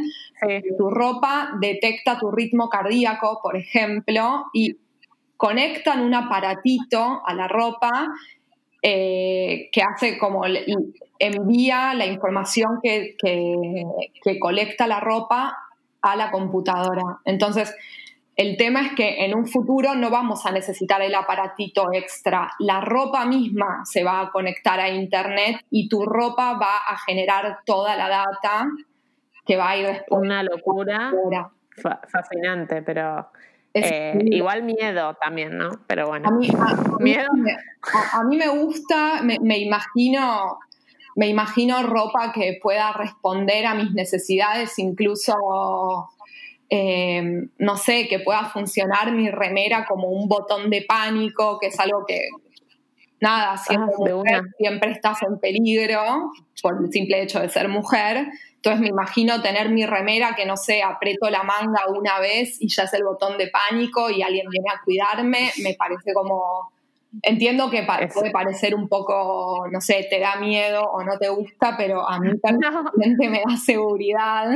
tu 0.79 0.91
ropa 0.91 1.51
detecta 1.61 2.19
tu 2.19 2.31
ritmo 2.31 2.69
cardíaco, 2.69 3.41
por 3.43 3.57
ejemplo, 3.57 4.45
y 4.55 4.77
conectan 5.37 6.01
un 6.01 6.15
aparatito 6.15 7.23
a 7.27 7.35
la 7.35 7.49
ropa 7.49 8.07
eh, 8.83 9.69
que 9.73 9.83
hace 9.83 10.17
como 10.17 10.43
envía 11.19 11.93
la 11.95 12.07
información 12.07 12.79
que, 12.83 13.17
que 13.19 14.39
colecta 14.39 14.87
la 14.87 15.01
ropa 15.01 15.57
a 16.01 16.17
la 16.17 16.31
computadora. 16.31 17.19
Entonces, 17.25 17.75
el 18.37 18.59
tema 18.59 18.83
es 18.83 18.93
que 18.93 19.25
en 19.25 19.35
un 19.35 19.47
futuro 19.47 19.95
no 19.95 20.11
vamos 20.11 20.45
a 20.45 20.53
necesitar 20.53 21.01
el 21.01 21.15
aparatito 21.15 21.89
extra. 21.93 22.53
La 22.59 22.83
ropa 22.83 23.25
misma 23.25 23.81
se 23.85 24.05
va 24.05 24.21
a 24.21 24.31
conectar 24.31 24.79
a 24.79 24.91
Internet 24.91 25.63
y 25.71 25.89
tu 25.89 26.05
ropa 26.05 26.53
va 26.53 26.77
a 26.87 26.99
generar 26.99 27.61
toda 27.65 27.97
la 27.97 28.11
data 28.11 28.69
que 29.47 29.57
va 29.57 29.71
a 29.71 29.77
ir 29.79 29.87
después. 29.87 30.21
Una 30.23 30.43
locura. 30.43 31.13
Fascinante, 32.11 32.83
pero 32.83 33.31
eh, 33.73 34.19
igual 34.27 34.63
miedo 34.63 35.15
también, 35.15 35.57
¿no? 35.57 35.71
Pero 35.87 36.09
bueno. 36.09 36.29
A 36.29 36.33
mí, 36.33 36.49
¿Miedo? 37.01 37.29
a, 38.13 38.25
mí 38.25 38.37
me 38.37 38.49
gusta, 38.49 39.23
me, 39.23 39.59
imagino 39.59 40.59
me 41.15 41.29
imagino 41.29 41.83
ropa 41.83 42.33
que 42.33 42.59
pueda 42.63 42.93
responder 42.93 43.65
a 43.65 43.75
mis 43.75 43.93
necesidades, 43.93 44.79
incluso 44.79 45.35
eh, 46.69 47.49
no 47.59 47.77
sé, 47.77 48.09
que 48.09 48.21
pueda 48.21 48.45
funcionar 48.47 49.13
mi 49.13 49.31
remera 49.31 49.85
como 49.87 50.09
un 50.09 50.29
botón 50.29 50.71
de 50.71 50.83
pánico, 50.83 51.59
que 51.61 51.69
es 51.69 51.79
algo 51.79 52.05
que, 52.07 52.29
nada, 53.21 53.57
siempre, 53.57 54.13
ah, 54.35 54.43
siempre 54.59 54.91
estás 54.91 55.23
en 55.23 55.39
peligro 55.39 56.33
por 56.63 56.77
el 56.83 56.93
simple 56.93 57.23
hecho 57.23 57.41
de 57.41 57.49
ser 57.49 57.69
mujer. 57.69 58.27
Entonces 58.57 58.81
me 58.81 58.89
imagino 58.89 59.41
tener 59.43 59.71
mi 59.71 59.87
remera 59.87 60.35
que, 60.35 60.45
no 60.45 60.57
sé, 60.57 60.83
aprieto 60.83 61.31
la 61.31 61.43
manga 61.43 61.83
una 61.89 62.19
vez 62.19 62.57
y 62.61 62.69
ya 62.69 62.85
es 62.85 62.95
el 62.95 63.05
botón 63.05 63.39
de 63.39 63.49
pánico 63.49 64.11
y 64.11 64.23
alguien 64.23 64.49
viene 64.51 64.69
a 64.75 64.81
cuidarme. 64.85 65.51
Me 65.63 65.75
parece 65.75 66.13
como... 66.15 66.73
Entiendo 67.23 67.71
que 67.71 67.87
puede 68.13 68.31
parecer 68.31 68.75
un 68.75 68.89
poco, 68.89 69.67
no 69.71 69.81
sé, 69.81 70.07
te 70.11 70.19
da 70.21 70.37
miedo 70.37 70.83
o 70.83 71.03
no 71.03 71.17
te 71.17 71.29
gusta, 71.31 71.75
pero 71.79 72.07
a 72.07 72.19
mí 72.19 72.31
personalmente 72.43 73.31
me 73.31 73.43
da 73.49 73.57
seguridad. 73.57 74.51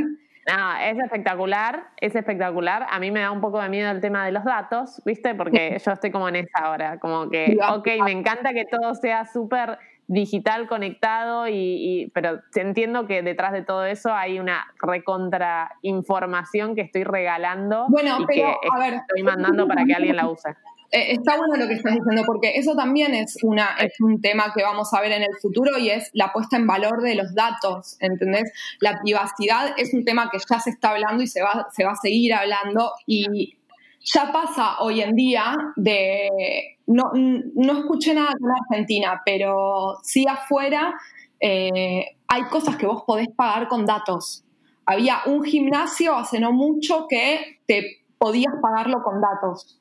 No, 0.49 0.77
es 0.77 0.99
espectacular, 0.99 1.89
es 2.01 2.15
espectacular. 2.15 2.87
A 2.91 2.99
mí 2.99 3.11
me 3.11 3.21
da 3.21 3.31
un 3.31 3.41
poco 3.41 3.61
de 3.61 3.69
miedo 3.69 3.91
el 3.91 4.01
tema 4.01 4.25
de 4.25 4.33
los 4.33 4.45
datos, 4.45 5.03
¿viste? 5.05 5.35
Porque 5.35 5.79
yo 5.85 5.93
estoy 5.93 6.11
como 6.11 6.29
en 6.29 6.37
esa 6.37 6.71
hora, 6.71 6.99
como 6.99 7.29
que, 7.29 7.57
ok, 7.71 7.89
me 8.05 8.13
encanta 8.13 8.53
que 8.53 8.65
todo 8.65 8.95
sea 8.95 9.27
súper 9.27 9.79
digital, 10.07 10.67
conectado, 10.67 11.47
y, 11.47 12.11
pero 12.15 12.41
entiendo 12.57 13.07
que 13.07 13.23
detrás 13.23 13.53
de 13.53 13.63
todo 13.63 13.85
eso 13.85 14.13
hay 14.13 14.41
una 14.41 14.67
recontra 14.83 15.77
información 15.83 16.75
que 16.75 16.81
estoy 16.81 17.05
regalando 17.05 17.87
y 17.89 18.27
que 18.27 18.45
estoy 18.93 19.23
mandando 19.23 19.69
para 19.69 19.85
que 19.85 19.95
alguien 19.95 20.17
la 20.17 20.29
use. 20.29 20.57
Eh, 20.93 21.13
está 21.13 21.37
bueno 21.37 21.57
lo 21.57 21.69
que 21.69 21.75
estás 21.75 21.95
diciendo, 21.95 22.23
porque 22.27 22.53
eso 22.57 22.75
también 22.75 23.15
es, 23.15 23.39
una, 23.43 23.77
es 23.79 24.01
un 24.01 24.21
tema 24.21 24.53
que 24.55 24.63
vamos 24.63 24.93
a 24.93 25.01
ver 25.01 25.13
en 25.13 25.23
el 25.23 25.37
futuro 25.41 25.79
y 25.79 25.91
es 25.91 26.11
la 26.15 26.33
puesta 26.33 26.57
en 26.57 26.67
valor 26.67 27.03
de 27.03 27.15
los 27.15 27.35
datos, 27.35 27.97
¿entendés? 28.01 28.53
La 28.81 29.01
privacidad 29.01 29.75
es 29.77 29.95
un 29.95 30.05
tema 30.05 30.31
que 30.31 30.39
ya 30.39 30.59
se 30.59 30.71
está 30.71 30.91
hablando 30.91 31.23
y 31.23 31.29
se 31.29 31.43
va, 31.43 31.69
se 31.73 31.85
va 31.85 31.93
a 31.93 31.97
seguir 31.97 32.35
hablando 32.35 32.93
y 33.07 33.57
ya 34.03 34.33
pasa 34.33 34.81
hoy 34.81 35.03
en 35.03 35.15
día 35.15 35.55
de, 35.77 36.79
no, 36.87 37.13
no 37.15 37.79
escuché 37.79 38.15
nada 38.15 38.33
con 38.41 38.51
Argentina, 38.51 39.23
pero 39.25 39.99
sí 40.03 40.27
afuera 40.27 40.95
eh, 41.41 42.17
hay 42.29 42.43
cosas 42.45 42.77
que 42.77 42.87
vos 42.87 43.03
podés 43.07 43.29
pagar 43.29 43.69
con 43.69 43.87
datos. 43.87 44.45
Había 44.87 45.21
un 45.27 45.43
gimnasio 45.43 46.15
hace 46.17 46.41
no 46.41 46.53
mucho 46.53 47.07
que 47.09 47.61
te 47.67 48.05
podías 48.19 48.55
pagarlo 48.61 49.03
con 49.03 49.21
datos. 49.21 49.80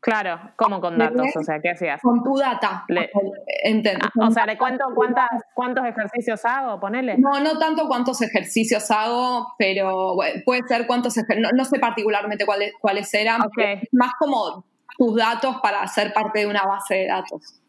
Claro, 0.00 0.38
¿cómo 0.54 0.80
con 0.80 0.96
datos? 0.96 1.26
O 1.34 1.42
sea, 1.42 1.58
¿qué 1.60 1.70
hacías? 1.70 2.00
Con 2.00 2.22
tu 2.22 2.36
data. 2.36 2.84
Ah, 2.88 4.26
o 4.26 4.30
sea, 4.30 4.46
¿le 4.46 4.56
cuento 4.58 4.84
cuántas, 4.94 5.28
cuántos 5.54 5.84
ejercicios 5.84 6.44
hago? 6.44 6.78
Ponele. 6.78 7.16
No, 7.18 7.40
no 7.40 7.58
tanto 7.58 7.88
cuántos 7.88 8.22
ejercicios 8.22 8.90
hago, 8.92 9.54
pero 9.58 10.16
puede 10.44 10.62
ser 10.68 10.86
cuántos 10.86 11.16
ejercicios. 11.16 11.52
No, 11.52 11.64
sé 11.64 11.80
particularmente 11.80 12.46
cuáles, 12.46 12.72
cuáles 12.80 13.12
eran. 13.12 13.40
Más 13.90 14.12
como 14.18 14.64
tus 14.96 15.16
datos 15.16 15.56
para 15.62 15.84
ser 15.88 16.12
parte 16.12 16.40
de 16.40 16.46
una 16.46 16.62
base 16.62 16.94
de 16.94 17.06
datos. 17.08 17.60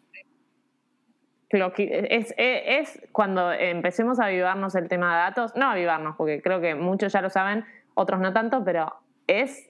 Es, 1.51 2.34
es, 2.38 3.01
cuando 3.11 3.51
empecemos 3.51 4.19
a 4.19 4.25
avivarnos 4.25 4.75
el 4.75 4.88
tema 4.88 5.15
de 5.15 5.21
datos, 5.23 5.55
no 5.55 5.65
avivarnos, 5.71 6.15
porque 6.15 6.43
creo 6.43 6.61
que 6.61 6.75
muchos 6.75 7.11
ya 7.11 7.21
lo 7.21 7.32
saben, 7.32 7.65
otros 7.95 8.19
no 8.19 8.34
tanto, 8.34 8.63
pero 8.63 8.93
es 9.25 9.68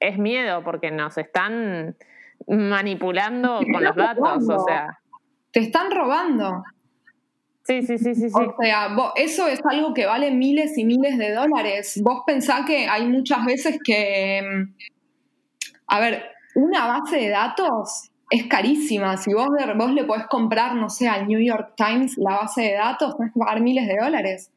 es 0.00 0.18
miedo 0.18 0.62
porque 0.62 0.90
nos 0.90 1.16
están 1.18 1.96
manipulando 2.46 3.60
con 3.72 3.82
los 3.82 3.96
datos, 3.96 4.48
o 4.48 4.64
sea. 4.64 4.98
Te 5.50 5.60
están 5.60 5.90
robando. 5.90 6.62
Sí, 7.64 7.82
sí, 7.82 7.98
sí, 7.98 8.14
sí. 8.14 8.30
sí. 8.30 8.34
O 8.34 8.54
sea, 8.62 8.94
eso 9.16 9.48
es 9.48 9.60
algo 9.64 9.92
que 9.92 10.06
vale 10.06 10.30
miles 10.30 10.78
y 10.78 10.84
miles 10.84 11.18
de 11.18 11.32
dólares. 11.32 12.00
Vos 12.04 12.22
pensás 12.26 12.64
que 12.64 12.86
hay 12.86 13.06
muchas 13.06 13.44
veces 13.44 13.78
que, 13.82 14.42
mm, 14.42 14.74
a 15.88 16.00
ver, 16.00 16.22
una 16.54 16.86
base 16.86 17.16
de 17.16 17.28
datos 17.30 18.10
es 18.30 18.46
carísima. 18.46 19.16
Si 19.16 19.32
vos, 19.34 19.48
vos 19.76 19.92
le 19.92 20.04
podés 20.04 20.26
comprar, 20.26 20.74
no 20.76 20.88
sé, 20.90 21.08
al 21.08 21.26
New 21.26 21.40
York 21.40 21.74
Times 21.76 22.16
la 22.18 22.36
base 22.36 22.62
de 22.62 22.74
datos, 22.74 23.16
tenés 23.16 23.32
que 23.32 23.40
pagar 23.40 23.60
miles 23.60 23.88
de 23.88 23.96
dólares. 23.96 24.50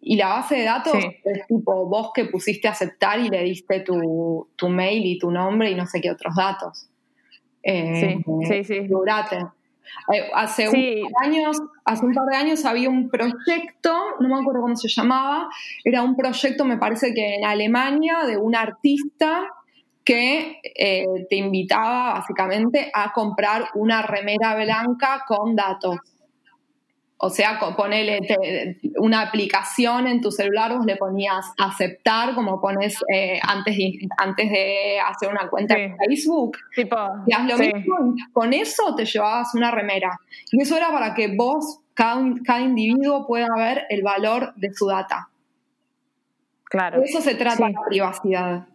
Y 0.00 0.16
la 0.16 0.28
base 0.28 0.56
de 0.56 0.64
datos 0.64 0.94
es 0.94 1.46
tipo 1.46 1.86
vos 1.86 2.10
que 2.14 2.24
pusiste 2.24 2.68
aceptar 2.68 3.20
y 3.20 3.28
le 3.28 3.42
diste 3.44 3.80
tu, 3.80 4.48
mail 4.68 5.06
y 5.06 5.18
tu 5.18 5.30
nombre 5.30 5.70
y 5.70 5.74
no 5.74 5.86
sé 5.86 6.00
qué 6.00 6.10
otros 6.10 6.34
datos. 6.34 6.88
Eh, 7.62 8.22
sí, 8.48 8.64
sí, 8.64 8.64
sí. 8.64 8.88
Eh, 10.12 10.30
hace, 10.34 10.68
un 10.68 10.72
par 10.72 11.30
de 11.30 11.36
años, 11.36 11.62
hace 11.84 12.06
un 12.06 12.14
par 12.14 12.24
de 12.26 12.36
años 12.36 12.64
había 12.64 12.88
un 12.88 13.10
proyecto, 13.10 13.92
no 14.20 14.28
me 14.28 14.40
acuerdo 14.40 14.62
cómo 14.62 14.76
se 14.76 14.88
llamaba, 14.88 15.48
era 15.84 16.02
un 16.02 16.16
proyecto, 16.16 16.64
me 16.64 16.78
parece 16.78 17.12
que 17.12 17.34
en 17.34 17.44
Alemania, 17.44 18.24
de 18.26 18.36
un 18.36 18.54
artista 18.54 19.48
que 20.04 20.60
eh, 20.62 21.06
te 21.28 21.36
invitaba 21.36 22.14
básicamente 22.14 22.90
a 22.92 23.12
comprar 23.12 23.68
una 23.74 24.02
remera 24.02 24.54
blanca 24.56 25.24
con 25.26 25.54
datos. 25.54 25.96
O 27.22 27.28
sea, 27.28 27.58
ponele 27.76 28.18
una 28.96 29.20
aplicación 29.20 30.06
en 30.06 30.22
tu 30.22 30.30
celular, 30.30 30.74
vos 30.74 30.86
le 30.86 30.96
ponías 30.96 31.52
aceptar, 31.58 32.34
como 32.34 32.62
pones 32.62 32.96
eh, 33.12 33.38
antes, 33.42 33.76
de, 33.76 34.08
antes 34.16 34.50
de 34.50 34.98
hacer 35.06 35.28
una 35.28 35.50
cuenta 35.50 35.74
en 35.78 35.98
Facebook. 35.98 36.56
Tipo, 36.74 36.96
y 37.26 37.34
haz 37.34 37.44
lo 37.46 37.58
mismo, 37.58 38.14
con 38.32 38.54
eso 38.54 38.94
te 38.94 39.04
llevabas 39.04 39.54
una 39.54 39.70
remera. 39.70 40.18
Y 40.50 40.62
eso 40.62 40.78
era 40.78 40.90
para 40.90 41.12
que 41.12 41.36
vos, 41.36 41.80
cada, 41.92 42.22
cada 42.42 42.60
individuo, 42.60 43.26
pueda 43.26 43.48
ver 43.54 43.84
el 43.90 44.02
valor 44.02 44.54
de 44.56 44.72
su 44.72 44.86
data. 44.86 45.28
Claro. 46.64 47.00
De 47.00 47.04
eso 47.04 47.20
se 47.20 47.34
trata 47.34 47.68
la 47.68 47.82
privacidad. 47.86 48.66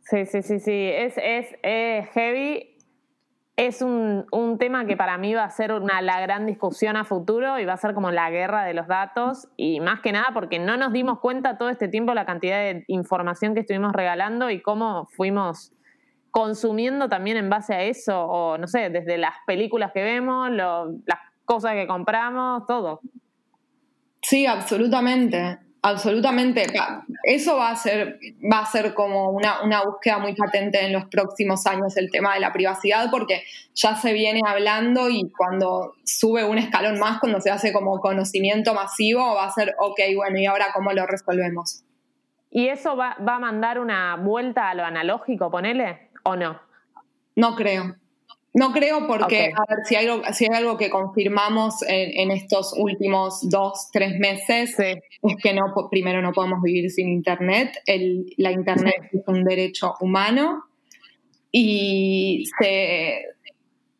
Sí, 0.00 0.26
sí, 0.26 0.42
sí, 0.42 0.58
sí. 0.58 0.90
Es, 0.92 1.14
es, 1.18 1.46
es 1.62 2.08
heavy 2.08 2.75
es 3.56 3.80
un, 3.80 4.26
un, 4.32 4.58
tema 4.58 4.84
que 4.84 4.96
para 4.96 5.16
mí 5.16 5.32
va 5.34 5.44
a 5.44 5.50
ser 5.50 5.72
una, 5.72 6.02
la 6.02 6.20
gran 6.20 6.44
discusión 6.44 6.96
a 6.96 7.04
futuro 7.04 7.58
y 7.58 7.64
va 7.64 7.72
a 7.72 7.78
ser 7.78 7.94
como 7.94 8.10
la 8.10 8.30
guerra 8.30 8.64
de 8.64 8.74
los 8.74 8.86
datos 8.86 9.48
y 9.56 9.80
más 9.80 10.00
que 10.00 10.12
nada 10.12 10.26
porque 10.34 10.58
no 10.58 10.76
nos 10.76 10.92
dimos 10.92 11.20
cuenta 11.20 11.56
todo 11.56 11.70
este 11.70 11.88
tiempo 11.88 12.12
la 12.12 12.26
cantidad 12.26 12.58
de 12.58 12.84
información 12.88 13.54
que 13.54 13.60
estuvimos 13.60 13.92
regalando 13.92 14.50
y 14.50 14.60
cómo 14.60 15.06
fuimos 15.06 15.72
consumiendo 16.30 17.08
también 17.08 17.38
en 17.38 17.48
base 17.48 17.74
a 17.74 17.82
eso 17.84 18.26
o 18.26 18.58
no 18.58 18.66
sé, 18.66 18.90
desde 18.90 19.16
las 19.16 19.36
películas 19.46 19.92
que 19.92 20.02
vemos, 20.02 20.50
las 20.50 21.18
cosas 21.46 21.72
que 21.72 21.86
compramos, 21.86 22.66
todo. 22.66 23.00
Sí, 24.20 24.44
absolutamente. 24.44 25.65
Absolutamente. 25.86 26.66
Eso 27.22 27.58
va 27.58 27.70
a 27.70 27.76
ser, 27.76 28.18
va 28.52 28.58
a 28.58 28.66
ser 28.66 28.92
como 28.92 29.30
una, 29.30 29.62
una, 29.62 29.84
búsqueda 29.84 30.18
muy 30.18 30.34
patente 30.34 30.84
en 30.84 30.92
los 30.92 31.04
próximos 31.04 31.64
años, 31.64 31.96
el 31.96 32.10
tema 32.10 32.34
de 32.34 32.40
la 32.40 32.52
privacidad, 32.52 33.08
porque 33.08 33.44
ya 33.72 33.94
se 33.94 34.12
viene 34.12 34.40
hablando 34.44 35.08
y 35.08 35.30
cuando 35.30 35.94
sube 36.02 36.42
un 36.42 36.58
escalón 36.58 36.98
más, 36.98 37.20
cuando 37.20 37.40
se 37.40 37.50
hace 37.50 37.72
como 37.72 38.00
conocimiento 38.00 38.74
masivo, 38.74 39.36
va 39.36 39.44
a 39.44 39.52
ser, 39.52 39.76
ok, 39.78 40.00
bueno, 40.16 40.40
¿y 40.40 40.46
ahora 40.46 40.66
cómo 40.74 40.92
lo 40.92 41.06
resolvemos? 41.06 41.84
¿Y 42.50 42.66
eso 42.66 42.96
va, 42.96 43.16
va 43.20 43.36
a 43.36 43.38
mandar 43.38 43.78
una 43.78 44.16
vuelta 44.16 44.70
a 44.70 44.74
lo 44.74 44.84
analógico, 44.84 45.52
ponele, 45.52 46.10
o 46.24 46.34
no? 46.34 46.60
No 47.36 47.54
creo. 47.54 47.94
No 48.56 48.72
creo 48.72 49.06
porque, 49.06 49.52
a 49.54 49.64
ver, 49.68 49.84
si 49.84 49.96
hay, 49.96 50.08
si 50.32 50.46
hay 50.46 50.56
algo 50.56 50.78
que 50.78 50.88
confirmamos 50.88 51.84
en, 51.86 52.30
estos 52.30 52.72
últimos 52.74 53.46
dos, 53.50 53.90
tres 53.92 54.18
meses, 54.18 54.74
es 54.78 55.36
que 55.42 55.52
no, 55.52 55.74
primero 55.90 56.22
no 56.22 56.32
podemos 56.32 56.62
vivir 56.62 56.90
sin 56.90 57.10
Internet. 57.10 57.76
El, 57.84 58.32
la 58.38 58.52
Internet 58.52 59.10
es 59.12 59.20
un 59.26 59.44
derecho 59.44 59.92
humano 60.00 60.64
y 61.52 62.44
se, 62.58 63.26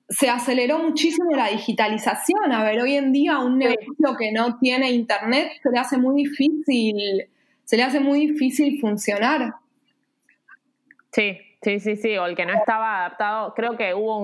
se, 0.08 0.30
aceleró 0.30 0.78
muchísimo 0.78 1.36
la 1.36 1.48
digitalización. 1.48 2.50
A 2.50 2.64
ver, 2.64 2.80
hoy 2.80 2.94
en 2.94 3.12
día 3.12 3.40
un 3.40 3.58
negocio 3.58 4.16
que 4.18 4.32
no 4.32 4.58
tiene 4.58 4.90
Internet 4.90 5.52
se 5.62 5.68
le 5.68 5.78
hace 5.78 5.98
muy 5.98 6.22
difícil, 6.24 7.26
se 7.62 7.76
le 7.76 7.82
hace 7.82 8.00
muy 8.00 8.28
difícil 8.28 8.80
funcionar. 8.80 9.52
Sí, 11.12 11.36
Sí, 11.66 11.80
sí, 11.80 11.96
sí, 11.96 12.16
o 12.16 12.26
el 12.26 12.36
que 12.36 12.46
no 12.46 12.52
estaba 12.52 12.98
adaptado. 12.98 13.52
Creo 13.54 13.76
que 13.76 13.92
hubo 13.92 14.18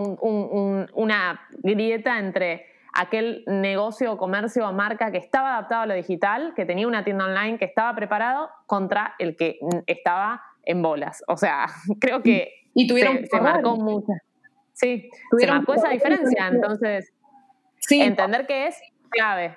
una 0.94 1.40
grieta 1.54 2.20
entre 2.20 2.66
aquel 2.92 3.42
negocio, 3.48 4.16
comercio 4.16 4.68
o 4.68 4.72
marca 4.72 5.10
que 5.10 5.18
estaba 5.18 5.54
adaptado 5.54 5.82
a 5.82 5.86
lo 5.86 5.94
digital, 5.94 6.52
que 6.54 6.64
tenía 6.66 6.86
una 6.86 7.02
tienda 7.02 7.24
online, 7.24 7.58
que 7.58 7.64
estaba 7.64 7.96
preparado, 7.96 8.48
contra 8.66 9.16
el 9.18 9.34
que 9.34 9.58
estaba 9.88 10.40
en 10.62 10.82
bolas. 10.82 11.24
O 11.26 11.36
sea, 11.36 11.66
creo 12.00 12.22
que 12.22 12.52
y 12.74 12.86
tuvieron 12.86 13.26
se, 13.26 13.40
marcó 13.40 13.74
mucho. 13.74 14.12
Sí, 14.72 15.10
se 15.36 15.46
marcó 15.48 15.74
esa 15.74 15.88
diferencia. 15.88 16.46
Entonces, 16.46 17.12
entender 17.90 18.46
que 18.46 18.68
es 18.68 18.80
clave. 19.10 19.56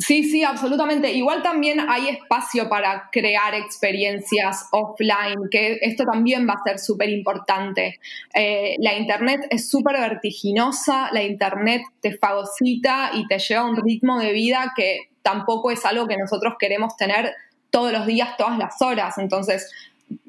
Sí, 0.00 0.22
sí, 0.22 0.44
absolutamente. 0.44 1.10
Igual 1.12 1.42
también 1.42 1.80
hay 1.80 2.08
espacio 2.08 2.68
para 2.68 3.08
crear 3.10 3.52
experiencias 3.54 4.68
offline, 4.70 5.48
que 5.50 5.78
esto 5.82 6.04
también 6.04 6.46
va 6.48 6.52
a 6.52 6.62
ser 6.62 6.78
súper 6.78 7.08
importante. 7.10 7.98
Eh, 8.32 8.76
la 8.78 8.96
Internet 8.96 9.48
es 9.50 9.68
súper 9.68 9.98
vertiginosa, 9.98 11.10
la 11.12 11.24
Internet 11.24 11.82
te 12.00 12.16
fagocita 12.16 13.10
y 13.14 13.26
te 13.26 13.40
lleva 13.40 13.62
a 13.62 13.64
un 13.64 13.76
ritmo 13.76 14.20
de 14.20 14.32
vida 14.32 14.72
que 14.76 15.10
tampoco 15.22 15.72
es 15.72 15.84
algo 15.84 16.06
que 16.06 16.16
nosotros 16.16 16.54
queremos 16.60 16.96
tener 16.96 17.34
todos 17.70 17.90
los 17.90 18.06
días, 18.06 18.36
todas 18.36 18.56
las 18.56 18.80
horas. 18.80 19.18
Entonces, 19.18 19.68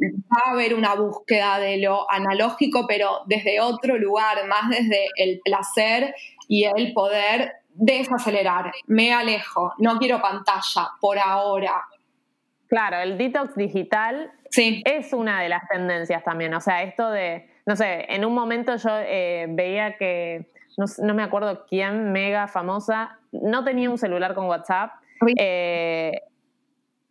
va 0.02 0.48
a 0.48 0.52
haber 0.52 0.74
una 0.74 0.96
búsqueda 0.96 1.60
de 1.60 1.78
lo 1.78 2.10
analógico, 2.12 2.86
pero 2.88 3.20
desde 3.28 3.62
otro 3.62 4.00
lugar, 4.00 4.48
más 4.48 4.70
desde 4.72 5.10
el 5.16 5.42
placer 5.44 6.16
y 6.48 6.64
el 6.64 6.92
poder 6.94 7.54
desacelerar, 7.80 8.74
me 8.88 9.14
alejo, 9.14 9.74
no 9.78 9.98
quiero 9.98 10.22
pantalla 10.22 10.92
por 11.00 11.18
ahora. 11.18 11.86
Claro, 12.68 12.98
el 12.98 13.18
detox 13.18 13.56
digital 13.56 14.32
sí. 14.52 14.84
es 14.86 15.14
una 15.14 15.42
de 15.42 15.50
las 15.50 15.68
tendencias 15.68 16.24
también. 16.24 16.54
O 16.54 16.62
sea, 16.62 16.84
esto 16.84 17.10
de, 17.10 17.50
no 17.66 17.76
sé, 17.76 18.06
en 18.10 18.26
un 18.26 18.36
momento 18.36 18.76
yo 18.76 18.92
eh, 18.94 19.48
veía 19.50 19.98
que, 19.98 20.52
no, 20.78 21.14
me 21.14 21.24
acuerdo 21.24 21.66
quién, 21.68 22.12
mega 22.12 22.48
famosa, 22.48 23.18
no 23.32 23.64
tenía 23.64 23.90
un 23.90 23.98
celular 23.98 24.36
con 24.36 24.46
WhatsApp. 24.46 24.92
Eh, 25.38 26.22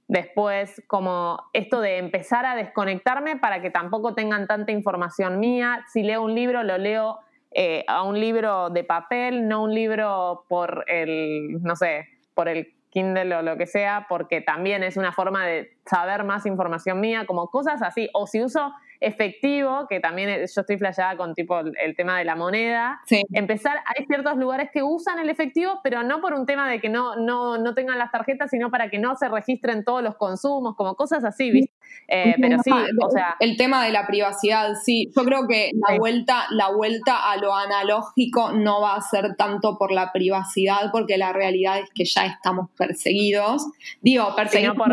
después, 0.07 0.83
como 0.87 1.49
esto 1.55 1.81
de 1.81 1.97
empezar 1.97 2.45
a 2.45 2.55
desconectarme 2.55 3.37
para 3.37 3.63
que 3.63 3.71
tampoco 3.71 4.15
tengan 4.15 4.47
tanta 4.47 4.71
información 4.71 5.41
mía. 5.41 5.85
Si 5.89 6.03
leo 6.03 6.23
un 6.23 6.35
libro, 6.35 6.63
lo 6.63 6.77
leo 6.77 7.21
eh, 7.51 7.85
a 7.87 8.03
un 8.03 8.19
libro 8.19 8.71
de 8.71 8.85
papel, 8.85 9.49
no 9.49 9.63
un 9.63 9.75
libro 9.75 10.45
por 10.49 10.85
el, 10.87 11.63
no 11.63 11.77
sé, 11.77 12.07
por 12.35 12.49
el 12.49 12.75
Kindle 12.91 13.35
o 13.37 13.43
lo 13.43 13.57
que 13.57 13.67
sea, 13.67 14.07
porque 14.09 14.41
también 14.41 14.83
es 14.83 14.97
una 14.97 15.13
forma 15.13 15.47
de 15.47 15.77
saber 15.87 16.25
más 16.25 16.47
información 16.47 17.01
mía, 17.01 17.27
como 17.27 17.49
cosas 17.49 17.83
así. 17.83 18.09
O 18.15 18.27
si 18.27 18.43
uso 18.43 18.73
efectivo, 19.01 19.87
que 19.89 20.01
también 20.01 20.31
yo 20.31 20.61
estoy 20.61 20.77
flasheada 20.77 21.17
con 21.17 21.35
tipo 21.35 21.59
el, 21.59 21.97
tema 21.97 22.19
de 22.19 22.25
la 22.25 22.35
moneda, 22.35 23.01
empezar, 23.33 23.79
hay 23.87 24.07
ciertos 24.07 24.37
lugares 24.37 24.71
que 24.73 24.83
usan 24.83 25.19
el 25.19 25.29
efectivo, 25.31 25.81
pero 25.83 26.03
no 26.03 26.21
por 26.21 26.35
un 26.35 26.47
tema 26.47 26.69
de 26.69 26.81
que 26.81 26.89
no, 26.89 27.17
no, 27.17 27.59
no 27.59 27.75
tengan 27.75 27.99
las 27.99 28.11
tarjetas, 28.11 28.51
sino 28.51 28.71
para 28.71 28.91
que 28.91 28.99
no 28.99 29.17
se 29.17 29.29
registren 29.29 29.85
todos 29.85 30.03
los 30.03 30.17
consumos, 30.17 30.75
como 30.77 30.95
cosas 30.95 31.25
así, 31.25 31.51
¿viste? 31.51 31.73
Eh, 32.09 32.35
pero 32.41 32.63
sí, 32.63 32.71
o 32.71 33.11
sea... 33.11 33.37
El 33.41 33.57
tema 33.57 33.85
de 33.85 33.93
la 33.93 34.07
privacidad, 34.07 34.75
sí, 34.83 35.11
yo 35.17 35.25
creo 35.25 35.47
que 35.47 35.71
la, 35.75 35.99
vuelta, 35.99 36.47
la 36.51 36.71
vuelta 36.71 37.31
a 37.31 37.37
lo 37.37 37.55
analógico 37.55 38.53
no 38.53 38.81
va 38.81 38.97
a 38.97 39.01
ser 39.01 39.37
tanto 39.37 39.79
por 39.79 39.93
la 39.93 40.13
privacidad, 40.13 40.91
porque 40.91 41.19
la 41.19 41.33
realidad 41.33 41.79
es 41.79 41.91
que 41.95 42.05
ya 42.05 42.27
estamos 42.27 42.71
perseguidos. 42.77 43.67
Digo, 44.01 44.35
perseguidos... 44.35 44.77
por 44.77 44.91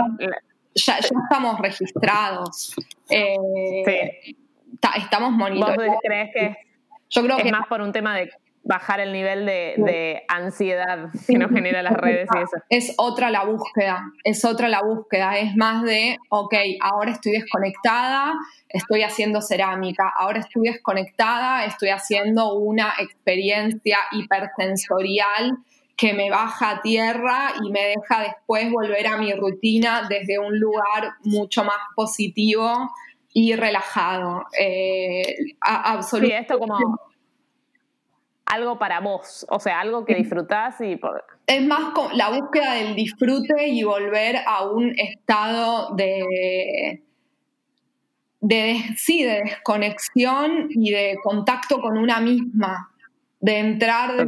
ya, 0.76 1.00
ya 1.00 1.10
estamos 1.24 1.60
registrados. 1.60 2.76
Eh, 3.10 4.36
estamos 4.98 5.32
monitoreados. 5.32 5.88
¿Vos 5.88 5.98
crees 6.04 6.32
que 6.34 6.56
Yo 7.10 7.24
creo 7.24 7.38
es 7.38 7.52
más 7.52 7.68
por 7.68 7.82
un 7.82 7.92
tema 7.92 8.16
de 8.16 8.30
bajar 8.66 9.00
el 9.00 9.14
nivel 9.14 9.46
de, 9.46 10.24
ansiedad 10.28 11.10
que 11.28 11.38
nos 11.38 11.52
genera 11.52 11.84
las 11.84 11.94
redes 11.94 12.28
y 12.34 12.38
eso. 12.40 12.58
Es 12.70 12.94
otra 12.98 13.30
la 13.30 13.46
búsqueda, 13.46 14.02
es 14.24 14.44
otra 14.44 14.68
la 14.70 14.82
búsqueda, 14.82 15.38
es 15.38 15.56
más 15.56 15.84
de, 15.84 16.18
ok, 16.30 16.54
ahora 16.82 17.12
estoy 17.12 17.34
desconectada, 17.34 18.34
estoy 18.68 19.04
haciendo 19.04 19.42
cerámica, 19.42 20.12
ahora 20.18 20.40
estoy 20.40 20.64
desconectada, 20.64 21.66
estoy 21.66 21.90
haciendo 21.90 22.56
una 22.56 22.94
experiencia 23.00 24.00
hipersensorial 24.12 25.60
que 25.96 26.14
me 26.14 26.30
baja 26.30 26.72
a 26.72 26.82
tierra 26.82 27.54
y 27.64 27.72
me 27.72 27.82
deja 27.82 28.22
después 28.22 28.70
volver 28.72 29.08
a 29.08 29.18
mi 29.18 29.32
rutina 29.34 30.08
desde 30.10 30.39
un 30.39 30.60
lugar 30.60 31.14
mucho 31.24 31.64
más 31.64 31.78
positivo 31.96 32.91
y 33.34 33.56
relajado. 33.56 34.46
Eh, 34.60 35.36
absolutamente. 35.62 36.38
Sí, 36.38 36.54
esto 36.54 36.60
como 36.60 37.00
algo 38.46 38.78
para 38.78 39.00
vos, 39.00 39.46
o 39.50 39.60
sea, 39.60 39.80
algo 39.80 40.06
que 40.06 40.16
disfrutás 40.16 40.80
y... 40.80 41.00
Es 41.48 41.66
más 41.66 41.93
la 42.14 42.30
búsqueda 42.30 42.74
del 42.74 42.96
disfrute 42.96 43.68
y 43.68 43.84
volver 43.84 44.38
a 44.46 44.66
un 44.66 44.93
estado 44.98 45.96
de, 45.96 47.04
de, 48.41 48.80
sí, 48.98 49.24
de 49.24 49.41
desconexión 49.46 50.68
y 50.70 50.91
de 50.91 51.18
contacto 51.24 51.82
con 51.82 51.98
una 51.98 52.20
misma 52.20 52.91
de 53.40 53.60
entrar 53.60 54.16
de 54.16 54.28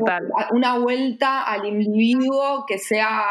una 0.51 0.77
vuelta 0.77 1.43
al 1.43 1.65
individuo 1.65 2.65
que 2.67 2.77
sea 2.77 3.23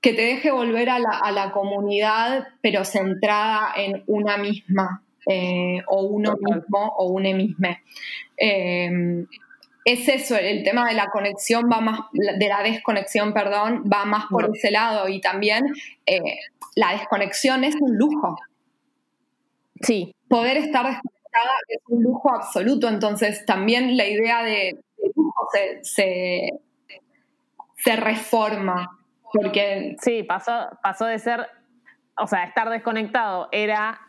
que 0.00 0.12
te 0.12 0.22
deje 0.22 0.52
volver 0.52 0.88
a 0.88 0.98
la, 0.98 1.50
comunidad, 1.52 2.46
pero 2.60 2.84
centrada 2.84 3.72
en 3.76 4.04
una 4.06 4.36
misma, 4.36 5.02
eh, 5.28 5.82
o 5.88 6.02
uno 6.04 6.36
mismo, 6.40 6.94
o 6.96 7.06
un 7.06 7.22
mismo. 7.22 7.68
Eh, 8.36 9.26
es 9.86 10.08
eso, 10.08 10.36
el 10.36 10.64
tema 10.64 10.88
de 10.88 10.94
la 10.94 11.06
conexión 11.10 11.70
va 11.72 11.80
más, 11.80 12.00
de 12.12 12.48
la 12.48 12.60
desconexión, 12.64 13.32
perdón, 13.32 13.84
va 13.92 14.04
más 14.04 14.26
por 14.26 14.50
ese 14.52 14.72
lado 14.72 15.08
y 15.08 15.20
también 15.20 15.64
eh, 16.06 16.38
la 16.74 16.90
desconexión 16.90 17.62
es 17.62 17.76
un 17.80 17.96
lujo. 17.96 18.36
Sí. 19.80 20.12
Poder 20.28 20.56
estar 20.56 20.86
desconectado 20.86 21.15
es 21.68 21.82
un 21.88 22.02
lujo 22.02 22.34
absoluto, 22.34 22.88
entonces 22.88 23.44
también 23.46 23.96
la 23.96 24.06
idea 24.06 24.42
de, 24.42 24.78
lujo 25.14 25.48
se, 25.82 26.50
se, 27.76 27.96
reforma. 27.96 28.98
Porque... 29.32 29.96
Sí, 30.00 30.22
pasó, 30.22 30.52
pasó 30.82 31.06
de 31.06 31.18
ser, 31.18 31.46
o 32.18 32.26
sea, 32.26 32.44
estar 32.44 32.70
desconectado 32.70 33.48
era 33.52 34.00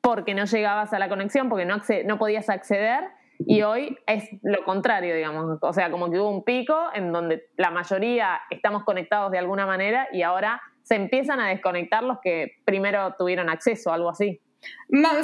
porque 0.00 0.34
no 0.34 0.44
llegabas 0.44 0.92
a 0.92 0.98
la 0.98 1.08
conexión, 1.08 1.48
porque 1.48 1.64
no, 1.64 1.80
no 2.04 2.18
podías 2.18 2.50
acceder, 2.50 3.04
y 3.38 3.62
hoy 3.62 3.96
es 4.06 4.28
lo 4.42 4.64
contrario, 4.64 5.14
digamos. 5.14 5.58
O 5.60 5.72
sea, 5.72 5.90
como 5.90 6.10
que 6.10 6.18
hubo 6.18 6.30
un 6.30 6.44
pico 6.44 6.76
en 6.94 7.12
donde 7.12 7.48
la 7.56 7.70
mayoría 7.70 8.40
estamos 8.50 8.84
conectados 8.84 9.30
de 9.32 9.38
alguna 9.38 9.66
manera 9.66 10.08
y 10.12 10.22
ahora 10.22 10.60
se 10.82 10.96
empiezan 10.96 11.40
a 11.40 11.48
desconectar 11.48 12.02
los 12.02 12.18
que 12.22 12.56
primero 12.64 13.14
tuvieron 13.18 13.48
acceso, 13.48 13.92
algo 13.92 14.10
así. 14.10 14.40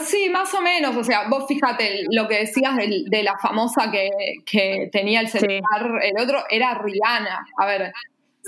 Sí, 0.04 0.28
más 0.30 0.52
o 0.54 0.60
menos. 0.60 0.96
O 0.96 1.04
sea, 1.04 1.28
vos 1.28 1.44
fíjate 1.46 2.04
lo 2.10 2.26
que 2.26 2.40
decías 2.40 2.76
de, 2.76 3.22
la 3.22 3.38
famosa 3.38 3.90
que, 3.90 4.88
tenía 4.90 5.20
el 5.20 5.28
celular, 5.28 6.00
el 6.02 6.22
otro 6.22 6.44
era 6.48 6.74
Rihanna. 6.74 7.46
A 7.56 7.66
ver. 7.66 7.92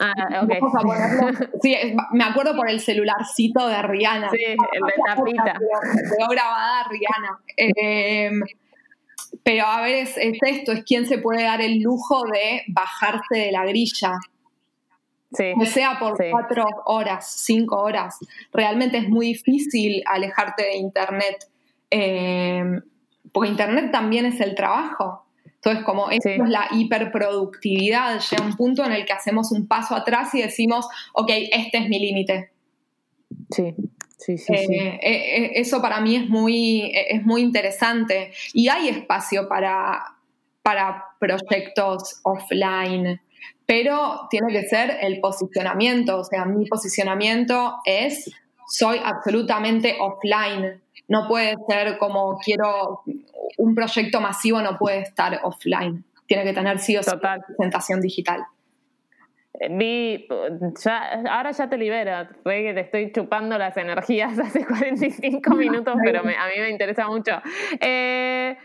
Ah, 0.00 0.42
okay. 0.42 0.58
sí, 1.62 1.76
me 2.12 2.24
acuerdo 2.24 2.56
por 2.56 2.68
el 2.70 2.80
celularcito 2.80 3.68
de 3.68 3.82
Rihanna. 3.82 4.30
Sí, 4.30 4.38
el 4.44 4.56
de 4.56 4.92
tapita. 5.06 5.58
Quedó 6.16 6.28
grabada 6.28 6.88
Rihanna. 6.88 7.38
Em, 7.56 8.40
pero 9.44 9.66
a 9.66 9.82
ver, 9.82 9.96
es, 9.96 10.16
esto, 10.16 10.72
es 10.72 10.84
quién 10.84 11.06
se 11.06 11.18
puede 11.18 11.42
dar 11.42 11.60
el 11.60 11.80
lujo 11.80 12.24
de 12.24 12.62
bajarse 12.68 13.36
de 13.36 13.52
la 13.52 13.64
grilla. 13.66 14.12
Sí, 15.34 15.52
sea 15.66 15.98
por 15.98 16.16
sí. 16.16 16.24
cuatro 16.30 16.64
horas, 16.86 17.32
cinco 17.44 17.80
horas. 17.80 18.18
Realmente 18.52 18.98
es 18.98 19.08
muy 19.08 19.26
difícil 19.28 20.02
alejarte 20.06 20.62
de 20.64 20.76
Internet, 20.76 21.48
eh, 21.90 22.64
porque 23.32 23.50
Internet 23.50 23.90
también 23.90 24.26
es 24.26 24.40
el 24.40 24.54
trabajo. 24.54 25.24
Entonces, 25.64 25.84
como 25.84 26.10
esto 26.10 26.28
Sí. 26.28 26.34
es 26.42 26.48
la 26.48 26.66
hiperproductividad, 26.72 28.20
llega 28.20 28.44
un 28.44 28.56
punto 28.56 28.84
en 28.84 28.92
el 28.92 29.04
que 29.06 29.12
hacemos 29.12 29.52
un 29.52 29.66
paso 29.68 29.94
atrás 29.94 30.34
y 30.34 30.42
decimos, 30.42 30.88
ok, 31.12 31.30
este 31.52 31.78
es 31.78 31.88
mi 31.88 31.98
límite. 32.00 32.50
Sí, 33.50 33.74
sí, 34.18 34.38
sí. 34.38 34.52
Eh, 34.52 34.66
sí. 34.66 34.74
eh, 34.74 34.98
eh, 35.02 35.52
eso 35.56 35.80
para 35.80 36.00
mí 36.00 36.16
es 36.16 36.28
muy, 36.28 36.90
es 36.94 37.24
muy 37.24 37.42
interesante. 37.42 38.32
Y 38.52 38.68
hay 38.68 38.88
espacio 38.88 39.48
para, 39.48 40.02
para 40.62 41.04
proyectos 41.20 42.20
offline, 42.24 43.20
pero 43.66 44.26
tiene 44.30 44.52
que 44.52 44.62
ser 44.64 44.98
el 45.00 45.20
posicionamiento. 45.20 46.18
O 46.18 46.24
sea, 46.24 46.44
mi 46.44 46.66
posicionamiento 46.66 47.76
es, 47.84 48.30
soy 48.68 48.98
absolutamente 49.04 49.96
offline. 50.00 50.80
No 51.08 51.26
puede 51.28 51.56
ser 51.68 51.98
como 51.98 52.38
quiero, 52.38 53.02
un 53.58 53.74
proyecto 53.74 54.20
masivo 54.20 54.60
no 54.62 54.78
puede 54.78 55.00
estar 55.00 55.40
offline. 55.42 56.04
Tiene 56.26 56.44
que 56.44 56.52
tener 56.52 56.78
sí 56.78 56.96
o 56.96 57.02
sí 57.02 57.10
Total. 57.10 57.42
presentación 57.46 58.00
digital. 58.00 58.44
Eh, 59.60 59.68
Vi, 59.70 60.26
ya, 60.82 61.20
ahora 61.30 61.50
ya 61.50 61.68
te 61.68 61.76
libero, 61.76 62.26
te 62.44 62.80
estoy 62.80 63.12
chupando 63.12 63.58
las 63.58 63.76
energías 63.76 64.38
hace 64.38 64.64
45 64.64 65.50
minutos, 65.54 65.94
pero 66.02 66.24
me- 66.24 66.36
a 66.36 66.46
mí 66.46 66.52
me 66.58 66.70
interesa 66.70 67.06
mucho. 67.06 67.32
Eh, 67.80 68.56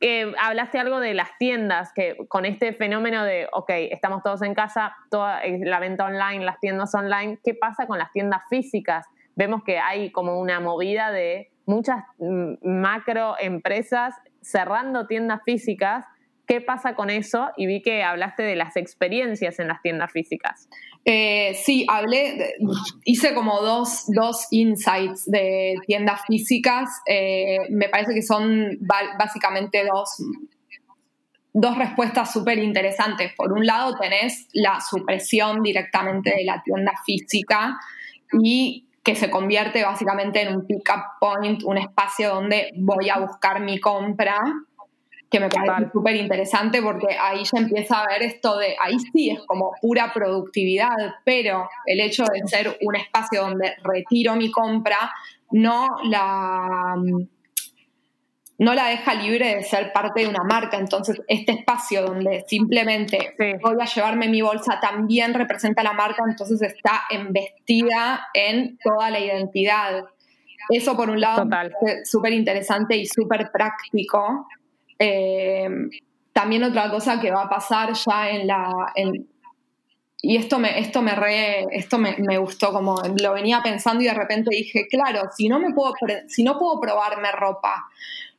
que 0.00 0.32
hablaste 0.40 0.78
algo 0.78 0.98
de 0.98 1.12
las 1.12 1.28
tiendas, 1.38 1.92
que 1.94 2.16
con 2.28 2.46
este 2.46 2.72
fenómeno 2.72 3.22
de, 3.22 3.48
ok, 3.52 3.68
estamos 3.90 4.22
todos 4.22 4.40
en 4.42 4.54
casa, 4.54 4.96
toda 5.10 5.44
eh, 5.44 5.60
la 5.62 5.78
venta 5.78 6.06
online, 6.06 6.42
las 6.42 6.58
tiendas 6.58 6.94
online, 6.94 7.38
¿qué 7.44 7.54
pasa 7.54 7.86
con 7.86 7.98
las 7.98 8.10
tiendas 8.10 8.40
físicas? 8.48 9.06
Vemos 9.36 9.62
que 9.62 9.78
hay 9.78 10.10
como 10.10 10.40
una 10.40 10.58
movida 10.58 11.12
de 11.12 11.50
muchas 11.66 12.02
mm, 12.18 12.54
macro 12.62 13.36
empresas 13.38 14.14
cerrando 14.40 15.06
tiendas 15.06 15.42
físicas. 15.44 16.06
¿Qué 16.50 16.60
pasa 16.60 16.96
con 16.96 17.10
eso? 17.10 17.50
Y 17.56 17.66
vi 17.66 17.80
que 17.80 18.02
hablaste 18.02 18.42
de 18.42 18.56
las 18.56 18.76
experiencias 18.76 19.60
en 19.60 19.68
las 19.68 19.80
tiendas 19.82 20.10
físicas. 20.10 20.68
Eh, 21.04 21.54
sí, 21.54 21.86
hablé, 21.88 22.56
hice 23.04 23.34
como 23.34 23.60
dos, 23.60 24.06
dos 24.08 24.48
insights 24.50 25.30
de 25.30 25.76
tiendas 25.86 26.22
físicas. 26.26 26.90
Eh, 27.06 27.58
me 27.70 27.88
parece 27.88 28.14
que 28.14 28.22
son 28.22 28.66
básicamente 29.16 29.84
dos, 29.84 30.24
dos 31.52 31.78
respuestas 31.78 32.32
súper 32.32 32.58
interesantes. 32.58 33.32
Por 33.36 33.52
un 33.52 33.64
lado, 33.64 33.96
tenés 33.96 34.48
la 34.52 34.80
supresión 34.80 35.62
directamente 35.62 36.30
de 36.30 36.44
la 36.44 36.60
tienda 36.64 36.94
física 37.06 37.78
y 38.42 38.88
que 39.04 39.14
se 39.14 39.30
convierte 39.30 39.84
básicamente 39.84 40.42
en 40.42 40.56
un 40.56 40.66
pick-up 40.66 41.00
point, 41.20 41.62
un 41.62 41.78
espacio 41.78 42.34
donde 42.34 42.72
voy 42.76 43.08
a 43.08 43.20
buscar 43.20 43.60
mi 43.60 43.78
compra 43.78 44.42
que 45.30 45.40
me 45.40 45.48
parece 45.48 45.90
súper 45.92 46.16
interesante 46.16 46.82
porque 46.82 47.16
ahí 47.20 47.44
ya 47.44 47.60
empieza 47.60 48.00
a 48.00 48.06
ver 48.06 48.22
esto 48.22 48.58
de, 48.58 48.76
ahí 48.80 48.98
sí 49.12 49.30
es 49.30 49.40
como 49.46 49.72
pura 49.80 50.12
productividad, 50.12 50.96
pero 51.24 51.68
el 51.86 52.00
hecho 52.00 52.24
de 52.24 52.46
ser 52.48 52.76
un 52.82 52.96
espacio 52.96 53.42
donde 53.42 53.74
retiro 53.84 54.34
mi 54.34 54.50
compra 54.50 55.12
no 55.52 55.86
la, 56.04 56.96
no 58.58 58.74
la 58.74 58.86
deja 58.88 59.14
libre 59.14 59.54
de 59.54 59.62
ser 59.62 59.92
parte 59.92 60.22
de 60.22 60.28
una 60.28 60.42
marca. 60.42 60.78
Entonces, 60.78 61.22
este 61.28 61.52
espacio 61.52 62.02
donde 62.02 62.44
simplemente 62.46 63.34
Sí. 63.38 63.52
voy 63.62 63.76
a 63.80 63.84
llevarme 63.84 64.28
mi 64.28 64.42
bolsa 64.42 64.80
también 64.80 65.32
representa 65.34 65.82
la 65.82 65.92
marca, 65.92 66.24
entonces 66.28 66.60
está 66.62 67.02
embestida 67.08 68.28
en 68.34 68.78
toda 68.82 69.10
la 69.10 69.20
identidad. 69.20 70.04
Eso 70.68 70.96
por 70.96 71.08
un 71.10 71.20
lado 71.20 71.48
súper 72.04 72.32
interesante 72.32 72.96
y 72.96 73.06
súper 73.06 73.50
práctico. 73.50 74.46
Eh, 75.02 75.66
también 76.34 76.62
otra 76.62 76.90
cosa 76.90 77.18
que 77.20 77.30
va 77.30 77.44
a 77.44 77.48
pasar 77.48 77.92
ya 77.94 78.30
en 78.30 78.46
la... 78.46 78.92
y 80.22 80.36
esto 80.36 80.58
me, 80.58 80.78
esto 80.78 81.00
me 81.00 81.14
re, 81.14 81.66
esto 81.72 81.98
me, 81.98 82.16
me 82.18 82.36
gustó, 82.36 82.70
como 82.72 83.02
lo 83.20 83.32
venía 83.32 83.62
pensando 83.62 84.02
y 84.02 84.06
de 84.06 84.14
repente 84.14 84.50
dije, 84.50 84.86
claro, 84.88 85.30
si 85.34 85.48
no 85.48 85.58
me 85.58 85.72
puedo, 85.72 85.94
si 86.28 86.44
no 86.44 86.58
puedo 86.58 86.80
probarme 86.80 87.32
ropa, 87.32 87.88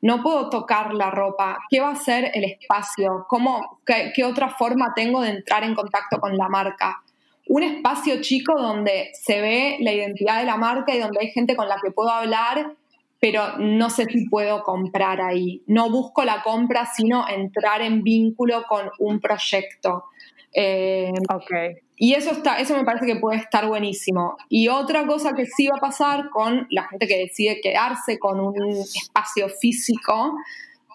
no 0.01 0.21
puedo 0.21 0.49
tocar 0.49 0.93
la 0.93 1.09
ropa, 1.09 1.57
¿qué 1.69 1.79
va 1.81 1.91
a 1.91 1.95
ser 1.95 2.31
el 2.33 2.43
espacio? 2.43 3.25
¿Cómo, 3.27 3.81
qué, 3.85 4.11
qué 4.15 4.23
otra 4.23 4.49
forma 4.49 4.93
tengo 4.95 5.21
de 5.21 5.29
entrar 5.29 5.63
en 5.63 5.75
contacto 5.75 6.19
con 6.19 6.37
la 6.37 6.47
marca? 6.47 7.01
Un 7.47 7.63
espacio 7.63 8.21
chico 8.21 8.53
donde 8.59 9.09
se 9.13 9.41
ve 9.41 9.77
la 9.79 9.91
identidad 9.91 10.39
de 10.39 10.45
la 10.45 10.57
marca 10.57 10.93
y 10.95 10.99
donde 10.99 11.19
hay 11.21 11.31
gente 11.31 11.55
con 11.55 11.67
la 11.67 11.77
que 11.83 11.91
puedo 11.91 12.09
hablar, 12.09 12.75
pero 13.21 13.57
no 13.59 13.89
sé 13.91 14.05
si 14.05 14.27
puedo 14.27 14.63
comprar 14.63 15.21
ahí. 15.21 15.61
No 15.67 15.89
busco 15.91 16.25
la 16.25 16.41
compra, 16.41 16.87
sino 16.93 17.25
entrar 17.29 17.81
en 17.81 18.01
vínculo 18.01 18.63
con 18.67 18.89
un 18.99 19.21
proyecto. 19.21 20.05
Eh, 20.53 21.13
Ok. 21.33 21.51
y 21.95 22.13
eso 22.15 22.31
está, 22.31 22.59
eso 22.59 22.75
me 22.75 22.83
parece 22.83 23.05
que 23.05 23.15
puede 23.17 23.37
estar 23.37 23.67
buenísimo. 23.67 24.35
Y 24.49 24.67
otra 24.67 25.05
cosa 25.05 25.33
que 25.33 25.45
sí 25.45 25.67
va 25.67 25.77
a 25.77 25.79
pasar 25.79 26.29
con 26.31 26.67
la 26.71 26.87
gente 26.89 27.07
que 27.07 27.19
decide 27.19 27.61
quedarse 27.61 28.17
con 28.19 28.39
un 28.41 28.55
espacio 28.71 29.47
físico, 29.49 30.33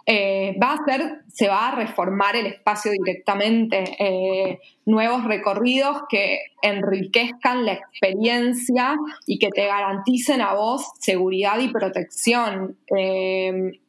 eh, 0.09 0.57
va 0.63 0.75
a 0.75 0.85
ser, 0.85 1.23
se 1.27 1.49
va 1.49 1.69
a 1.69 1.75
reformar 1.75 2.37
el 2.37 2.47
espacio 2.47 2.93
directamente, 2.93 3.83
eh, 3.99 4.61
nuevos 4.85 5.25
recorridos 5.25 6.03
que 6.09 6.39
enriquezcan 6.63 7.67
la 7.67 7.73
experiencia 7.73 8.95
y 9.27 9.39
que 9.41 9.49
te 9.51 9.67
garanticen 9.67 10.41
a 10.43 10.55
vos 10.55 10.93
seguridad 11.01 11.59
y 11.59 11.69
protección. 11.69 12.77
Eh, 12.97 13.81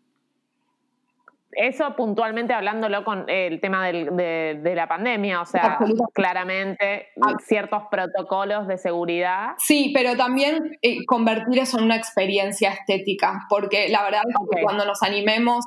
Eso 1.60 1.96
puntualmente 1.96 2.54
hablándolo 2.54 3.04
con 3.04 3.28
el 3.28 3.60
tema 3.60 3.84
del- 3.88 4.16
de, 4.16 4.60
de 4.62 4.76
la 4.76 4.88
pandemia, 4.88 5.42
o 5.42 5.46
sea, 5.46 5.80
claramente 6.14 7.08
Ah. 7.20 7.34
ciertos 7.44 7.82
protocolos 7.90 8.68
de 8.68 8.78
seguridad. 8.78 9.56
Sí, 9.58 9.92
pero 9.92 10.16
también 10.16 10.78
eh, 10.84 11.04
convertir 11.08 11.58
eso 11.58 11.80
en 11.80 11.86
una 11.86 11.96
experiencia 11.96 12.70
estética, 12.70 13.48
porque 13.50 13.90
la 13.90 14.04
verdad 14.04 14.22
es 14.30 14.36
que 14.56 14.62
cuando 14.62 14.86
nos 14.86 15.02
animemos 15.02 15.66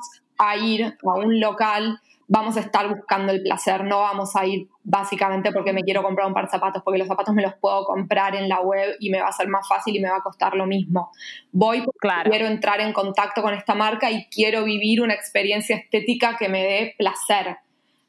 a 0.49 0.57
ir 0.57 0.83
a 0.85 1.13
un 1.17 1.39
local, 1.39 1.99
vamos 2.27 2.55
a 2.55 2.61
estar 2.61 2.87
buscando 2.87 3.31
el 3.33 3.41
placer, 3.43 3.83
no 3.83 3.99
vamos 4.01 4.35
a 4.35 4.45
ir 4.45 4.67
básicamente 4.83 5.51
porque 5.51 5.73
me 5.73 5.81
quiero 5.83 6.01
comprar 6.01 6.27
un 6.27 6.33
par 6.33 6.45
de 6.45 6.51
zapatos, 6.51 6.81
porque 6.83 6.97
los 6.97 7.07
zapatos 7.07 7.35
me 7.35 7.41
los 7.41 7.53
puedo 7.55 7.83
comprar 7.83 8.35
en 8.35 8.47
la 8.47 8.61
web 8.61 8.95
y 8.99 9.09
me 9.09 9.21
va 9.21 9.27
a 9.27 9.31
ser 9.33 9.47
más 9.49 9.67
fácil 9.67 9.95
y 9.95 9.99
me 9.99 10.09
va 10.09 10.17
a 10.17 10.21
costar 10.21 10.55
lo 10.55 10.65
mismo. 10.65 11.11
Voy 11.51 11.81
porque 11.81 11.99
Claro. 11.99 12.29
quiero 12.29 12.47
entrar 12.47 12.79
en 12.79 12.93
contacto 12.93 13.41
con 13.41 13.53
esta 13.53 13.75
marca 13.75 14.09
y 14.11 14.25
quiero 14.27 14.63
vivir 14.63 15.01
una 15.01 15.13
experiencia 15.13 15.75
estética 15.75 16.37
que 16.37 16.47
me 16.49 16.63
dé 16.63 16.95
placer. 16.97 17.57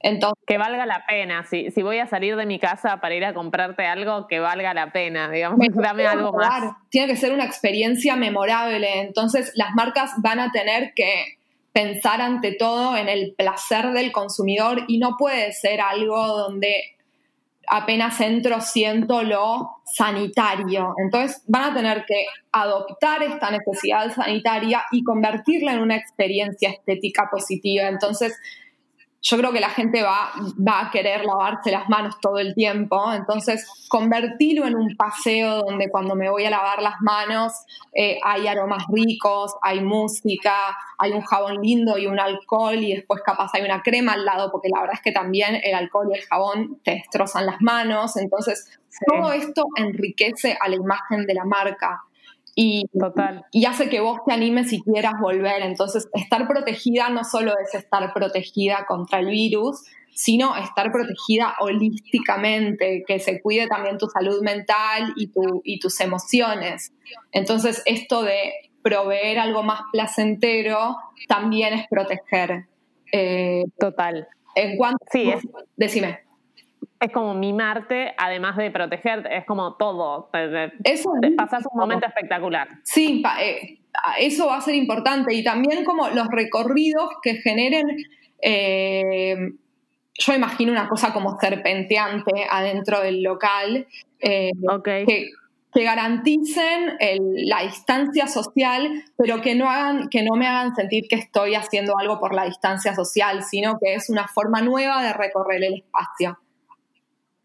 Entonces, 0.05 0.43
Que 0.47 0.59
valga 0.59 0.85
la 0.87 1.05
pena. 1.07 1.45
Si, 1.45 1.71
si 1.71 1.83
voy 1.83 1.99
a 1.99 2.07
salir 2.07 2.35
de 2.37 2.45
mi 2.47 2.59
casa 2.59 3.01
para 3.01 3.15
ir 3.15 3.25
a 3.25 3.35
comprarte 3.35 3.87
algo, 3.87 4.27
que 4.27 4.41
valga 4.41 4.75
la 4.75 4.91
pena, 4.93 5.31
digamos, 5.31 5.59
dame 5.75 6.07
algo 6.07 6.33
más. 6.33 6.75
Tiene 6.91 7.07
que 7.09 7.17
ser 7.17 7.33
una 7.33 7.45
experiencia 7.45 8.17
memorable. 8.17 9.01
Entonces, 9.01 9.53
las 9.55 9.75
marcas 9.75 10.13
van 10.19 10.41
a 10.41 10.51
tener 10.51 10.93
que 10.95 11.39
pensar 11.73 12.21
ante 12.21 12.53
todo 12.53 12.97
en 12.97 13.09
el 13.09 13.35
placer 13.37 13.93
del 13.93 14.13
consumidor 14.13 14.85
y 14.89 14.99
no 14.99 15.17
puede 15.19 15.53
ser 15.53 15.81
algo 15.81 16.27
donde 16.27 16.75
apenas 17.69 18.21
entro 18.21 18.61
siento 18.61 19.23
lo 19.23 19.71
sanitario. 19.85 20.95
Entonces, 21.03 21.43
van 21.47 21.71
a 21.71 21.75
tener 21.75 22.05
que 22.07 22.27
adoptar 22.51 23.23
esta 23.23 23.51
necesidad 23.51 24.13
sanitaria 24.13 24.83
y 24.91 25.03
convertirla 25.03 25.73
en 25.73 25.81
una 25.81 25.97
experiencia 25.97 26.71
estética 26.71 27.29
positiva. 27.31 27.89
Entonces, 27.89 28.39
yo 29.23 29.37
creo 29.37 29.53
que 29.53 29.61
la 29.61 29.71
gente 29.71 30.03
va, 30.03 30.33
va 30.59 30.81
a 30.81 30.91
querer 30.91 31.25
lavarse 31.25 31.71
las 31.71 31.89
manos 31.89 32.17
todo 32.21 32.39
el 32.39 32.55
tiempo, 32.55 33.13
entonces 33.13 33.65
convertirlo 33.89 34.67
en 34.67 34.75
un 34.75 34.97
paseo 34.97 35.61
donde 35.61 35.89
cuando 35.91 36.17
me 36.17 36.29
voy 36.29 36.45
a 36.45 36.51
lavar 36.51 36.83
las 36.83 37.01
manos 37.01 37.53
eh, 37.95 38.19
hay 38.25 38.49
aromas 38.49 38.85
ricos, 38.93 39.55
hay 39.63 39.81
música, 39.81 40.77
hay 40.99 41.13
un 41.13 41.23
jabón 41.23 41.63
lindo 41.63 41.99
y 41.99 42.07
un 42.07 42.19
alcohol 42.19 42.75
y 42.75 42.97
después 42.97 43.23
capaz 43.25 43.51
hay 43.55 43.63
una 43.63 43.81
crema 43.81 44.15
al 44.15 44.25
lado, 44.25 44.51
porque 44.51 44.69
la 44.69 44.81
verdad 44.81 44.97
es 44.97 45.03
que 45.03 45.13
también 45.13 45.61
el 45.63 45.75
alcohol 45.75 46.09
y 46.11 46.19
el 46.19 46.25
jabón 46.25 46.81
te 46.83 46.93
destrozan 46.93 47.47
las 47.47 47.61
manos, 47.61 48.17
entonces 48.17 48.77
todo 49.07 49.33
esto 49.33 49.65
enriquece 49.77 50.59
a 50.61 50.69
la 50.69 50.77
imagen 50.77 51.27
de 51.27 51.35
la 51.35 51.45
marca. 51.45 52.03
Y, 52.55 52.85
Total. 52.99 53.45
y 53.51 53.65
hace 53.65 53.89
que 53.89 54.01
vos 54.01 54.19
te 54.27 54.33
animes 54.35 54.73
y 54.73 54.83
quieras 54.83 55.15
volver. 55.21 55.63
Entonces, 55.63 56.09
estar 56.13 56.47
protegida 56.47 57.09
no 57.09 57.25
solo 57.25 57.53
es 57.59 57.75
estar 57.75 58.13
protegida 58.13 58.85
contra 58.87 59.21
el 59.21 59.29
virus, 59.29 59.83
sino 60.15 60.55
estar 60.57 60.93
protegida 60.93 61.55
holísticamente, 61.61 63.05
que 63.07 63.19
se 63.21 63.41
cuide 63.41 63.67
también 63.67 63.99
tu 63.99 64.07
salud 64.09 64.43
mental 64.43 65.13
y, 65.17 65.29
tu, 65.29 65.63
y 65.65 65.79
tus 65.79 65.99
emociones. 66.01 66.93
Entonces, 67.33 67.83
esto 67.87 68.23
de 68.23 68.53
proveer 68.83 69.39
algo 69.39 69.63
más 69.63 69.81
placentero 69.93 70.97
también 71.29 71.73
es 71.75 71.87
proteger. 71.89 72.67
Eh, 73.13 73.65
Total. 73.79 74.29
en 74.55 74.77
cuanto... 74.77 74.99
Sí, 75.11 75.31
es- 75.31 75.47
Decime. 75.77 76.21
Es 77.03 77.11
como 77.11 77.35
mimarte, 77.35 78.15
además 78.17 78.57
de 78.57 78.71
protegerte, 78.71 79.37
es 79.37 79.45
como 79.45 79.75
todo. 79.75 80.31
Eso 80.85 81.11
pasas 81.37 81.65
un 81.73 81.81
momento 81.81 82.07
espectacular. 82.07 82.69
Sí, 82.85 83.23
eh, 83.41 83.81
eso 84.21 84.47
va 84.47 84.59
a 84.59 84.61
ser 84.61 84.77
importante. 84.77 85.35
Y 85.35 85.43
también 85.43 85.85
como 85.85 86.09
los 86.11 86.29
recorridos 86.29 87.11
que 87.21 87.35
generen, 87.35 87.89
eh, 88.41 89.35
yo 90.15 90.33
imagino 90.33 90.71
una 90.71 90.89
cosa 90.89 91.13
como 91.13 91.37
serpenteante 91.41 92.47
adentro 92.49 93.01
del 93.01 93.21
local, 93.21 93.89
eh, 94.21 94.53
que, 94.85 95.27
que, 95.75 95.83
garanticen 95.83 96.93
la 97.35 97.63
distancia 97.63 98.29
social, 98.29 99.03
pero 99.17 99.41
que 99.41 99.57
no, 99.57 99.69
hagan, 99.69 100.09
que 100.09 100.23
no 100.23 100.37
me 100.37 100.47
hagan 100.47 100.77
sentir 100.77 101.09
que 101.09 101.17
estoy 101.17 101.57
haciendo 101.57 101.99
algo 101.99 102.21
por 102.21 102.33
la 102.33 102.45
distancia 102.45 102.95
social, 102.95 103.43
sino 103.43 103.77
que 103.81 103.95
es 103.95 104.09
una 104.09 104.29
forma 104.29 104.63
nueva 104.63 105.03
de 105.03 105.13
recorrer 105.13 105.65
el 105.65 105.75
espacio. 105.75 106.39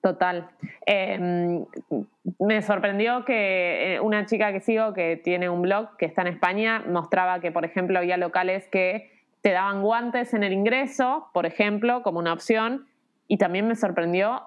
Total. 0.01 0.49
Em, 0.85 1.65
me 2.39 2.61
sorprendió 2.61 3.25
que 3.25 3.95
eh, 3.95 3.99
una 3.99 4.25
chica 4.25 4.51
que 4.51 4.61
sigo, 4.61 4.93
que 4.93 5.17
tiene 5.17 5.49
un 5.49 5.61
blog 5.61 5.97
que 5.97 6.05
está 6.05 6.21
en 6.21 6.27
España, 6.27 6.83
mostraba 6.87 7.39
que, 7.39 7.51
por 7.51 7.65
ejemplo, 7.65 7.97
había 7.97 8.17
locales 8.17 8.67
que 8.67 9.11
te 9.41 9.51
daban 9.51 9.81
guantes 9.81 10.33
en 10.33 10.43
el 10.43 10.53
ingreso, 10.53 11.29
por 11.33 11.45
ejemplo, 11.45 12.03
como 12.03 12.19
una 12.19 12.33
opción, 12.33 12.85
y 13.27 13.37
también 13.37 13.67
me 13.67 13.75
sorprendió 13.75 14.43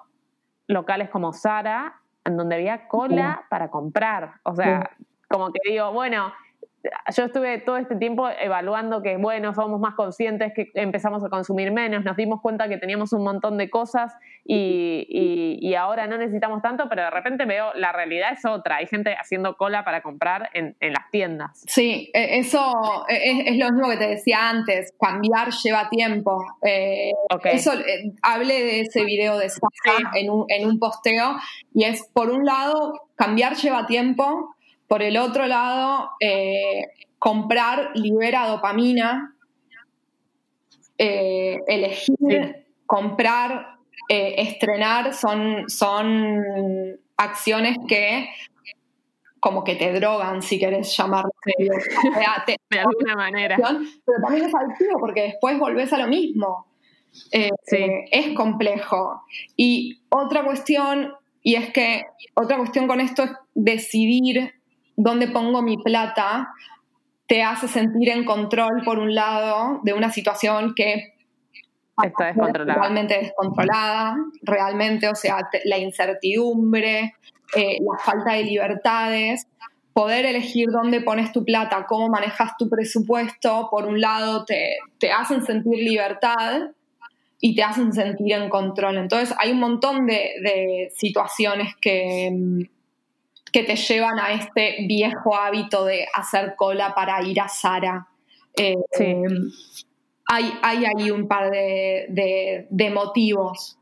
locales 0.66 1.10
como 1.10 1.32
Sara, 1.32 2.00
en 2.24 2.36
donde 2.36 2.56
había 2.56 2.86
cola 2.86 3.44
para 3.48 3.70
comprar. 3.70 4.34
O 4.44 4.54
sea, 4.54 4.90
como 5.28 5.52
que 5.52 5.60
digo, 5.68 5.92
bueno, 5.92 6.32
yo 7.14 7.24
estuve 7.24 7.58
todo 7.58 7.76
este 7.76 7.96
tiempo 7.96 8.28
evaluando 8.28 9.02
que, 9.02 9.16
bueno, 9.16 9.54
somos 9.54 9.80
más 9.80 9.94
conscientes, 9.94 10.52
que 10.54 10.70
empezamos 10.74 11.22
a 11.24 11.28
consumir 11.28 11.72
menos, 11.72 12.04
nos 12.04 12.16
dimos 12.16 12.40
cuenta 12.40 12.68
que 12.68 12.78
teníamos 12.78 13.12
un 13.12 13.22
montón 13.22 13.58
de 13.58 13.68
cosas 13.68 14.14
y, 14.44 15.74
ahora 15.80 16.06
no 16.06 16.18
necesitamos 16.18 16.60
tanto, 16.60 16.88
pero 16.90 17.02
de 17.02 17.10
repente 17.10 17.46
veo, 17.46 17.72
la 17.74 17.92
realidad 17.92 18.32
es 18.32 18.44
otra, 18.44 18.76
hay 18.76 18.86
gente 18.86 19.14
haciendo 19.14 19.56
cola 19.56 19.82
para 19.84 20.02
comprar 20.02 20.50
en, 20.52 20.76
las 20.80 21.10
tiendas. 21.10 21.62
Sí, 21.66 22.10
e, 22.12 22.38
eso 22.38 23.06
e, 23.08 23.50
es, 23.50 23.56
lo 23.56 23.70
mismo 23.70 23.88
que 23.88 23.96
te 23.96 24.08
decía 24.08 24.50
antes, 24.50 24.92
cambiar 25.00 25.50
lleva 25.50 25.88
tiempo. 25.88 26.44
Eh, 26.62 27.12
eso, 27.44 27.72
eh, 27.74 28.12
hablé 28.22 28.62
de 28.62 28.80
ese 28.80 29.04
video 29.04 29.38
de 29.38 29.48
Sara 29.48 30.10
en, 30.14 30.30
un, 30.30 30.44
en 30.48 30.66
un 30.66 30.78
posteo 30.78 31.36
y 31.72 31.84
es, 31.84 32.06
por 32.12 32.30
un 32.30 32.44
lado, 32.44 32.92
cambiar 33.16 33.54
lleva 33.54 33.86
tiempo, 33.86 34.54
por 34.90 35.04
el 35.04 35.18
otro 35.18 35.46
lado, 35.46 36.10
eh, 36.18 36.88
comprar 37.16 37.92
libera 37.94 38.48
dopamina, 38.48 39.36
eh, 40.98 41.60
elegir, 41.68 42.66
comprar, 42.86 43.76
eh, 44.08 44.34
estrenar 44.38 45.14
son, 45.14 45.70
son 45.70 46.42
acciones 47.16 47.76
que 47.86 48.30
como 49.38 49.62
que 49.62 49.76
te 49.76 49.92
drogan, 49.92 50.42
si 50.42 50.58
querés 50.58 50.96
llamarlo. 50.96 51.30
de 51.46 52.78
alguna 52.80 53.14
manera. 53.14 53.58
Pero 53.58 54.18
también 54.20 54.46
es 54.46 54.54
adictivo 54.56 54.98
porque 54.98 55.22
después 55.22 55.56
volvés 55.56 55.92
a 55.92 55.98
lo 55.98 56.08
mismo. 56.08 56.66
Es 57.30 58.34
complejo. 58.34 59.22
Y 59.56 60.02
otra 60.08 60.44
cuestión, 60.44 61.12
y 61.44 61.54
es 61.54 61.72
que 61.72 62.06
otra 62.34 62.56
cuestión 62.56 62.88
con 62.88 63.00
esto 63.00 63.22
es 63.22 63.30
decidir 63.54 64.59
dónde 65.02 65.28
pongo 65.28 65.62
mi 65.62 65.76
plata, 65.78 66.50
te 67.26 67.42
hace 67.42 67.68
sentir 67.68 68.10
en 68.10 68.24
control, 68.24 68.82
por 68.84 68.98
un 68.98 69.14
lado, 69.14 69.80
de 69.82 69.92
una 69.94 70.10
situación 70.10 70.74
que 70.74 71.14
está 72.02 72.26
descontrolada. 72.26 72.80
Realmente 72.80 73.18
descontrolada, 73.18 74.16
realmente, 74.42 75.08
o 75.08 75.14
sea, 75.14 75.38
la 75.64 75.78
incertidumbre, 75.78 77.14
eh, 77.56 77.78
la 77.80 77.98
falta 77.98 78.34
de 78.34 78.44
libertades, 78.44 79.46
poder 79.92 80.26
elegir 80.26 80.68
dónde 80.70 81.00
pones 81.00 81.32
tu 81.32 81.44
plata, 81.44 81.86
cómo 81.88 82.08
manejas 82.08 82.56
tu 82.58 82.68
presupuesto, 82.68 83.68
por 83.70 83.86
un 83.86 84.00
lado, 84.00 84.44
te, 84.44 84.78
te 84.98 85.10
hacen 85.10 85.42
sentir 85.44 85.78
libertad 85.78 86.70
y 87.40 87.54
te 87.54 87.62
hacen 87.62 87.92
sentir 87.92 88.34
en 88.34 88.48
control. 88.50 88.98
Entonces, 88.98 89.34
hay 89.38 89.52
un 89.52 89.60
montón 89.60 90.06
de, 90.06 90.32
de 90.42 90.92
situaciones 90.94 91.74
que 91.80 92.30
mm, 92.32 92.79
que 93.52 93.64
te 93.64 93.76
llevan 93.76 94.18
a 94.18 94.32
este 94.32 94.84
viejo 94.86 95.36
hábito 95.36 95.84
de 95.84 96.06
hacer 96.14 96.54
cola 96.56 96.94
para 96.94 97.22
ir 97.22 97.40
a 97.40 97.48
Sara. 97.48 98.08
Eh, 98.56 98.76
hay, 100.26 100.58
hay 100.62 100.84
ahí 100.84 101.10
un 101.10 101.26
par 101.26 101.50
de, 101.50 102.90
motivos. 102.92 103.78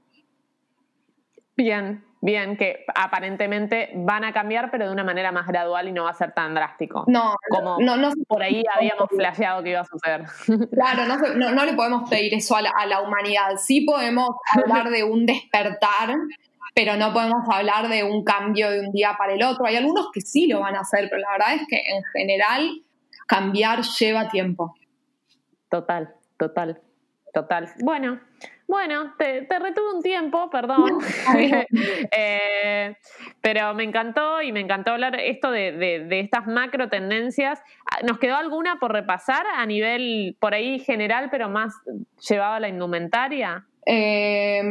Bien, 1.57 2.05
bien, 2.21 2.57
que 2.57 2.85
aparentemente 2.95 3.91
van 3.95 4.25
a 4.25 4.33
cambiar, 4.33 4.71
pero 4.71 4.87
de 4.87 4.93
una 4.93 5.05
manera 5.05 5.33
más 5.33 5.47
gradual 5.47 5.89
y 5.89 5.93
no 5.93 6.05
va 6.05 6.11
a 6.11 6.15
ser 6.15 6.33
tan 6.33 6.55
drástico. 6.55 7.05
No, 7.07 7.35
como 7.51 7.79
no, 7.81 7.97
no, 7.97 8.11
por 8.27 8.43
ahí 8.43 8.63
habíamos 8.75 9.09
flasheado 9.11 9.63
que 9.63 9.71
iba 9.71 9.81
a 9.81 9.85
suceder. 9.85 10.25
Claro, 10.73 11.05
no, 11.37 11.51
no 11.53 11.65
le 11.65 11.75
podemos 11.75 12.09
pedir 12.09 12.33
eso 12.35 12.57
a 12.57 12.63
la, 12.63 12.71
a 12.71 12.87
la 12.87 13.01
humanidad. 13.01 13.57
Sí 13.59 13.83
podemos 13.83 14.31
hablar 14.53 14.91
de 14.91 15.05
un 15.05 15.27
despertar 15.27 16.15
pero 16.75 16.97
no 16.97 17.13
podemos 17.13 17.43
hablar 17.51 17.89
de 17.89 18.05
un 18.05 18.25
cambio 18.25 18.71
de 18.71 18.81
un 18.81 18.93
día 18.93 19.15
para 19.19 19.35
el 19.35 19.43
otro. 19.43 19.67
Hay 19.67 19.77
algunos 19.77 20.09
que 20.13 20.21
sí 20.21 20.47
lo 20.47 20.61
van 20.61 20.77
a 20.77 20.81
hacer, 20.81 21.09
pero 21.11 21.23
la 21.23 21.33
verdad 21.33 21.55
es 21.55 21.63
que 21.69 21.77
en 21.77 22.03
general 22.13 22.83
cambiar 23.27 23.83
lleva 23.83 24.29
tiempo. 24.29 24.75
Total, 25.69 26.15
total, 26.39 26.81
total. 27.33 27.69
Bueno, 27.83 28.21
bueno, 28.69 29.15
te, 29.17 29.47
retuve 29.49 29.95
un 29.95 30.03
tiempo, 30.03 30.51
perdón. 30.51 30.99
Eh, 32.11 32.97
pero 33.41 33.75
me 33.75 33.85
encantó 33.85 34.43
y 34.43 34.53
me 34.53 34.61
encantó 34.61 34.93
hablar 34.93 35.19
esto 35.19 35.51
de, 35.51 36.07
estas 36.11 36.47
macro 36.47 36.89
tendencias. 36.89 37.63
¿Nos 38.05 38.19
quedó 38.19 38.37
alguna 38.37 38.79
por 38.79 38.93
repasar 38.93 39.47
a 39.55 39.65
nivel 39.65 40.37
por 40.39 40.55
ahí 40.55 40.79
general, 40.81 41.29
pero 41.31 41.49
más 41.49 41.75
llevado 42.29 42.55
a 42.55 42.61
la 42.61 42.69
indumentaria? 42.69 43.67
Eh, 43.87 44.63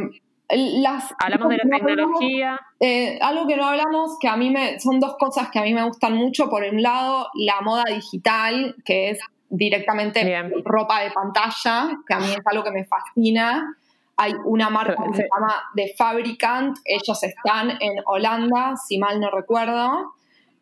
hablamos 1.18 1.48
de 1.48 1.56
la 1.56 1.78
tecnología. 1.78 2.60
Eh, 2.80 3.18
algo 3.20 3.46
que 3.46 3.56
no 3.56 3.66
hablamos, 3.66 4.18
que 4.20 4.28
a 4.28 4.36
mí 4.36 4.50
me, 4.50 4.80
son 4.80 5.00
dos 5.00 5.16
cosas 5.18 5.50
que 5.50 5.58
a 5.58 5.62
mí 5.62 5.74
me 5.74 5.84
gustan 5.84 6.14
mucho. 6.14 6.48
Por 6.48 6.64
un 6.64 6.82
lado, 6.82 7.28
la 7.34 7.60
moda 7.60 7.84
digital, 7.88 8.74
que 8.84 9.10
es 9.10 9.20
directamente 9.50 10.24
ropa 10.64 11.00
de 11.00 11.10
pantalla, 11.10 11.98
que 12.06 12.14
a 12.14 12.18
mí 12.18 12.26
es 12.30 12.40
algo 12.44 12.64
que 12.64 12.70
me 12.70 12.84
fascina. 12.84 13.76
Hay 14.16 14.34
una 14.44 14.68
marca 14.68 14.96
que 15.04 15.14
se 15.14 15.28
llama 15.32 15.54
The 15.76 15.94
Fabricant, 15.96 16.78
ellos 16.84 17.22
están 17.22 17.70
en 17.80 18.02
Holanda, 18.04 18.74
si 18.76 18.98
mal 18.98 19.20
no 19.20 19.30
recuerdo. 19.30 20.14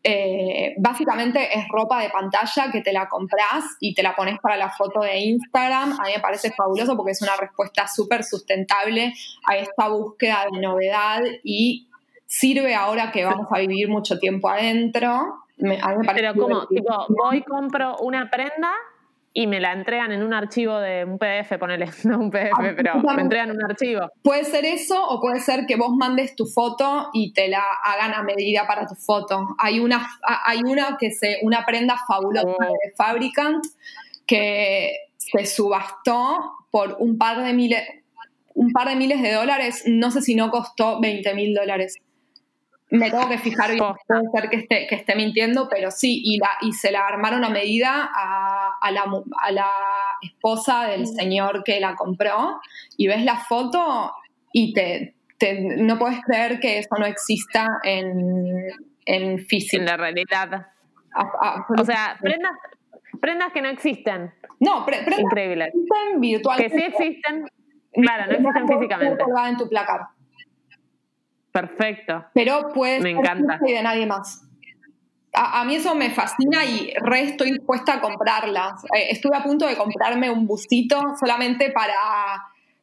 Eh, 0.09 0.77
básicamente 0.79 1.59
es 1.59 1.67
ropa 1.69 2.01
de 2.01 2.11
pantalla 2.11 2.71
que 2.71 2.81
te 2.81 2.93
la 2.93 3.09
compras 3.09 3.65
y 3.81 3.93
te 3.93 4.05
la 4.05 4.15
pones 4.15 4.39
para 4.39 4.57
la 4.57 4.71
foto 4.71 5.01
de 5.01 5.19
Instagram. 5.19 5.95
A 5.95 6.05
mí 6.05 6.11
me 6.15 6.21
parece 6.21 6.53
fabuloso 6.53 6.97
porque 6.97 7.11
es 7.11 7.23
una 7.23 7.35
respuesta 7.35 7.89
súper 7.89 8.23
sustentable 8.23 9.13
a 9.49 9.57
esta 9.57 9.89
búsqueda 9.89 10.47
de 10.53 10.61
novedad 10.61 11.23
y 11.43 11.89
sirve 12.25 12.77
ahora 12.77 13.11
que 13.11 13.25
vamos 13.25 13.49
a 13.51 13.59
vivir 13.59 13.89
mucho 13.89 14.21
tiempo 14.21 14.49
adentro. 14.49 15.09
a 15.09 15.35
mí 15.59 15.67
me 15.67 16.05
parece 16.05 16.15
Pero 16.15 16.35
como, 16.35 16.67
tipo, 16.69 17.07
voy, 17.09 17.43
compro 17.43 17.97
una 17.99 18.31
prenda 18.31 18.71
y 19.39 19.47
me 19.47 19.61
la 19.61 19.75
entregan 19.75 20.13
en 20.13 20.23
un 20.23 20.33
archivo 20.33 20.79
de 20.79 21.05
un 21.05 21.19
PDF, 21.19 21.59
ponele, 21.59 21.91
no 22.05 22.19
un 22.19 22.31
PDF, 22.31 22.53
ah, 22.55 22.73
pero 22.75 22.95
me 23.03 23.21
entregan 23.21 23.51
un 23.51 23.63
archivo. 23.63 24.11
Puede 24.23 24.45
ser 24.45 24.65
eso 24.65 24.99
o 25.07 25.21
puede 25.21 25.41
ser 25.41 25.67
que 25.67 25.77
vos 25.77 25.91
mandes 25.95 26.35
tu 26.35 26.47
foto 26.47 27.11
y 27.13 27.35
te 27.35 27.49
la 27.49 27.63
hagan 27.85 28.15
a 28.15 28.23
medida 28.23 28.67
para 28.67 28.87
tu 28.87 28.95
foto. 28.95 29.55
Hay 29.59 29.79
una, 29.79 30.09
hay 30.47 30.61
una 30.65 30.97
que 30.99 31.11
se, 31.11 31.37
una 31.43 31.67
prenda 31.67 31.99
fabulosa 32.09 32.49
oh. 32.49 32.63
de 32.63 32.95
Fabricant 32.97 33.63
que 34.27 34.93
se 35.19 35.45
subastó 35.45 36.55
por 36.71 36.97
un 36.99 37.19
par 37.19 37.45
de 37.45 37.53
miles, 37.53 37.83
un 38.55 38.73
par 38.73 38.89
de 38.89 38.97
miles 38.97 39.21
de 39.21 39.35
dólares, 39.35 39.83
no 39.87 40.11
sé 40.13 40.23
si 40.23 40.35
no 40.35 40.51
costó 40.51 40.99
20 40.99 41.35
mil 41.35 41.55
dólares 41.55 41.99
me 42.91 43.11
tengo 43.11 43.29
que 43.29 43.39
fijar 43.39 43.73
bien, 43.73 43.85
puede 44.07 44.23
ser 44.33 44.51
que 44.51 44.57
esté, 44.57 44.87
que 44.87 44.95
esté 44.95 45.17
mintiendo, 45.17 45.69
pero 45.69 45.91
sí, 45.91 46.23
y, 46.25 46.39
la, 46.39 46.51
y 46.61 46.73
se 46.73 46.93
la 46.93 47.07
armaron 47.07 47.45
a 47.45 47.51
medida 47.51 48.11
a, 48.15 48.66
a, 48.87 48.91
la, 48.91 49.05
a 49.43 49.51
la 49.53 49.71
esposa 50.23 50.85
del 50.87 51.07
señor 51.07 51.63
que 51.65 51.81
la 51.81 51.95
compró, 51.95 52.61
y 52.97 53.07
ves 53.07 53.25
la 53.25 53.37
foto 53.37 54.13
y 54.53 54.73
te, 54.73 55.15
no 55.79 55.99
puedes 55.99 56.21
creer 56.23 56.61
que 56.61 56.79
eso 56.79 56.97
no 56.99 57.07
exista 57.07 57.67
en, 57.83 58.69
en 59.05 59.39
físico. 59.39 59.81
En 59.81 59.87
la 59.87 59.97
realidad. 59.97 60.69
o 61.79 61.85
sea, 61.85 62.17
prendas, 62.21 62.53
prendas 63.21 63.53
que 63.53 63.63
no 63.63 63.69
existen. 63.69 64.33
No, 64.61 64.87
prendas 64.87 65.19
Increíble. 65.19 65.71
que 65.73 65.79
existen 65.79 66.21
virtualmente. 66.21 66.75
Que 66.75 66.81
sí 66.81 66.87
existen, 66.87 67.47
claro, 67.93 68.27
no 68.27 68.49
existen 68.49 68.69
físicamente. 68.69 69.25
en 69.49 69.57
tu 69.57 69.69
placar. 69.69 70.01
Perfecto. 71.53 72.27
Pero 72.35 72.69
puede 72.75 73.01
me 73.01 73.11
encanta. 73.11 73.59
de 73.61 73.83
nadie 73.83 74.07
más. 74.07 74.46
A, 75.39 75.65
mí 75.65 75.75
eso 75.75 75.95
me 75.95 76.09
fascina 76.11 76.65
y 76.65 76.95
re 76.99 77.23
estoy 77.23 77.53
dispuesta 77.53 77.95
a 77.95 78.01
comprarlas. 78.01 78.85
Eh, 78.85 79.09
estuve 79.11 79.37
a 79.37 79.43
punto 79.43 79.67
de 79.67 79.77
comprarme 79.77 80.31
un 80.31 80.47
busito 80.47 80.99
solamente 81.21 81.71
para, 81.71 81.93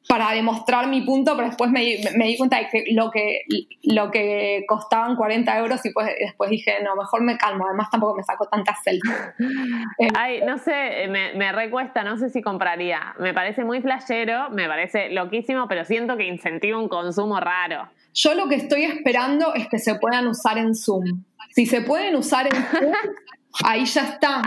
para 0.07 0.31
demostrar 0.31 0.85
mi 0.85 1.01
punto, 1.01 1.35
pero 1.35 1.47
después 1.47 1.71
me, 1.71 1.97
me, 2.15 2.25
di 2.25 2.37
cuenta 2.37 2.59
de 2.59 2.67
que 2.69 2.83
lo, 2.91 3.09
que 3.09 3.41
lo 3.81 4.11
que 4.11 4.65
costaban 4.67 5.15
40 5.15 5.57
euros 5.57 5.83
y 5.83 5.91
pues, 5.91 6.09
después 6.19 6.51
dije, 6.51 6.75
no, 6.83 6.95
mejor 6.95 7.23
me 7.23 7.37
calmo, 7.37 7.65
además 7.65 7.89
tampoco 7.89 8.17
me 8.17 8.23
saco 8.23 8.45
tantas 8.45 8.77
selfies. 8.83 9.33
Ay, 10.15 10.41
no 10.45 10.59
sé, 10.59 11.07
me, 11.09 11.33
me 11.33 11.51
recuesta, 11.51 12.03
no 12.03 12.17
sé 12.17 12.29
si 12.29 12.43
compraría. 12.43 13.15
Me 13.17 13.33
parece 13.33 13.63
muy 13.63 13.81
flashero, 13.81 14.51
me 14.51 14.67
parece 14.67 15.09
loquísimo, 15.09 15.67
pero 15.67 15.85
siento 15.85 16.17
que 16.17 16.27
incentiva 16.27 16.77
un 16.77 16.87
consumo 16.87 17.39
raro. 17.39 17.89
Yo 18.13 18.33
lo 18.33 18.47
que 18.47 18.55
estoy 18.55 18.83
esperando 18.83 19.53
es 19.53 19.67
que 19.67 19.79
se 19.79 19.95
puedan 19.95 20.27
usar 20.27 20.57
en 20.57 20.75
Zoom. 20.75 21.23
Si 21.51 21.65
se 21.65 21.81
pueden 21.81 22.15
usar 22.15 22.47
en 22.47 22.63
Zoom, 22.63 22.93
ahí 23.65 23.85
ya 23.85 24.03
está. 24.03 24.41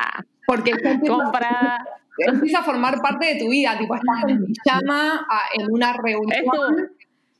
Porque 0.47 0.73
Compra 1.07 1.79
empieza 2.19 2.61
a 2.61 2.63
formar 2.63 3.01
parte 3.01 3.35
de 3.35 3.41
tu 3.41 3.51
vida, 3.51 3.77
tipo 3.79 3.95
estás 3.95 4.25
en 4.29 4.47
pijama 4.47 5.27
en 5.55 5.71
una 5.71 5.93
reunión 5.93 6.91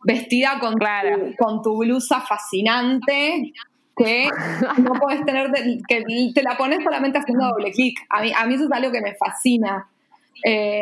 vestida 0.03 0.59
con, 0.61 0.75
tu, 0.75 1.37
con 1.39 1.63
tu 1.63 1.79
blusa 1.79 2.21
fascinante 2.21 3.53
que 3.97 4.29
no 4.79 4.93
puedes 4.95 5.25
tener, 5.25 5.51
que 5.89 6.05
te 6.35 6.43
la 6.43 6.57
pones 6.57 6.85
solamente 6.85 7.19
haciendo 7.19 7.47
doble 7.47 7.73
clic. 7.73 7.99
A 8.11 8.23
mí, 8.23 8.33
a 8.37 8.47
mí 8.47 8.55
eso 8.55 8.65
es 8.65 8.73
algo 8.73 8.93
que 8.93 9.01
me 9.01 9.15
fascina. 9.15 9.89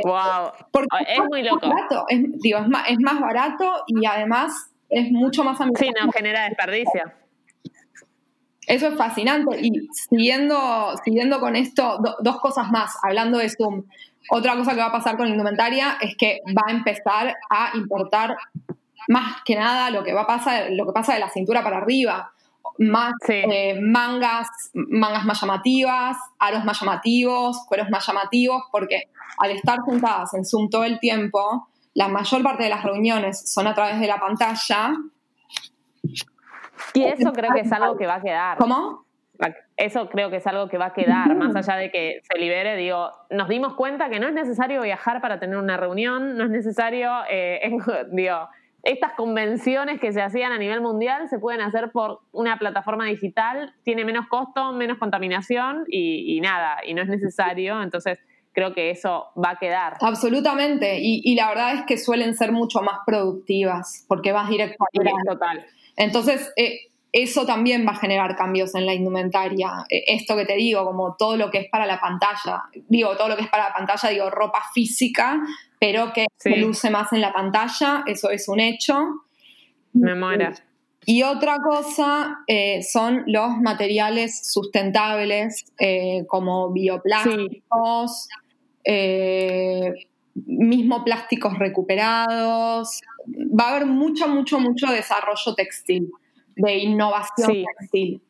wow. 0.04 0.48
Eh, 0.48 0.64
porque 0.72 0.88
es 1.08 1.20
muy 1.30 1.42
loco. 1.42 1.70
es, 2.08 2.20
digo, 2.40 2.58
es, 2.58 2.68
más, 2.68 2.90
es 2.90 2.98
más 2.98 3.20
barato 3.20 3.84
y 3.86 4.04
además 4.04 4.70
es 4.94 5.10
mucho 5.10 5.44
más 5.44 5.60
amigable. 5.60 5.86
Sí, 5.86 6.04
no 6.04 6.12
genera 6.12 6.44
desperdicio. 6.44 7.12
Eso 8.66 8.88
es 8.88 8.96
fascinante. 8.96 9.58
Y 9.60 9.88
siguiendo, 9.92 10.94
siguiendo 11.04 11.40
con 11.40 11.56
esto, 11.56 11.98
dos 12.20 12.40
cosas 12.40 12.70
más, 12.70 12.96
hablando 13.02 13.38
de 13.38 13.50
Zoom. 13.50 13.84
Otra 14.30 14.56
cosa 14.56 14.72
que 14.72 14.80
va 14.80 14.86
a 14.86 14.92
pasar 14.92 15.16
con 15.16 15.28
indumentaria 15.28 15.98
es 16.00 16.16
que 16.16 16.40
va 16.48 16.62
a 16.68 16.72
empezar 16.72 17.36
a 17.50 17.76
importar 17.76 18.36
más 19.08 19.42
que 19.44 19.54
nada 19.54 19.90
lo 19.90 20.02
que 20.02 20.14
va 20.14 20.22
a 20.22 20.26
pasar, 20.26 20.68
lo 20.70 20.86
que 20.86 20.92
pasa 20.92 21.14
de 21.14 21.20
la 21.20 21.28
cintura 21.28 21.62
para 21.62 21.78
arriba. 21.78 22.32
Más 22.78 23.12
eh, 23.28 23.78
mangas, 23.80 24.48
mangas 24.72 25.24
más 25.26 25.40
llamativas, 25.40 26.16
aros 26.38 26.64
más 26.64 26.80
llamativos, 26.80 27.64
cueros 27.68 27.90
más 27.90 28.06
llamativos, 28.06 28.62
porque 28.72 29.10
al 29.38 29.50
estar 29.50 29.78
sentadas 29.86 30.32
en 30.34 30.44
Zoom 30.44 30.70
todo 30.70 30.84
el 30.84 30.98
tiempo, 30.98 31.68
la 31.94 32.08
mayor 32.08 32.42
parte 32.42 32.64
de 32.64 32.70
las 32.70 32.82
reuniones 32.82 33.50
son 33.50 33.66
a 33.66 33.74
través 33.74 34.00
de 34.00 34.06
la 34.06 34.18
pantalla 34.18 34.92
y 36.92 37.04
eso 37.04 37.32
creo 37.32 37.52
que 37.52 37.60
es 37.60 37.72
algo 37.72 37.96
que 37.96 38.06
va 38.06 38.16
a 38.16 38.22
quedar. 38.22 38.58
¿Cómo? 38.58 39.04
Eso 39.76 40.08
creo 40.08 40.30
que 40.30 40.36
es 40.36 40.46
algo 40.46 40.68
que 40.68 40.78
va 40.78 40.86
a 40.86 40.92
quedar, 40.92 41.34
más 41.34 41.56
allá 41.56 41.76
de 41.76 41.90
que 41.90 42.20
se 42.22 42.38
libere, 42.38 42.76
digo, 42.76 43.10
nos 43.30 43.48
dimos 43.48 43.74
cuenta 43.74 44.08
que 44.08 44.20
no 44.20 44.28
es 44.28 44.32
necesario 44.32 44.80
viajar 44.82 45.20
para 45.20 45.40
tener 45.40 45.56
una 45.56 45.76
reunión, 45.76 46.36
no 46.36 46.44
es 46.44 46.50
necesario, 46.50 47.10
eh, 47.28 47.60
digo, 48.12 48.48
estas 48.84 49.14
convenciones 49.14 49.98
que 49.98 50.12
se 50.12 50.22
hacían 50.22 50.52
a 50.52 50.58
nivel 50.58 50.80
mundial 50.80 51.28
se 51.28 51.40
pueden 51.40 51.62
hacer 51.62 51.90
por 51.90 52.20
una 52.30 52.58
plataforma 52.58 53.06
digital, 53.06 53.74
tiene 53.82 54.04
menos 54.04 54.28
costo, 54.28 54.72
menos 54.72 54.98
contaminación 54.98 55.84
y, 55.88 56.40
nada, 56.40 56.76
y 56.86 56.94
no 56.94 57.02
es 57.02 57.08
necesario, 57.08 57.82
entonces 57.82 58.20
creo 58.54 58.72
que 58.72 58.90
eso 58.90 59.26
va 59.36 59.50
a 59.50 59.56
quedar. 59.56 59.94
Absolutamente, 60.00 60.98
y, 61.00 61.34
la 61.34 61.48
verdad 61.48 61.74
es 61.74 61.82
que 61.82 61.98
suelen 61.98 62.34
ser 62.34 62.52
mucho 62.52 62.80
más 62.80 63.00
productivas, 63.04 64.04
porque 64.08 64.32
vas 64.32 64.48
directo 64.48 64.84
a 64.84 65.32
Total. 65.32 65.66
Entonces, 65.96 66.52
eh, 66.56 66.78
eso 67.12 67.44
también 67.44 67.86
va 67.86 67.92
a 67.92 67.96
generar 67.96 68.36
cambios 68.36 68.74
en 68.74 68.86
la 68.86 68.94
indumentaria. 68.94 69.84
Eh, 69.90 70.04
esto 70.06 70.36
que 70.36 70.46
te 70.46 70.54
digo, 70.54 70.84
como 70.84 71.16
todo 71.16 71.36
lo 71.36 71.50
que 71.50 71.58
es 71.58 71.68
para 71.68 71.84
la 71.84 72.00
pantalla, 72.00 72.64
digo, 72.88 73.16
todo 73.16 73.28
lo 73.28 73.36
que 73.36 73.42
es 73.42 73.48
para 73.48 73.64
la 73.68 73.74
pantalla, 73.74 74.08
digo, 74.08 74.30
ropa 74.30 74.62
física, 74.72 75.40
pero 75.78 76.12
que 76.12 76.26
se 76.36 76.56
luce 76.56 76.90
más 76.90 77.12
en 77.12 77.20
la 77.20 77.32
pantalla, 77.32 78.04
eso 78.06 78.30
es 78.30 78.48
un 78.48 78.60
hecho. 78.60 78.98
Me 79.92 80.14
muero. 80.14 80.50
Y 81.06 81.22
otra 81.22 81.58
cosa 81.58 82.38
eh, 82.46 82.82
son 82.82 83.24
los 83.26 83.58
materiales 83.58 84.50
sustentables 84.50 85.66
como 86.26 86.72
bioplásticos, 86.72 88.26
mismo 90.34 91.04
plásticos 91.04 91.58
recuperados, 91.58 93.00
va 93.58 93.68
a 93.68 93.76
haber 93.76 93.86
mucho, 93.86 94.28
mucho, 94.28 94.58
mucho 94.58 94.90
desarrollo 94.90 95.54
textil, 95.56 96.10
de 96.56 96.78
innovación 96.78 97.64
textil. 97.78 98.22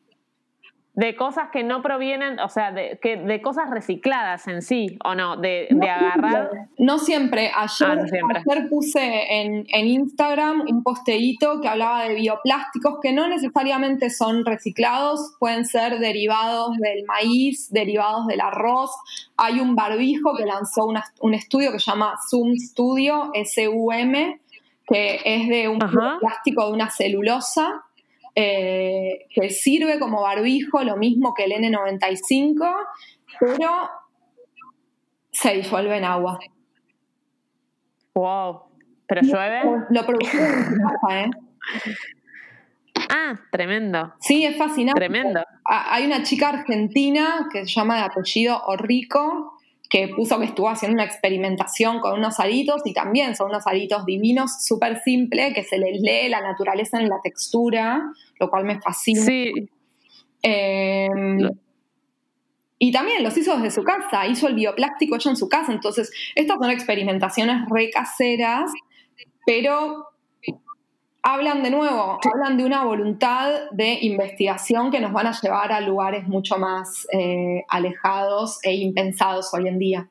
De 0.95 1.15
cosas 1.15 1.49
que 1.51 1.63
no 1.63 1.81
provienen, 1.81 2.39
o 2.39 2.49
sea, 2.49 2.71
de, 2.71 2.97
que, 3.01 3.17
de 3.17 3.41
cosas 3.41 3.69
recicladas 3.69 4.47
en 4.47 4.61
sí, 4.61 4.97
¿o 5.03 5.13
no? 5.13 5.37
De, 5.37 5.67
de 5.69 5.89
agarrar. 5.89 6.49
No 6.77 6.99
siempre. 6.99 7.51
Ayer, 7.55 7.99
ah, 7.99 8.41
ayer 8.45 8.69
puse 8.69 9.41
en, 9.41 9.65
en, 9.67 9.87
Instagram 9.87 10.61
un 10.61 10.83
posteíto 10.83 11.59
que 11.61 11.67
hablaba 11.67 12.03
de 12.03 12.15
bioplásticos 12.15 12.99
que 13.01 13.11
no 13.11 13.27
necesariamente 13.27 14.09
son 14.09 14.45
reciclados, 14.45 15.35
pueden 15.39 15.65
ser 15.65 15.99
derivados 15.99 16.77
del 16.77 17.05
maíz, 17.05 17.71
derivados 17.71 18.27
del 18.27 18.41
arroz. 18.41 18.91
Hay 19.37 19.59
un 19.59 19.75
barbijo 19.75 20.35
que 20.35 20.45
lanzó 20.45 20.87
un 21.21 21.33
estudio 21.33 21.71
que 21.71 21.79
se 21.79 21.91
llama 21.91 22.15
Zoom 22.29 22.55
Studio, 22.55 23.31
S-U-M, 23.33 24.39
que 24.87 25.19
es 25.25 25.49
de 25.49 25.67
un 25.67 25.79
plástico 25.79 26.67
de 26.67 26.73
una 26.73 26.89
celulosa 26.89 27.84
eh, 28.35 29.27
que 29.33 29.49
sirve 29.49 29.97
como 29.99 30.21
barbijo, 30.21 30.83
lo 30.83 30.97
mismo 30.97 31.33
que 31.33 31.45
el 31.45 31.51
N95, 31.53 32.75
pero 33.39 33.89
se 35.31 35.53
disuelve 35.53 35.97
en 35.97 36.05
agua. 36.05 36.39
Wow. 38.13 38.61
¿Pero 39.07 39.21
llueve? 39.21 39.61
Lo 39.89 40.05
produce 40.05 40.37
en 40.37 40.77
casa, 40.77 41.21
¿eh? 41.21 41.29
Ah, 43.09 43.39
tremendo. 43.51 44.13
Sí, 44.19 44.45
es 44.45 44.57
fascinante. 44.57 44.99
Tremendo. 44.99 45.43
Hay 45.65 46.05
una 46.05 46.23
chica 46.23 46.49
argentina 46.49 47.47
que 47.51 47.65
se 47.65 47.73
llama 47.73 47.97
de 47.97 48.01
apellido 48.03 48.61
Orrico, 48.65 49.54
que 49.95 50.09
puso 50.09 50.37
que 50.39 50.45
estuvo 50.47 50.67
haciendo 50.67 50.95
una 50.95 51.05
experimentación 51.05 52.01
con 52.01 52.19
unos 52.19 52.41
aritos 52.41 52.81
y 52.83 52.91
también 52.91 53.33
son 53.33 53.47
unos 53.49 53.65
aritos 53.65 54.05
divinos, 54.05 54.65
súper 54.65 54.99
simple, 54.99 55.53
que 55.53 55.63
se 55.63 55.77
les 55.77 56.01
lee 56.01 56.27
la 56.27 56.41
naturaleza 56.41 56.99
en 56.99 57.07
la 57.07 57.21
textura, 57.23 58.03
lo 58.37 58.49
cual 58.49 58.65
me 58.65 58.81
fascina. 58.81 59.21
Sí. 59.21 59.53
Em, 60.41 61.49
y 62.77 62.91
también 62.91 63.23
los 63.23 63.37
hizo 63.37 63.55
desde 63.55 63.71
su 63.71 63.83
casa, 63.85 64.27
hizo 64.27 64.49
el 64.49 64.55
bioplástico 64.55 65.15
hecho 65.15 65.29
en 65.29 65.37
su 65.37 65.47
casa, 65.47 65.71
entonces 65.71 66.11
estas 66.35 66.57
son 66.57 66.71
experimentaciones 66.71 67.61
re 67.69 67.89
caseras, 67.89 68.69
pero 69.45 70.09
hablan 71.25 71.63
de 71.63 71.71
nuevo, 71.71 72.19
hablan 72.31 72.55
de 72.55 72.65
una 72.65 72.85
voluntad 72.85 73.71
de 73.71 73.97
investigación 74.01 74.91
que 74.91 74.99
nos 74.99 75.11
van 75.11 75.25
a 75.25 75.31
llevar 75.31 75.71
a 75.71 75.81
lugares 75.81 76.27
mucho 76.27 76.59
más 76.59 77.07
eh, 77.11 77.65
alejados 77.67 78.59
e 78.63 78.75
impensados 78.75 79.51
hoy 79.51 79.67
en 79.67 79.79
día. 79.79 80.07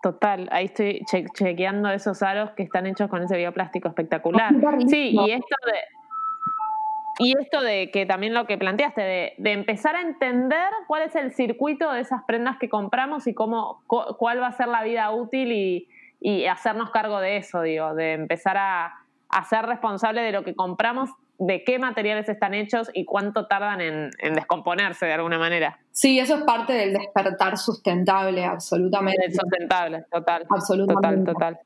Total, 0.00 0.48
ahí 0.52 0.66
estoy 0.66 1.02
chequeando 1.34 1.90
esos 1.90 2.22
aros 2.22 2.52
que 2.52 2.62
están 2.62 2.86
hechos 2.86 3.10
con 3.10 3.20
ese 3.20 3.36
bioplástico 3.36 3.88
espectacular. 3.88 4.54
Sí, 4.86 5.10
y 5.10 5.32
esto 5.32 5.56
de, 5.66 7.24
y 7.26 7.36
esto 7.36 7.60
de 7.60 7.90
que 7.90 8.06
también 8.06 8.34
lo 8.34 8.46
que 8.46 8.56
planteaste, 8.56 9.00
de, 9.00 9.34
de, 9.36 9.52
empezar 9.52 9.96
a 9.96 10.02
entender 10.02 10.70
cuál 10.86 11.02
es 11.02 11.16
el 11.16 11.32
circuito 11.32 11.90
de 11.90 12.02
esas 12.02 12.22
prendas 12.22 12.58
que 12.58 12.68
compramos 12.68 13.26
y 13.26 13.34
cómo, 13.34 13.82
cuál 13.88 14.40
va 14.40 14.46
a 14.46 14.52
ser 14.52 14.68
la 14.68 14.84
vida 14.84 15.10
útil 15.10 15.50
y, 15.50 15.88
y 16.20 16.46
hacernos 16.46 16.90
cargo 16.90 17.18
de 17.18 17.38
eso, 17.38 17.62
digo, 17.62 17.94
de 17.94 18.12
empezar 18.12 18.56
a, 18.56 18.97
a 19.28 19.44
ser 19.44 19.66
responsable 19.66 20.22
de 20.22 20.32
lo 20.32 20.44
que 20.44 20.54
compramos, 20.54 21.10
de 21.38 21.62
qué 21.64 21.78
materiales 21.78 22.28
están 22.28 22.54
hechos 22.54 22.90
y 22.92 23.04
cuánto 23.04 23.46
tardan 23.46 23.80
en, 23.80 24.10
descomponerse 24.34 25.06
de 25.06 25.12
alguna 25.12 25.38
manera. 25.38 25.78
Sí, 25.92 26.18
eso 26.18 26.36
es 26.36 26.42
parte 26.42 26.72
del 26.72 26.94
despertar 26.94 27.56
sustentable, 27.56 28.44
absolutamente. 28.44 29.30
sustentable, 29.30 30.04
total. 30.10 30.46
Absolutamente. 30.48 31.32
Total, 31.32 31.54
total. 31.54 31.58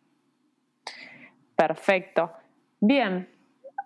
Perfecto. 1.56 2.32
Bien. 2.80 3.28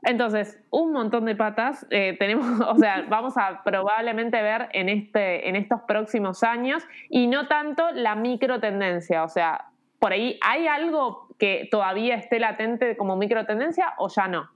Entonces, 0.03 0.59
un 0.71 0.93
montón 0.93 1.25
de 1.25 1.35
patas 1.35 1.87
eh, 1.91 2.17
tenemos, 2.19 2.47
o 2.69 2.77
sea, 2.77 3.05
vamos 3.09 3.37
a 3.37 3.63
probablemente 3.65 4.41
ver 4.43 4.69
en, 4.73 4.89
este, 4.89 5.49
en 5.49 5.57
estos 5.57 5.83
próximos 5.83 6.43
años 6.43 6.83
y 7.09 7.27
no 7.27 7.49
tanto 7.49 7.91
la 7.93 8.15
micro 8.15 8.61
tendencia, 8.61 9.25
o 9.25 9.29
sea, 9.29 9.67
por 9.99 10.13
ahí, 10.13 10.39
¿hay 10.43 10.67
algo 10.67 11.29
que 11.39 11.69
todavía 11.71 12.17
esté 12.17 12.39
latente 12.39 12.97
como 12.97 13.17
microtendencia 13.17 13.95
o 13.99 14.09
ya 14.09 14.29
no? 14.29 14.51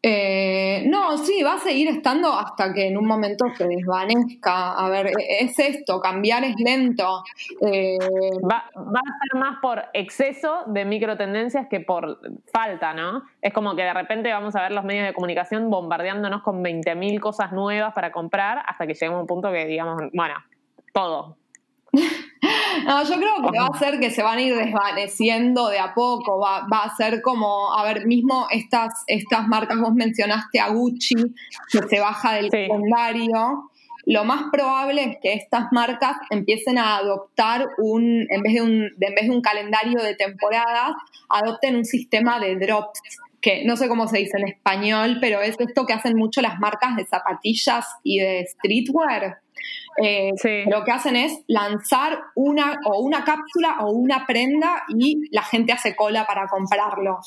Eh, 0.00 0.84
no, 0.86 1.18
sí, 1.18 1.42
va 1.42 1.54
a 1.54 1.58
seguir 1.58 1.88
estando 1.88 2.32
hasta 2.32 2.72
que 2.72 2.86
en 2.86 2.96
un 2.96 3.04
momento 3.04 3.46
se 3.56 3.66
desvanezca. 3.66 4.74
A 4.74 4.88
ver, 4.88 5.08
e-, 5.08 5.44
es 5.44 5.58
esto, 5.58 6.00
cambiar 6.00 6.44
es 6.44 6.54
lento. 6.56 7.24
Eh, 7.60 7.98
va, 8.48 8.70
va, 8.76 9.00
a 9.00 9.18
ser 9.18 9.40
más 9.40 9.58
por 9.60 9.84
exceso 9.92 10.62
de 10.66 10.84
microtendencias 10.84 11.66
que 11.68 11.80
por 11.80 12.20
falta, 12.52 12.94
¿no? 12.94 13.24
Es 13.42 13.52
como 13.52 13.74
que 13.74 13.82
de 13.82 13.92
repente 13.92 14.30
vamos 14.32 14.54
a 14.54 14.62
ver 14.62 14.72
los 14.72 14.84
medios 14.84 15.06
de 15.06 15.14
comunicación 15.14 15.68
bombardeándonos 15.68 16.42
con 16.42 16.62
20.000 16.62 17.18
cosas 17.18 17.52
nuevas 17.52 17.92
para 17.92 18.12
comprar 18.12 18.62
hasta 18.66 18.86
que 18.86 18.94
lleguemos 18.94 19.18
a 19.18 19.20
un 19.22 19.26
punto 19.26 19.50
que 19.50 19.66
digamos, 19.66 20.00
bueno, 20.12 20.34
todo. 20.92 21.36
No, 22.86 23.02
yo 23.02 23.16
creo 23.16 23.50
que 23.50 23.58
va 23.58 23.66
a 23.66 23.78
ser 23.78 23.98
que 23.98 24.10
se 24.10 24.22
van 24.22 24.38
a 24.38 24.42
ir 24.42 24.56
desvaneciendo 24.56 25.68
de 25.68 25.78
a 25.78 25.92
poco, 25.92 26.38
va, 26.38 26.66
a 26.70 26.96
ser 26.96 27.20
como, 27.20 27.74
a 27.74 27.82
ver, 27.84 28.06
mismo 28.06 28.46
estas, 28.50 28.94
estas 29.08 29.46
marcas, 29.48 29.78
vos 29.78 29.92
mencionaste 29.92 30.60
a 30.60 30.68
Gucci, 30.68 31.16
que 31.70 31.82
se 31.88 32.00
baja 32.00 32.34
del 32.34 32.48
calendario, 32.48 33.70
lo 34.06 34.24
más 34.24 34.44
probable 34.50 35.02
es 35.04 35.16
que 35.20 35.34
estas 35.34 35.66
marcas 35.70 36.16
empiecen 36.30 36.78
a 36.78 36.96
adoptar 36.96 37.66
un, 37.76 38.26
en 38.30 38.42
vez 38.42 38.54
de 38.54 38.62
un, 38.62 38.84
en 38.98 39.14
vez 39.14 39.24
de 39.24 39.30
un 39.30 39.42
calendario 39.42 40.02
de 40.02 40.14
temporadas, 40.14 40.92
adopten 41.28 41.76
un 41.76 41.84
sistema 41.84 42.40
de 42.40 42.56
drops 42.56 43.00
que 43.42 43.64
no 43.66 43.76
sé 43.76 43.86
cómo 43.86 44.08
se 44.08 44.18
dice 44.18 44.38
en 44.38 44.48
español, 44.48 45.18
pero 45.20 45.42
es 45.42 45.56
esto 45.58 45.84
que 45.84 45.92
hacen 45.92 46.16
mucho 46.16 46.40
las 46.40 46.58
marcas 46.58 46.96
de 46.96 47.04
zapatillas 47.04 47.86
y 48.02 48.20
de 48.20 48.46
streetwear, 48.46 49.40
eh, 50.02 50.32
lo 50.66 50.84
que 50.84 50.92
hacen 50.92 51.16
es 51.16 51.40
lanzar 51.46 52.18
una 52.34 52.78
o 52.84 53.00
una 53.00 53.24
cápsula 53.24 53.78
o 53.80 53.90
una 53.90 54.26
prenda 54.26 54.84
y 54.88 55.28
la 55.32 55.42
gente 55.42 55.72
hace 55.72 55.96
cola 55.96 56.26
para 56.26 56.46
comprarlo. 56.46 57.18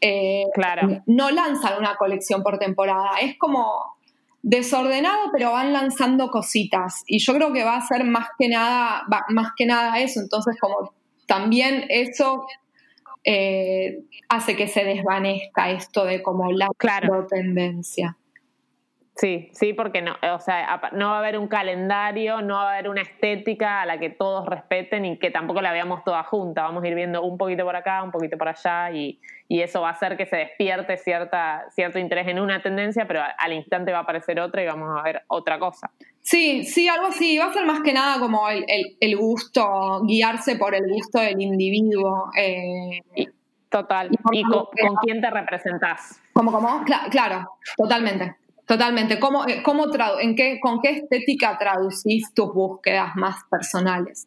Eh, 0.00 0.44
claro. 0.54 1.02
No 1.06 1.30
lanzan 1.30 1.78
una 1.78 1.96
colección 1.96 2.42
por 2.42 2.58
temporada, 2.58 3.16
es 3.20 3.36
como 3.38 3.96
desordenado, 4.42 5.30
pero 5.32 5.52
van 5.52 5.72
lanzando 5.72 6.30
cositas. 6.30 7.02
Y 7.06 7.18
yo 7.18 7.34
creo 7.34 7.52
que 7.52 7.64
va 7.64 7.76
a 7.76 7.86
ser 7.86 8.04
más 8.04 8.28
que 8.38 8.48
nada, 8.48 9.04
más 9.28 9.52
que 9.56 9.66
nada 9.66 9.98
eso. 10.00 10.20
Entonces, 10.20 10.56
como 10.60 10.92
también 11.26 11.86
eso 11.88 12.46
eh, 13.24 14.00
hace 14.28 14.56
que 14.56 14.66
se 14.68 14.84
desvanezca 14.84 15.70
esto 15.70 16.04
de 16.04 16.22
como 16.22 16.50
la 16.52 16.68
tendencia. 17.28 18.16
Sí, 19.14 19.50
sí, 19.52 19.74
porque 19.74 20.00
no, 20.00 20.16
o 20.34 20.40
sea, 20.40 20.80
no 20.92 21.10
va 21.10 21.16
a 21.16 21.18
haber 21.18 21.36
un 21.36 21.46
calendario, 21.46 22.40
no 22.40 22.54
va 22.54 22.70
a 22.70 22.72
haber 22.74 22.88
una 22.88 23.02
estética 23.02 23.82
a 23.82 23.86
la 23.86 23.98
que 23.98 24.08
todos 24.08 24.46
respeten 24.46 25.04
y 25.04 25.18
que 25.18 25.30
tampoco 25.30 25.60
la 25.60 25.70
veamos 25.70 26.02
toda 26.02 26.22
junta. 26.22 26.62
Vamos 26.62 26.82
a 26.82 26.88
ir 26.88 26.94
viendo 26.94 27.22
un 27.22 27.36
poquito 27.36 27.64
por 27.64 27.76
acá, 27.76 28.02
un 28.02 28.10
poquito 28.10 28.38
por 28.38 28.48
allá 28.48 28.90
y, 28.90 29.20
eso 29.48 29.82
va 29.82 29.90
a 29.90 29.92
hacer 29.92 30.16
que 30.16 30.24
se 30.24 30.36
despierte 30.36 30.96
cierta, 30.96 31.66
cierto 31.74 31.98
interés 31.98 32.26
en 32.26 32.40
una 32.40 32.62
tendencia, 32.62 33.06
pero 33.06 33.20
al 33.36 33.52
instante 33.52 33.92
va 33.92 33.98
a 33.98 34.00
aparecer 34.00 34.40
otra 34.40 34.62
y 34.62 34.66
vamos 34.66 34.98
a 34.98 35.02
ver 35.02 35.24
otra 35.28 35.58
cosa. 35.58 35.90
Sí, 36.22 36.64
sí, 36.64 36.88
algo 36.88 37.08
así. 37.08 37.36
Va 37.36 37.44
a 37.44 37.52
ser 37.52 37.66
más 37.66 37.82
que 37.82 37.92
nada 37.92 38.18
como 38.18 38.48
el, 38.48 39.16
gusto, 39.16 40.00
guiarse 40.06 40.56
por 40.56 40.74
el 40.74 40.90
gusto 40.90 41.20
del 41.20 41.38
individuo. 41.42 42.30
Eh, 42.34 43.02
total. 43.68 44.08
¿Y, 44.32 44.42
con, 44.42 44.64
quién 45.02 45.20
te 45.20 45.28
representás? 45.28 46.18
¿Cómo, 46.32 46.50
cómo? 46.50 46.82
claro, 47.10 47.46
totalmente. 47.76 48.41
Totalmente. 48.72 49.20
¿Cómo, 49.20 49.46
eh, 49.46 49.62
cómo 49.62 49.84
en 50.18 50.34
qué, 50.34 50.58
¿Con 50.58 50.80
qué 50.80 50.92
estética 50.92 51.58
traducís 51.58 52.32
tus 52.32 52.54
búsquedas 52.54 53.14
más 53.16 53.44
personales? 53.50 54.26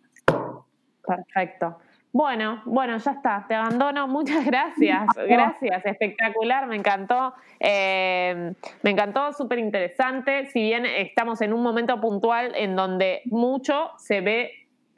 Perfecto. 1.03 1.79
Bueno, 2.11 2.61
bueno, 2.65 2.95
ya 2.97 3.11
está, 3.13 3.43
te 3.47 3.55
abandono. 3.55 4.07
Muchas 4.17 4.45
gracias, 4.45 5.07
gracias, 5.27 5.83
espectacular, 5.87 6.67
me 6.67 6.75
encantó, 6.75 7.33
eh, 7.59 8.53
me 8.83 8.91
encantó, 8.91 9.33
súper 9.33 9.57
interesante. 9.57 10.45
Si 10.51 10.61
bien 10.61 10.85
estamos 10.85 11.41
en 11.41 11.51
un 11.51 11.63
momento 11.63 11.99
puntual 11.99 12.53
en 12.55 12.75
donde 12.75 13.23
mucho 13.25 13.93
se 13.97 14.21
ve 14.21 14.51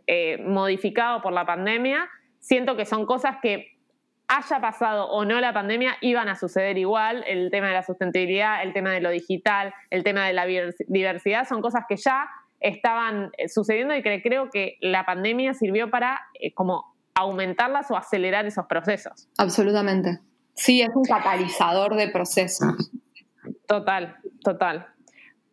eh, 0.07 0.43
modificado 0.45 1.21
por 1.21 1.31
la 1.31 1.45
pandemia, 1.45 2.09
siento 2.39 2.75
que 2.75 2.83
son 2.83 3.05
cosas 3.05 3.37
que 3.41 3.76
haya 4.27 4.59
pasado 4.59 5.09
o 5.09 5.25
no 5.25 5.39
la 5.39 5.53
pandemia, 5.53 5.97
iban 6.01 6.27
a 6.29 6.35
suceder 6.35 6.77
igual. 6.77 7.23
El 7.27 7.49
tema 7.49 7.67
de 7.67 7.73
la 7.73 7.83
sustentabilidad, 7.83 8.63
el 8.63 8.73
tema 8.73 8.91
de 8.91 9.01
lo 9.01 9.09
digital, 9.09 9.73
el 9.89 10.03
tema 10.03 10.25
de 10.25 10.33
la 10.33 10.45
diversidad, 10.45 11.47
son 11.47 11.61
cosas 11.61 11.85
que 11.87 11.95
ya 11.95 12.27
estaban 12.59 13.31
eh, 13.37 13.49
sucediendo 13.49 13.95
y 13.95 14.01
que 14.01 14.21
creo 14.21 14.49
que 14.49 14.77
la 14.81 15.05
pandemia 15.05 15.53
sirvió 15.53 15.89
para 15.89 16.19
eh, 16.39 16.53
como 16.53 16.95
aumentarlas 17.13 17.89
o 17.91 17.97
acelerar 17.97 18.45
esos 18.45 18.65
procesos. 18.67 19.27
Absolutamente. 19.37 20.19
Sí, 20.53 20.81
es 20.81 20.89
un 20.93 21.03
catalizador 21.03 21.95
de 21.95 22.09
procesos. 22.09 22.91
Total, 23.67 24.17
total. 24.43 24.87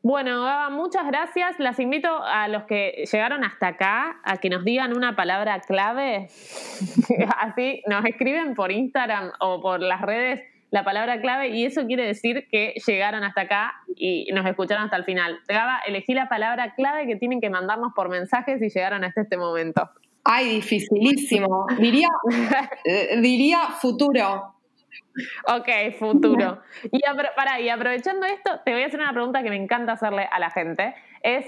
Bueno, 0.04 0.70
muchas 0.70 1.06
gracias. 1.06 1.58
Las 1.58 1.80
invito 1.80 2.22
a 2.22 2.46
los 2.48 2.64
que 2.64 3.06
llegaron 3.10 3.42
hasta 3.42 3.68
acá 3.68 4.20
a 4.22 4.36
que 4.36 4.50
nos 4.50 4.62
digan 4.62 4.94
una 4.94 5.16
palabra 5.16 5.58
clave. 5.60 6.28
Así 7.40 7.82
nos 7.86 8.04
escriben 8.04 8.54
por 8.54 8.70
Instagram 8.70 9.32
o 9.40 9.62
por 9.62 9.80
las 9.80 10.02
redes 10.02 10.42
la 10.70 10.84
palabra 10.84 11.22
clave 11.22 11.56
y 11.56 11.64
eso 11.64 11.86
quiere 11.86 12.04
decir 12.04 12.46
que 12.50 12.74
llegaron 12.86 13.24
hasta 13.24 13.42
acá 13.42 13.72
y 13.96 14.30
nos 14.34 14.44
escucharon 14.44 14.84
hasta 14.84 14.98
el 14.98 15.04
final. 15.04 15.40
Gaba, 15.48 15.78
elegí 15.86 16.12
la 16.12 16.28
palabra 16.28 16.74
clave 16.74 17.06
que 17.06 17.16
tienen 17.16 17.40
que 17.40 17.48
mandarnos 17.48 17.94
por 17.96 18.10
mensajes 18.10 18.60
y 18.60 18.68
llegaron 18.68 19.04
hasta 19.04 19.22
este 19.22 19.38
momento. 19.38 19.88
Ay, 20.22 20.56
dificilísimo. 20.56 21.66
Diría, 21.78 22.08
eh, 22.84 23.20
diría 23.22 23.60
futuro. 23.80 24.53
Ok, 25.48 25.68
futuro. 25.98 26.60
Y, 26.90 27.00
para, 27.36 27.74
aprovechando 27.74 28.26
esto, 28.26 28.60
te 28.64 28.72
voy 28.72 28.82
a 28.82 28.86
hacer 28.86 29.00
una 29.00 29.12
pregunta 29.12 29.42
que 29.42 29.50
me 29.50 29.56
encanta 29.56 29.92
hacerle 29.92 30.28
a 30.30 30.38
la 30.38 30.50
gente. 30.50 30.94
Es, 31.22 31.46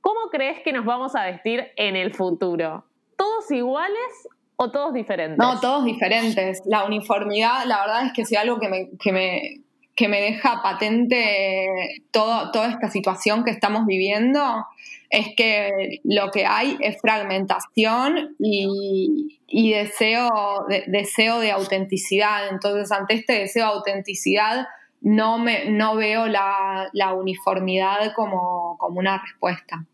¿cómo 0.00 0.30
crees 0.30 0.60
que 0.62 0.72
nos 0.72 0.84
vamos 0.84 1.14
a 1.14 1.24
vestir 1.24 1.72
en 1.76 1.96
el 1.96 2.14
futuro? 2.14 2.84
¿Todos 3.16 3.50
iguales 3.50 4.28
o 4.56 4.70
todos 4.70 4.94
diferentes? 4.94 5.38
No, 5.38 5.60
todos 5.60 5.84
diferentes. 5.84 6.62
La 6.66 6.84
uniformidad, 6.84 7.64
la 7.66 7.80
verdad 7.80 8.06
es 8.06 8.12
que 8.12 8.24
si 8.24 8.36
algo 8.36 8.58
que 8.58 8.68
me, 8.68 8.90
que 9.02 9.12
me, 9.12 9.65
que 9.96 10.08
me 10.08 10.20
deja 10.20 10.62
patente 10.62 12.02
todo, 12.10 12.52
toda 12.52 12.68
esta 12.68 12.90
situación 12.90 13.44
que 13.44 13.50
estamos 13.50 13.86
viviendo 13.86 14.66
es 15.10 15.28
que 15.36 16.00
lo 16.04 16.30
que 16.30 16.44
hay 16.44 16.76
es 16.80 17.00
fragmentación 17.00 18.36
y, 18.38 19.72
deseo, 19.72 20.66
de, 20.68 20.84
deseo 20.86 21.40
de 21.40 21.52
autenticidad. 21.52 22.48
Entonces, 22.48 22.92
ante 22.92 23.14
este 23.14 23.34
deseo 23.34 23.66
de 23.66 23.72
autenticidad, 23.72 24.66
no, 25.00 25.38
me, 25.38 25.70
no 25.70 25.96
veo 25.96 26.26
la, 26.26 26.90
uniformidad 27.14 28.12
como, 28.14 28.76
como 28.78 28.98
una 28.98 29.22
respuesta. 29.22 29.84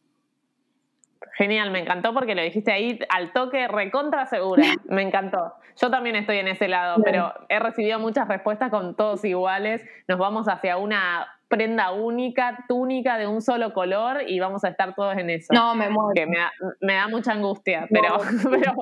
Genial, 1.35 1.71
me 1.71 1.81
encantó 1.81 2.13
porque 2.13 2.35
lo 2.35 2.43
dijiste 2.43 2.73
ahí 2.73 2.99
al 3.09 3.33
toque 3.33 3.67
recontra 3.69 4.27
segura. 4.27 4.63
Me 4.89 5.03
encantó. 5.03 5.55
Yo 5.81 5.91
también 5.91 6.17
estoy 6.17 6.39
en 6.39 6.49
ese 6.49 6.69
lado, 6.69 7.03
pero 7.03 7.33
he 7.49 7.59
recibido 7.59 7.99
muchas 7.99 8.29
respuestas 8.29 8.71
con 8.71 8.95
todos 8.95 9.25
iguales. 9.25 9.83
Nos 10.07 10.19
vamos 10.19 10.47
hacia 10.49 10.77
una 10.77 11.27
prenda 11.49 11.93
única, 11.93 12.65
túnica 12.67 13.19
de 13.19 13.27
un 13.27 13.43
solo 13.43 13.73
color 13.73 14.23
y 14.27 14.41
vamos 14.41 14.65
a 14.65 14.69
estar 14.69 14.95
todos 14.95 15.17
en 15.19 15.31
eso. 15.31 15.53
No, 15.53 15.75
me 15.75 15.89
muero. 15.91 16.13
Que 16.15 16.27
me 16.27 16.95
da, 16.95 17.09
mucha 17.09 17.33
angustia, 17.33 17.87
pero, 17.91 18.17
pero, 18.51 18.73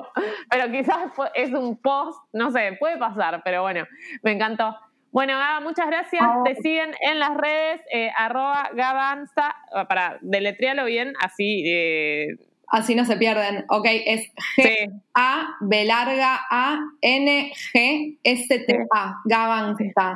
pero 0.49 0.71
quizás 0.71 1.11
es 1.33 1.53
un 1.53 1.81
post, 1.81 2.17
no 2.33 2.49
sé, 2.51 2.77
puede 2.79 2.97
pasar, 2.97 3.41
pero 3.43 3.61
bueno, 3.61 3.85
me 4.23 4.31
encantó. 4.31 4.75
Bueno, 5.11 5.37
Gaba, 5.37 5.59
muchas 5.59 5.87
gracias. 5.87 6.23
Te 6.45 6.55
siguen 6.55 6.95
en 7.01 7.19
las 7.19 7.35
redes, 7.35 7.81
eh, 7.91 8.11
arroba 8.15 8.69
Gabanza, 8.73 9.55
para 9.89 10.17
deletrearlo 10.21 10.85
bien, 10.85 11.13
así. 11.21 11.63
Eh, 11.65 12.37
así 12.67 12.95
no 12.95 13.03
se 13.03 13.17
pierden. 13.17 13.65
Ok, 13.67 13.87
es 14.05 14.31
G-A, 14.57 15.57
B 15.59 15.83
larga 15.83 16.39
A, 16.49 16.79
N, 17.01 17.51
G, 17.73 18.19
S, 18.23 18.59
T, 18.59 18.85
A, 18.95 19.17
Gabanza. 19.25 20.15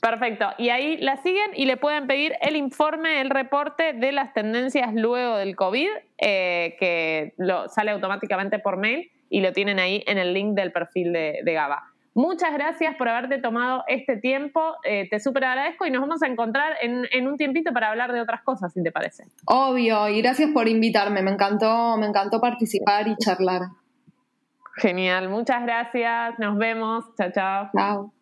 Perfecto. 0.00 0.50
Y 0.58 0.68
ahí 0.70 0.96
la 0.98 1.16
siguen 1.18 1.50
y 1.54 1.66
le 1.66 1.76
pueden 1.76 2.06
pedir 2.06 2.34
el 2.40 2.56
informe, 2.56 3.20
el 3.20 3.30
reporte 3.30 3.92
de 3.92 4.12
las 4.12 4.32
tendencias 4.34 4.94
luego 4.94 5.36
del 5.36 5.56
COVID, 5.56 5.88
eh, 6.18 6.76
que 6.78 7.34
lo, 7.38 7.68
sale 7.68 7.92
automáticamente 7.92 8.58
por 8.58 8.76
mail 8.76 9.10
y 9.30 9.40
lo 9.40 9.52
tienen 9.52 9.78
ahí 9.78 10.02
en 10.06 10.18
el 10.18 10.34
link 10.34 10.54
del 10.54 10.72
perfil 10.72 11.12
de, 11.12 11.40
de 11.44 11.52
GABA. 11.52 11.95
Muchas 12.16 12.54
gracias 12.54 12.96
por 12.96 13.10
haberte 13.10 13.36
tomado 13.42 13.84
este 13.88 14.16
tiempo, 14.16 14.76
eh, 14.84 15.06
te 15.10 15.20
súper 15.20 15.44
agradezco 15.44 15.84
y 15.84 15.90
nos 15.90 16.00
vamos 16.00 16.22
a 16.22 16.26
encontrar 16.26 16.72
en, 16.80 17.06
en, 17.12 17.28
un 17.28 17.36
tiempito 17.36 17.74
para 17.74 17.90
hablar 17.90 18.10
de 18.14 18.22
otras 18.22 18.42
cosas, 18.42 18.72
si 18.72 18.82
te 18.82 18.90
parece. 18.90 19.24
Obvio, 19.44 20.08
y 20.08 20.22
gracias 20.22 20.48
por 20.54 20.66
invitarme, 20.66 21.20
me 21.20 21.32
encantó, 21.32 21.98
me 21.98 22.06
encantó 22.06 22.40
participar 22.40 23.06
y 23.06 23.16
charlar. 23.16 23.64
Genial, 24.76 25.28
muchas 25.28 25.62
gracias, 25.62 26.38
nos 26.38 26.56
vemos, 26.56 27.04
chao, 27.18 27.30
chao. 27.34 27.70
Chao. 27.76 28.12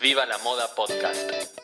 Viva 0.00 0.24
la 0.24 0.38
Moda 0.38 0.68
Podcast. 0.74 1.63